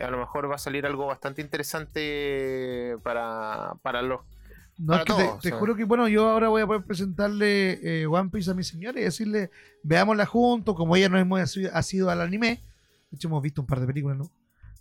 A 0.00 0.10
lo 0.10 0.18
mejor 0.18 0.50
va 0.50 0.54
a 0.54 0.58
salir 0.58 0.86
algo 0.86 1.06
bastante 1.06 1.42
interesante 1.42 2.96
para, 3.02 3.74
para 3.82 4.02
los. 4.02 4.20
No, 4.78 4.94
es 4.94 5.00
Para 5.00 5.04
que 5.04 5.12
te, 5.12 5.24
todos, 5.28 5.40
te 5.40 5.48
o 5.48 5.50
sea. 5.50 5.58
juro 5.58 5.76
que, 5.76 5.84
bueno, 5.84 6.08
yo 6.08 6.30
ahora 6.30 6.48
voy 6.48 6.62
a 6.62 6.66
poder 6.66 6.84
presentarle 6.84 8.02
eh, 8.02 8.06
One 8.06 8.30
Piece 8.30 8.50
a 8.50 8.54
mi 8.54 8.64
señora 8.64 8.98
y 8.98 9.04
decirle, 9.04 9.50
veámosla 9.82 10.24
juntos, 10.24 10.74
como 10.74 10.96
ella 10.96 11.08
no 11.10 11.18
hemos 11.18 11.58
ha 11.72 11.82
sido 11.82 12.08
al 12.10 12.22
anime. 12.22 12.62
De 13.10 13.16
hecho, 13.16 13.28
hemos 13.28 13.42
visto 13.42 13.60
un 13.60 13.66
par 13.66 13.80
de 13.80 13.86
películas, 13.86 14.16
¿no? 14.16 14.30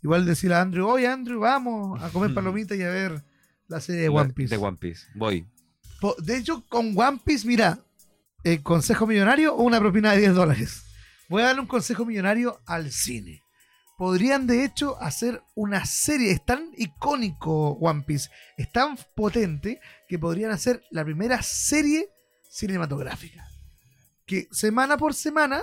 Igual 0.02 0.26
decirle 0.26 0.56
a 0.56 0.62
Andrew, 0.62 0.88
oye, 0.88 1.08
Andrew, 1.08 1.40
vamos 1.42 2.02
a 2.02 2.10
comer 2.10 2.34
palomitas 2.36 2.78
y 2.78 2.84
a 2.84 2.90
ver 2.90 3.22
la 3.68 3.82
serie 3.82 4.04
de 4.04 4.10
One 4.10 4.34
Piece. 4.34 4.56
De 4.56 4.64
One 4.64 4.78
Piece. 4.78 5.08
Voy. 5.16 5.46
De 6.20 6.38
hecho, 6.38 6.64
con 6.70 6.94
One 6.98 7.20
Piece, 7.24 7.46
mira, 7.46 7.80
eh, 8.46 8.64
consejo 8.64 9.06
millonario 9.06 9.54
o 9.54 9.64
una 9.64 9.80
propina 9.80 10.14
de 10.14 10.20
10 10.20 10.34
dólares. 10.34 10.86
Voy 11.28 11.42
a 11.42 11.48
darle 11.48 11.62
un 11.62 11.68
consejo 11.68 12.06
millonario 12.06 12.60
al 12.66 12.90
cine. 12.92 13.44
Podrían, 14.00 14.48
de 14.48 14.64
hecho, 14.64 14.98
hacer 15.02 15.44
una 15.56 15.86
serie. 15.86 16.32
Es 16.32 16.46
tan 16.46 16.72
icónico 16.78 17.72
One 17.82 18.04
Piece, 18.08 18.30
es 18.56 18.72
tan 18.72 18.98
potente 19.14 19.82
que 20.08 20.18
podrían 20.18 20.52
hacer 20.52 20.82
la 20.90 21.04
primera 21.04 21.42
serie 21.42 22.08
cinematográfica. 22.50 23.46
Que 24.26 24.48
semana 24.54 24.96
por 24.96 25.14
semana 25.14 25.60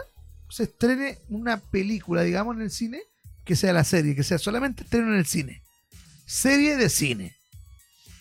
se 0.50 0.64
estrene 0.64 1.18
una 1.30 1.56
película, 1.56 2.24
digamos, 2.24 2.56
en 2.56 2.62
el 2.64 2.70
cine, 2.70 3.00
que 3.42 3.56
sea 3.56 3.72
la 3.72 3.84
serie, 3.84 4.14
que 4.14 4.22
sea 4.22 4.36
solamente 4.36 4.82
estreno 4.82 5.14
en 5.14 5.18
el 5.18 5.24
cine. 5.24 5.62
Serie 6.26 6.76
de 6.76 6.90
cine 6.90 7.34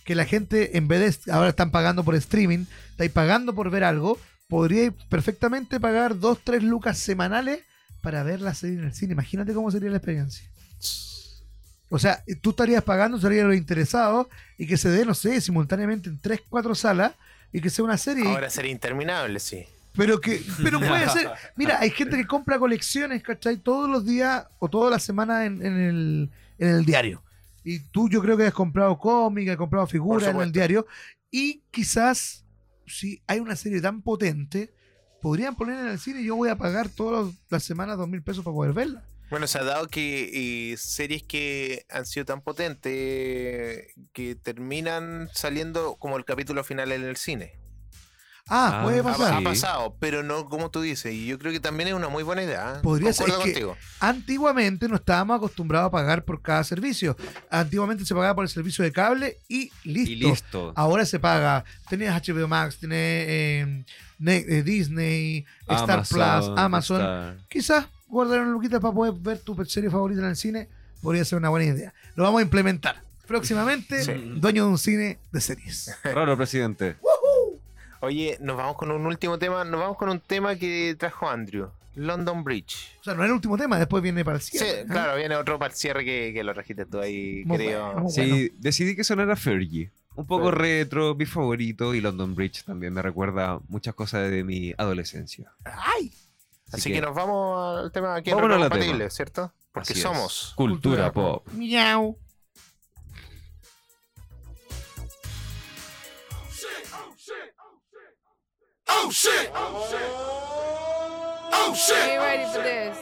que 0.06 0.16
la 0.16 0.24
gente 0.24 0.78
en 0.78 0.88
vez 0.88 1.26
de 1.26 1.34
ahora 1.34 1.50
están 1.50 1.72
pagando 1.72 2.06
por 2.06 2.16
streaming, 2.16 2.68
estáis 2.92 3.12
pagando 3.12 3.54
por 3.54 3.70
ver 3.70 3.84
algo, 3.84 4.18
podríais 4.48 4.94
perfectamente 5.10 5.78
pagar 5.82 6.18
2, 6.18 6.40
3 6.42 6.64
lucas 6.64 7.00
semanales 7.00 7.60
para 8.06 8.22
ver 8.22 8.40
la 8.40 8.54
serie 8.54 8.78
en 8.78 8.84
el 8.84 8.94
cine. 8.94 9.14
Imagínate 9.14 9.52
cómo 9.52 9.72
sería 9.72 9.90
la 9.90 9.98
experiencia. 9.98 10.48
O 11.90 11.98
sea, 11.98 12.24
tú 12.40 12.52
estarías 12.52 12.84
pagando, 12.84 13.20
serían 13.20 13.48
los 13.48 13.58
interesados 13.58 14.28
y 14.60 14.68
que 14.68 14.78
se 14.78 14.90
dé, 14.90 15.06
no 15.06 15.16
sé, 15.16 15.42
simultáneamente 15.42 16.08
en 16.10 16.20
3, 16.20 16.42
4 16.48 16.76
salas 16.76 17.14
y 17.52 17.62
que 17.62 17.72
sea 17.72 17.84
una 17.84 17.98
serie. 17.98 18.28
Ahora 18.28 18.52
sería 18.52 18.72
interminable, 18.72 19.40
sí. 19.40 19.66
Pero 19.98 20.22
que, 20.22 20.40
pero 20.62 20.80
puede 20.80 21.10
ser. 21.18 21.32
Mira, 21.56 21.80
hay 21.80 21.90
gente 21.90 22.16
que 22.16 22.28
compra 22.28 22.60
colecciones, 22.60 23.24
¿cachai? 23.24 23.58
Todos 23.58 23.90
los 23.90 24.06
días 24.06 24.46
o 24.60 24.70
todas 24.70 24.92
las 24.92 25.02
semanas 25.02 25.48
en, 25.48 25.66
en 25.66 25.80
el, 25.80 26.30
en 26.60 26.68
el 26.68 26.86
diario. 26.86 27.24
Y 27.64 27.80
tú, 27.80 28.08
yo 28.08 28.22
creo 28.22 28.38
que 28.38 28.46
has 28.46 28.54
comprado 28.54 29.00
cómics, 29.00 29.50
has 29.50 29.58
comprado 29.58 29.88
figuras 29.88 30.30
en 30.30 30.42
el 30.42 30.52
diario. 30.52 30.86
Y 31.32 31.64
quizás, 31.72 32.46
si 32.86 33.20
hay 33.26 33.40
una 33.40 33.56
serie 33.56 33.82
tan 33.82 34.04
potente, 34.04 34.75
podrían 35.26 35.56
poner 35.56 35.80
en 35.80 35.88
el 35.88 35.98
cine 35.98 36.22
y 36.22 36.26
yo 36.26 36.36
voy 36.36 36.50
a 36.50 36.56
pagar 36.56 36.88
todas 36.88 37.34
las 37.50 37.64
semanas 37.64 37.98
dos 37.98 38.08
mil 38.08 38.22
pesos 38.22 38.44
para 38.44 38.54
poder 38.54 38.74
verla. 38.74 39.04
Bueno, 39.32 39.48
se 39.48 39.58
ha 39.58 39.64
dado 39.64 39.88
que 39.88 40.72
eh, 40.72 40.78
series 40.78 41.24
que 41.24 41.84
han 41.90 42.06
sido 42.06 42.28
tan 42.28 42.42
potentes 42.42 43.88
que 44.14 44.36
terminan 44.36 45.28
saliendo 45.34 45.96
como 45.96 46.18
el 46.18 46.26
capítulo 46.26 46.64
final 46.64 46.92
en 46.92 47.04
el 47.04 47.18
cine. 47.18 47.54
Ah, 48.48 48.82
Ah, 48.82 48.84
puede 48.84 49.00
Ha, 49.00 49.04
pasar. 49.04 49.34
ha 49.34 49.38
Sí. 49.40 49.44
pasado, 49.44 49.96
pero 50.00 50.22
no 50.22 50.46
como 50.46 50.70
tú 50.70 50.82
dices. 50.82 51.12
Y 51.14 51.26
yo 51.26 51.40
creo 51.40 51.52
que 51.52 51.60
también 51.60 51.88
es 51.90 51.96
una 51.96 52.10
muy 52.10 52.22
buena 52.22 52.44
idea. 52.44 52.76
¿eh? 52.76 52.80
Podría 52.84 53.12
ser, 53.12 53.28
es 53.30 53.36
que- 53.38 53.42
contigo. 53.42 53.78
Antiguamente 54.00 54.88
no 54.88 54.96
estábamos 54.98 55.38
acostumbrados 55.38 55.88
a 55.88 55.92
pagar 55.92 56.24
por 56.26 56.42
cada 56.44 56.64
servicio. 56.64 57.18
Antiguamente 57.50 58.06
se 58.06 58.14
pagaba 58.14 58.36
por 58.36 58.44
el 58.46 58.50
servicio 58.50 58.84
de 58.84 58.92
cable 58.92 59.38
y 59.48 59.72
listo. 59.84 60.12
Y 60.12 60.16
listo. 60.16 60.74
Ahora 60.76 61.06
se 61.06 61.20
paga. 61.20 61.66
Tenés 61.90 62.12
HBO 62.12 62.48
Max, 62.48 62.78
tenés 62.80 63.26
eh, 63.28 63.86
Ne- 64.20 64.46
eh, 64.48 64.64
Disney, 64.64 65.46
Star 65.68 66.04
Plus, 66.08 66.24
Amazon. 66.56 67.02
Star. 67.02 67.38
Quizás 67.50 67.88
guardar 68.08 68.42
una 68.42 68.52
luquita 68.52 68.80
para 68.80 68.94
poder 68.94 69.14
ver 69.14 69.40
tu 69.40 69.56
serie 69.66 69.90
favorita 69.90 70.22
en 70.22 70.28
el 70.28 70.36
cine 70.36 70.70
podría 71.02 71.26
ser 71.26 71.38
una 71.40 71.50
buena 71.50 71.66
idea. 71.66 71.94
Lo 72.16 72.24
vamos 72.24 72.40
a 72.40 72.44
implementar. 72.44 73.02
Próximamente, 73.28 74.04
Sí. 74.04 74.12
dueño 74.38 74.66
de 74.66 74.70
un 74.70 74.78
cine 74.78 75.18
de 75.32 75.42
series. 75.42 75.92
Raro, 76.04 76.38
presidente. 76.38 76.96
Oye, 78.02 78.38
nos 78.42 78.58
vamos 78.58 78.76
con 78.78 78.92
un 78.92 79.06
último 79.06 79.38
tema. 79.40 79.64
Nos 79.64 79.80
vamos 79.80 79.98
con 79.98 80.10
un 80.10 80.20
tema 80.20 80.56
que 80.56 80.96
trajo 80.98 81.30
Andrew. 81.30 81.70
London 81.96 82.44
Bridge. 82.44 82.92
O 83.00 83.04
sea, 83.06 83.14
no 83.14 83.24
es 83.24 83.28
el 83.30 83.36
último 83.36 83.58
tema, 83.58 83.78
después 83.80 84.04
viene 84.04 84.26
para 84.26 84.36
el 84.36 84.42
Sí, 84.44 84.58
cierre. 84.58 84.82
¿eh? 84.82 84.86
claro, 84.86 85.16
viene 85.18 85.36
otro 85.38 85.58
para 85.58 85.72
el 85.72 85.78
cierre 85.78 86.04
que, 86.04 86.32
que 86.34 86.44
lo 86.44 86.54
trajiste 86.54 86.86
tú 86.86 87.00
ahí, 87.00 87.44
Muy 87.46 87.58
bueno, 87.58 87.94
muy 88.02 88.12
Sí, 88.12 88.30
bueno. 88.30 88.54
decidí 88.60 88.96
que 88.98 89.04
sonara 89.06 89.36
Fergie. 89.38 89.92
Un 90.16 90.26
poco 90.28 90.52
retro, 90.52 91.16
mi 91.16 91.26
favorito, 91.26 91.94
y 91.94 92.02
London 92.02 92.36
Bridge 92.36 92.64
también 92.66 92.94
me 92.94 93.02
recuerda 93.02 93.60
muchas 93.70 93.96
cosas 93.96 94.30
de 94.30 94.44
mi 94.44 94.74
adolescencia. 94.78 95.52
¡Ay! 95.64 96.12
Así 96.72 96.92
que, 96.92 97.00
nos 97.00 97.16
vamos 97.16 97.80
al 97.86 97.92
tema 97.94 98.16
aquí 98.16 98.30
en 98.30 98.36
Vámonos 98.38 98.58
al 98.62 98.70
compatible. 98.70 99.10
¿cierto? 99.10 99.54
Porque 99.72 99.92
Así 99.94 100.00
es. 100.00 100.04
somos. 100.04 100.54
Cultura, 100.56 101.12
Cultura 101.12 101.12
pop. 101.14 101.48
Miau. 101.54 102.18
Oh 108.88 109.10
shit! 109.12 109.52
Oh 109.54 109.88
shit! 111.76 111.98
Ain't 111.98 112.22
ready 112.22 112.44
oh, 112.46 112.50
for 112.54 112.62
this. 112.62 112.98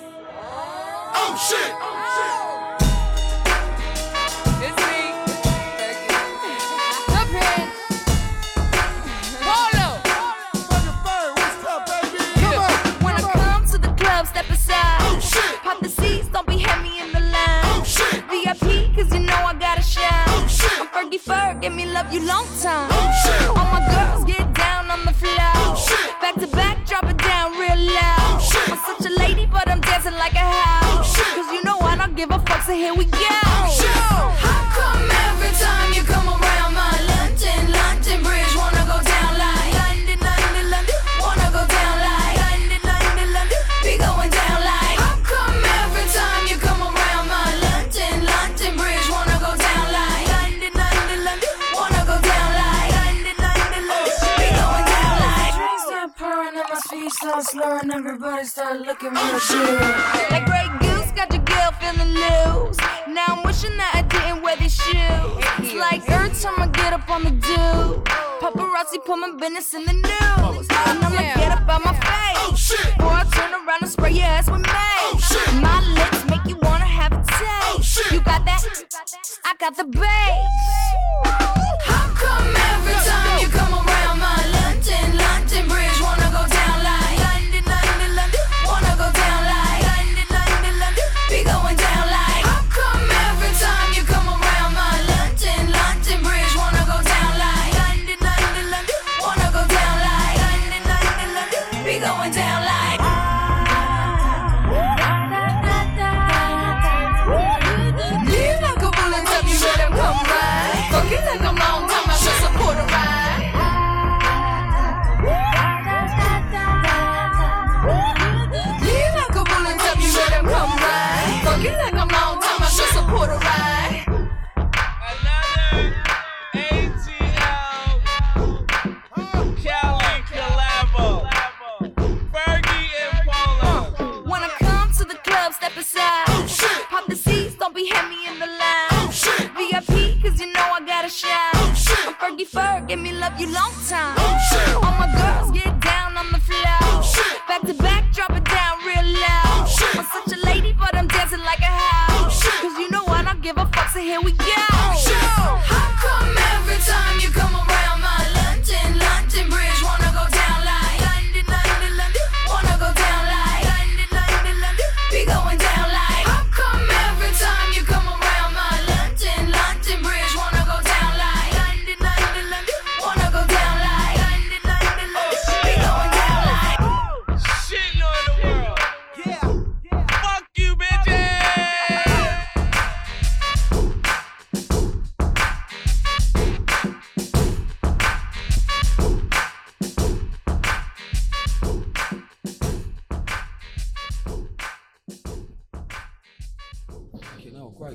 Oh 1.16 1.36
shit! 1.50 1.72
It's 1.72 2.43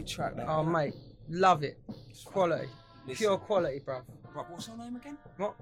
track. 0.08 0.36
That. 0.36 0.48
Oh, 0.48 0.62
mate, 0.64 0.94
love 1.28 1.62
it. 1.62 1.78
Quality, 2.24 2.68
pure 3.14 3.38
quality, 3.38 3.80
bro. 3.80 4.02
Right, 4.34 4.50
what's 4.50 4.66
her 4.66 4.76
name 4.76 4.96
again? 4.96 5.16
What? 5.36 5.54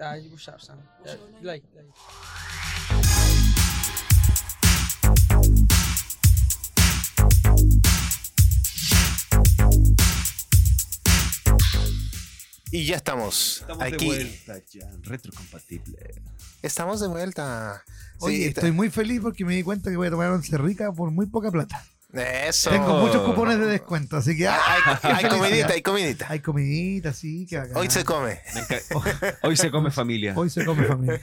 Uh, 0.00 0.16
what's 0.30 0.48
up, 0.48 0.60
son? 0.60 0.78
What's 1.00 1.14
Uh, 1.14 1.16
your 1.18 1.30
name? 1.30 1.42
Lee, 1.42 1.62
Lee. 1.76 3.02
Y 12.70 12.86
ya 12.86 12.96
estamos, 12.96 13.58
Estamos 13.60 13.82
aquí. 13.84 13.96
de 14.10 14.24
vuelta 14.24 14.58
ya, 14.72 14.90
retrocompatible. 15.02 16.14
Estamos 16.62 17.00
de 17.00 17.08
vuelta. 17.08 17.82
Sí, 17.86 18.24
Oye, 18.24 18.46
está- 18.46 18.60
estoy 18.60 18.72
muy 18.72 18.88
feliz 18.88 19.20
porque 19.20 19.44
me 19.44 19.54
di 19.54 19.62
cuenta 19.62 19.90
que 19.90 19.96
voy 19.96 20.06
a 20.06 20.10
tomar 20.10 20.30
once 20.30 20.56
rica 20.56 20.90
por 20.92 21.10
muy 21.10 21.26
poca 21.26 21.50
plata. 21.50 21.84
Eso. 22.12 22.70
Tengo 22.70 22.98
muchos 22.98 23.22
cupones 23.22 23.58
de 23.58 23.66
descuento, 23.66 24.16
así 24.18 24.36
que. 24.36 24.46
¡ah! 24.48 24.58
Hay, 24.66 24.98
¡Qué 25.00 25.08
hay 25.26 25.28
comidita, 25.38 25.72
hay 25.72 25.82
comidita. 25.82 26.26
Hay 26.28 26.40
comidita, 26.40 27.12
sí, 27.12 27.46
que. 27.48 27.62
Hoy 27.74 27.88
se 27.90 28.04
come. 28.04 28.38
Hoy 29.42 29.56
se 29.56 29.70
come 29.70 29.90
familia. 29.90 30.34
Hoy 30.36 30.50
se 30.50 30.64
come 30.64 30.84
familia. 30.84 31.20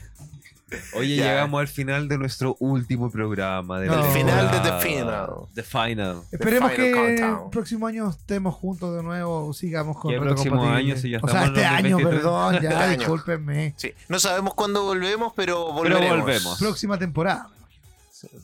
Oye, 0.94 1.16
Ya. 1.16 1.26
llegamos 1.32 1.62
al 1.62 1.68
final 1.68 2.08
de 2.08 2.20
nuestro 2.20 2.56
último 2.60 3.10
programa. 3.10 3.80
De 3.80 3.88
No. 3.88 4.06
El 4.06 4.12
final 4.12 4.52
de 4.52 4.58
The 4.60 4.64
temporada. 4.64 4.82
Final. 4.82 5.30
The 5.56 5.64
Final. 5.64 6.22
Esperemos 6.32 6.72
Final 6.72 6.86
que 6.88 6.92
Countdown. 6.92 7.44
el 7.46 7.50
próximo 7.50 7.88
año 7.88 8.10
estemos 8.12 8.54
juntos 8.54 8.96
de 8.96 9.02
nuevo, 9.02 9.52
sigamos 9.54 9.98
con 9.98 10.12
¿Qué 10.12 10.20
Reto 10.20 10.36
próximo 10.36 10.64
año 10.64 10.96
si 10.96 11.10
ya 11.10 11.20
O 11.24 11.28
sea, 11.28 11.46
este 11.46 11.66
año, 11.66 11.98
2023? 11.98 12.22
perdón, 12.22 12.56
Este 12.56 12.70
ya, 12.70 12.82
año. 12.84 12.98
discúlpenme. 13.00 13.74
Sí. 13.78 13.94
No 14.10 14.20
sabemos 14.20 14.54
cuándo 14.54 14.84
volvemos, 14.84 15.34
pero 15.36 15.74
Pero 15.82 16.00
volvemos. 16.08 16.60
Próxima 16.60 17.00
temporada. 17.00 17.50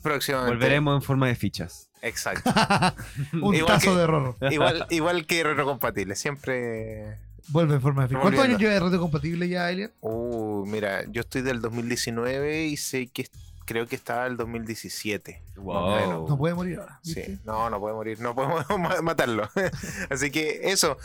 Próximamente. 0.02 0.54
Volveremos 0.54 0.96
en 0.96 1.02
forma 1.02 1.28
de 1.28 1.34
fichas. 1.34 1.88
Exacto. 2.02 2.50
Un 3.42 3.54
Igual 3.54 3.74
tazo 3.74 3.92
que- 3.94 4.00
de 4.00 4.06
Rorro. 4.06 4.36
igual, 4.50 4.86
igual 4.90 5.26
que 5.26 5.42
retrocompatible. 5.44 6.14
Siempre. 6.16 7.18
Vuelve 7.48 7.74
en 7.76 7.80
forma 7.80 8.02
de 8.02 8.08
ficha. 8.08 8.20
¿Cuántos 8.20 8.44
años 8.44 8.58
lleva 8.60 8.72
de 8.74 8.80
Reto 8.80 8.98
Compatible 9.00 9.48
ya, 9.48 9.70
Elian? 9.70 9.92
Uh, 10.00 10.64
mira, 10.66 11.04
yo 11.10 11.20
estoy 11.20 11.42
del 11.42 11.60
2019 11.60 12.64
y 12.66 12.76
sé 12.76 13.06
que 13.06 13.28
creo 13.64 13.86
que 13.86 13.96
estaba 13.96 14.26
el 14.26 14.36
2017. 14.36 15.42
Wow. 15.56 16.28
No 16.28 16.36
puede 16.38 16.54
morir 16.54 16.78
ahora. 16.80 17.00
¿viste? 17.04 17.24
Sí, 17.26 17.38
no, 17.44 17.70
no 17.70 17.78
puede 17.80 17.94
morir, 17.94 18.20
no 18.20 18.34
podemos 18.34 18.64
ma- 18.78 19.00
matarlo. 19.02 19.48
Así 20.10 20.30
que 20.30 20.60
eso. 20.70 20.98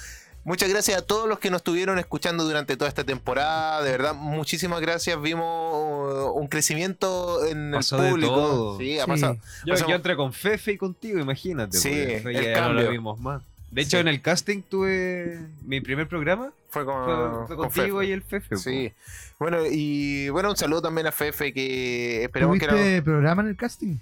Muchas 0.43 0.69
gracias 0.69 0.97
a 0.97 1.05
todos 1.05 1.29
los 1.29 1.37
que 1.37 1.51
nos 1.51 1.59
estuvieron 1.59 1.99
escuchando 1.99 2.43
durante 2.43 2.75
toda 2.75 2.89
esta 2.89 3.03
temporada. 3.03 3.83
De 3.83 3.91
verdad, 3.91 4.15
muchísimas 4.15 4.81
gracias. 4.81 5.21
Vimos 5.21 5.45
uh, 5.45 6.31
un 6.33 6.47
crecimiento 6.47 7.45
en 7.45 7.71
Pasó 7.71 7.97
el 7.97 8.03
de 8.05 8.09
público. 8.09 8.33
todo. 8.35 8.77
Sí, 8.79 8.97
ha 8.99 9.03
Sí. 9.03 9.09
pasado. 9.11 9.33
Yo, 9.65 9.73
Pasamos- 9.73 9.89
yo 9.91 9.95
entré 9.95 10.15
con 10.15 10.33
Fefe 10.33 10.71
y 10.73 10.77
contigo, 10.77 11.19
imagínate. 11.19 11.77
Sí, 11.77 11.89
pues, 12.23 12.35
el 12.37 12.43
ya 12.43 12.49
no 12.61 12.67
cambio. 12.67 12.83
lo 12.85 12.89
vimos 12.91 13.19
más. 13.19 13.43
De 13.69 13.81
hecho, 13.83 13.91
Sí. 13.97 13.97
en 13.97 14.07
el 14.07 14.21
casting 14.21 14.61
tuve 14.63 15.39
mi 15.63 15.79
primer 15.79 16.07
programa. 16.07 16.51
Fue 16.69 16.85
con, 16.85 17.05
Fue, 17.05 17.47
fue 17.47 17.55
con 17.57 17.65
contigo 17.69 17.99
Fefe. 17.99 18.09
y 18.09 18.11
el 18.13 18.21
Fefe. 18.23 18.47
pues. 18.49 18.61
Sí. 18.63 18.91
Bueno, 19.37 19.59
y 19.69 20.29
bueno, 20.29 20.49
un 20.49 20.57
saludo 20.57 20.81
también 20.81 21.05
a 21.07 21.11
Fefe 21.11 21.53
que 21.53 22.23
esperamos 22.23 22.57
que 22.57 22.67
¿Tuviste 22.67 22.95
era- 22.95 23.03
programa 23.03 23.43
en 23.43 23.49
el 23.49 23.55
casting? 23.57 23.97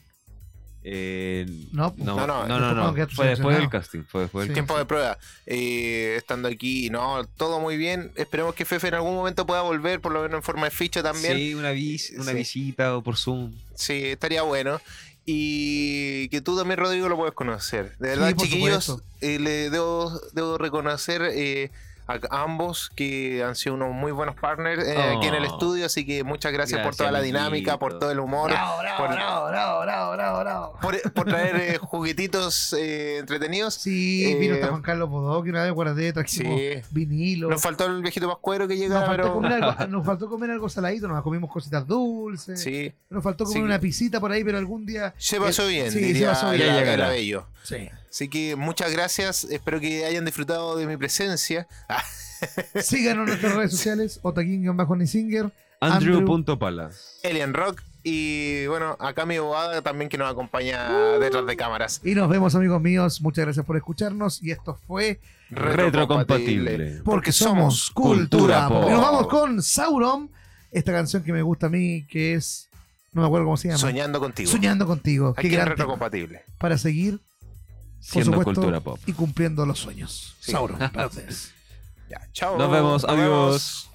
Eh, 0.83 1.45
No, 1.71 1.93
no, 1.97 2.15
No, 2.15 2.47
no, 2.47 2.59
no, 2.59 2.73
no, 2.73 3.07
Fue 3.09 3.27
después 3.27 3.57
del 3.57 3.69
casting. 3.69 4.03
Fue 4.03 4.21
después 4.21 4.43
del 4.43 4.49
Sí. 4.49 4.53
tiempo 4.53 4.77
de 4.77 4.85
prueba. 4.85 5.17
Eh, 5.45 6.15
estando 6.17 6.47
aquí, 6.47 6.89
no, 6.89 7.25
todo 7.37 7.59
muy 7.59 7.75
bien. 7.77 8.11
Esperemos 8.15 8.55
que 8.55 8.65
Fefe 8.65 8.87
en 8.87 8.93
algún 8.95 9.15
momento 9.15 9.45
pueda 9.45 9.61
volver, 9.61 9.99
por 9.99 10.11
lo 10.13 10.21
menos 10.21 10.37
en 10.37 10.43
forma 10.43 10.65
de 10.65 10.71
ficha 10.71 11.03
también. 11.03 11.35
Sí, 11.37 11.53
una, 11.53 11.71
vis- 11.71 12.13
una 12.17 12.31
Sí. 12.31 12.37
visita 12.37 12.95
o 12.95 13.01
por 13.03 13.17
Zoom. 13.17 13.53
Sí, 13.75 14.05
estaría 14.05 14.41
bueno. 14.43 14.79
Y 15.25 16.27
que 16.29 16.41
tú 16.41 16.57
también, 16.57 16.79
Rodrigo, 16.79 17.07
lo 17.07 17.15
puedes 17.17 17.35
conocer. 17.35 17.95
De 17.99 18.09
verdad, 18.09 18.33
chiquillos, 18.35 19.01
eh, 19.21 19.37
le 19.39 19.69
debo, 19.69 20.19
debo 20.33 20.57
reconocer 20.57 21.21
eh, 21.33 21.71
a 22.09 22.41
ambos 22.43 22.89
que 22.95 23.43
han 23.43 23.55
sido 23.55 23.75
unos 23.75 23.93
muy 23.93 24.11
buenos 24.11 24.35
partners 24.35 24.83
eh, 24.87 24.97
aquí 24.97 25.27
en 25.27 25.35
el 25.35 25.43
Oh. 25.43 25.47
estudio. 25.53 25.85
Así 25.85 26.05
que 26.05 26.23
muchas 26.23 26.51
gracias, 26.51 26.81
por 26.81 26.95
toda 26.95 27.11
la 27.11 27.19
amiguito. 27.19 27.37
dinámica, 27.39 27.77
por 27.79 27.99
todo 27.99 28.11
el 28.11 28.19
humor, 28.19 28.49
Bravo, 28.51 28.79
bravo, 28.79 28.97
por, 28.97 29.09
bravo, 29.15 29.47
bravo, 29.49 29.81
bravo, 29.81 30.11
bravo, 30.13 30.39
bravo. 30.39 30.77
por- 30.81 31.13
por 31.13 31.25
traer 31.27 31.55
eh, 31.55 31.77
juguetitos 31.81 32.73
eh, 32.73 33.17
entretenidos. 33.19 33.75
Sí, 33.75 34.25
Eh, 34.25 34.35
vino 34.35 34.55
hasta 34.55 34.67
Juan 34.67 34.81
Carlos 34.81 35.09
Bodoque, 35.09 35.49
una 35.49 35.63
vez 35.63 35.71
guardé, 35.71 36.11
trajimos 36.13 36.59
Sí. 36.59 36.81
vinilo. 36.91 37.49
Nos 37.49 37.61
faltó 37.61 37.85
el 37.85 38.01
viejito 38.01 38.27
pascuero 38.27 38.67
que 38.67 38.73
Nos 38.75 38.81
llegara, 38.83 39.05
faltó, 39.05 39.21
pero. 39.23 39.33
comer 39.35 39.53
algo, 39.53 39.87
nos 39.89 40.05
faltó 40.05 40.29
comer 40.29 40.51
algo 40.51 40.69
saladito, 40.69 41.07
nos 41.07 41.21
comimos 41.23 41.51
cositas 41.51 41.85
dulces. 41.85 42.61
Sí, 42.61 42.91
Nos 43.09 43.23
faltó 43.23 43.45
comer 43.45 43.59
Sí. 43.59 43.63
una 43.63 43.79
pisita 43.79 44.19
por 44.19 44.31
ahí, 44.31 44.43
pero 44.43 44.57
algún 44.57 44.85
día. 44.85 45.13
se 45.17 45.39
pasó 45.39 45.63
Eh, 45.67 45.69
bien, 45.69 45.91
sí, 45.91 45.99
se 45.99 46.05
diría 46.05 46.29
pasó 46.29 46.47
la- 46.47 46.51
bien. 46.53 46.67
Ya 46.67 46.73
la 46.73 46.79
llegará. 46.79 47.09
Bello. 47.09 47.45
Sí. 47.63 47.89
Así 48.09 48.27
que 48.29 48.55
muchas 48.55 48.91
gracias. 48.91 49.43
Espero 49.45 49.79
que 49.79 50.05
hayan 50.05 50.25
disfrutado 50.25 50.75
de 50.75 50.87
mi 50.87 50.97
presencia. 50.97 51.67
Ah, 51.87 52.03
Síganos 52.81 53.23
en 53.23 53.27
nuestras 53.27 53.55
redes 53.55 53.71
sociales, 53.71 54.19
Otaking-Nisinger. 54.23 55.51
Andrew. 55.81 56.17
Andrew.palas. 56.17 57.19
Alien 57.23 57.53
Rock. 57.53 57.81
Y 58.03 58.65
bueno, 58.67 58.95
acá 58.99 59.25
mi 59.25 59.35
abogada 59.35 59.81
también 59.81 60.09
que 60.09 60.17
nos 60.17 60.31
acompaña 60.31 60.89
detrás 61.19 61.45
de 61.45 61.57
cámaras. 61.57 62.01
Y 62.03 62.15
nos 62.15 62.29
vemos, 62.29 62.55
amigos 62.55 62.81
míos. 62.81 63.21
Muchas 63.21 63.45
gracias 63.45 63.65
por 63.65 63.75
escucharnos. 63.77 64.41
Y 64.41 64.51
esto 64.51 64.79
fue 64.87 65.19
Retrocompatible. 65.49 67.01
Porque 67.03 67.31
somos 67.31 67.91
Cultura 67.91 68.67
Pop. 68.67 68.81
Pop. 68.81 68.89
Y 68.89 68.93
nos 68.93 69.01
vamos 69.01 69.27
con 69.27 69.61
Sauron, 69.61 70.29
esta 70.71 70.91
canción 70.91 71.23
que 71.23 71.33
me 71.33 71.41
gusta 71.41 71.67
a 71.67 71.69
mí, 71.69 72.05
que 72.07 72.33
es. 72.35 72.69
No 73.11 73.21
me 73.21 73.27
acuerdo 73.27 73.45
cómo 73.45 73.57
se 73.57 73.67
llama. 73.69 73.79
Soñando 73.79 74.19
contigo. 74.19 74.49
Soñando 74.49 74.85
contigo. 74.85 75.33
Qué 75.33 75.39
Aquí 75.41 75.47
en 75.47 75.53
gran 75.53 75.65
tema. 75.65 75.75
retrocompatible. 75.75 76.43
Para 76.57 76.77
seguir, 76.77 77.19
Siendo 77.99 78.31
supuesto, 78.31 78.53
cultura 78.61 78.79
pop. 78.79 78.99
y 79.05 79.13
cumpliendo 79.13 79.65
los 79.65 79.79
sueños. 79.79 80.35
Sí. 80.39 80.51
Sauron, 80.51 80.77
para 80.77 81.07
ustedes. 81.07 81.51
Ya, 82.09 82.27
chao. 82.33 82.57
Nos 82.57 82.71
vemos, 82.71 83.03
adiós. 83.05 83.88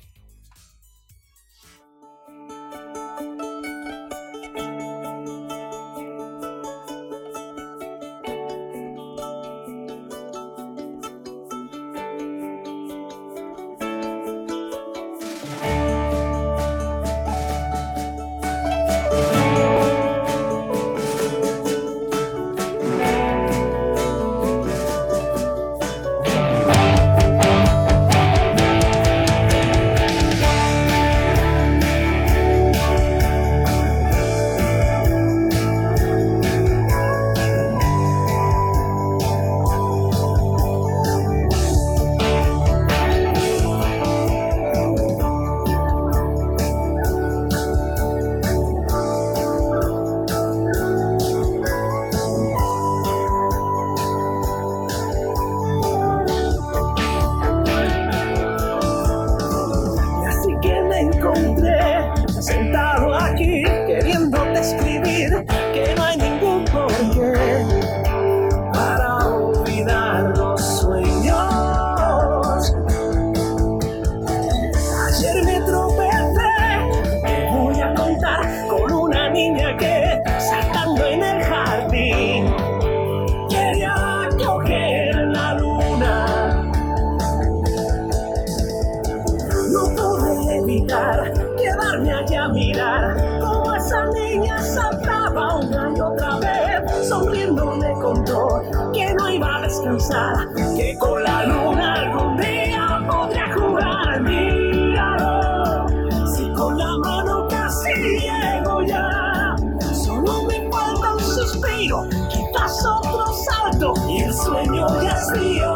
Que 98.94 99.14
no 99.14 99.28
iba 99.28 99.56
a 99.56 99.62
descansar, 99.62 100.48
que 100.76 100.96
con 100.98 101.22
la 101.22 101.44
luna 101.44 101.94
algún 101.94 102.36
día 102.36 103.00
podría 103.10 103.52
jugar. 103.54 104.20
Míralo, 104.22 105.86
si 106.34 106.48
con 106.52 106.78
la 106.78 106.96
mano 106.98 107.48
casi 107.48 107.92
llego 108.20 108.82
ya. 108.84 109.56
Solo 109.92 110.44
me 110.44 110.70
falta 110.70 111.14
un 111.14 111.20
suspiro, 111.20 112.04
quizás 112.30 112.86
otro 112.86 113.26
salto 113.32 113.94
y 114.08 114.22
el 114.22 114.32
sueño 114.32 114.86
ya 115.02 115.10
es 115.10 115.40
mío. 115.40 115.73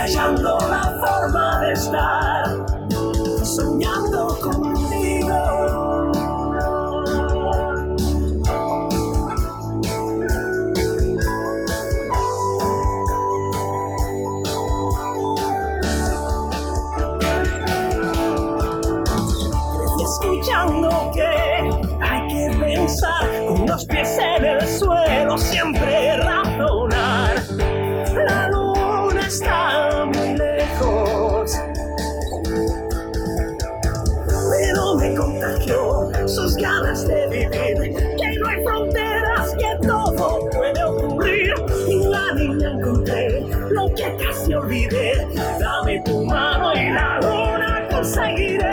Hallando 0.00 0.58
la 0.70 0.82
forma 0.98 1.60
de 1.60 1.72
estar 1.72 2.59
sus 36.30 36.54
ganas 36.56 37.06
de 37.08 37.26
vivir, 37.28 37.94
que 38.16 38.38
no 38.38 38.48
hay 38.48 38.62
fronteras, 38.64 39.54
que 39.58 39.86
todo 39.86 40.48
puede 40.50 40.84
ocurrir. 40.84 41.54
Y 41.88 42.04
la 42.06 42.32
niña 42.34 42.70
encontré 42.70 43.44
lo 43.70 43.92
que 43.94 44.16
casi 44.24 44.54
olvidé. 44.54 45.26
Dame 45.58 46.00
tu 46.04 46.24
mano 46.24 46.72
y 46.74 46.90
la 46.90 47.18
luna 47.20 47.88
conseguiré. 47.90 48.69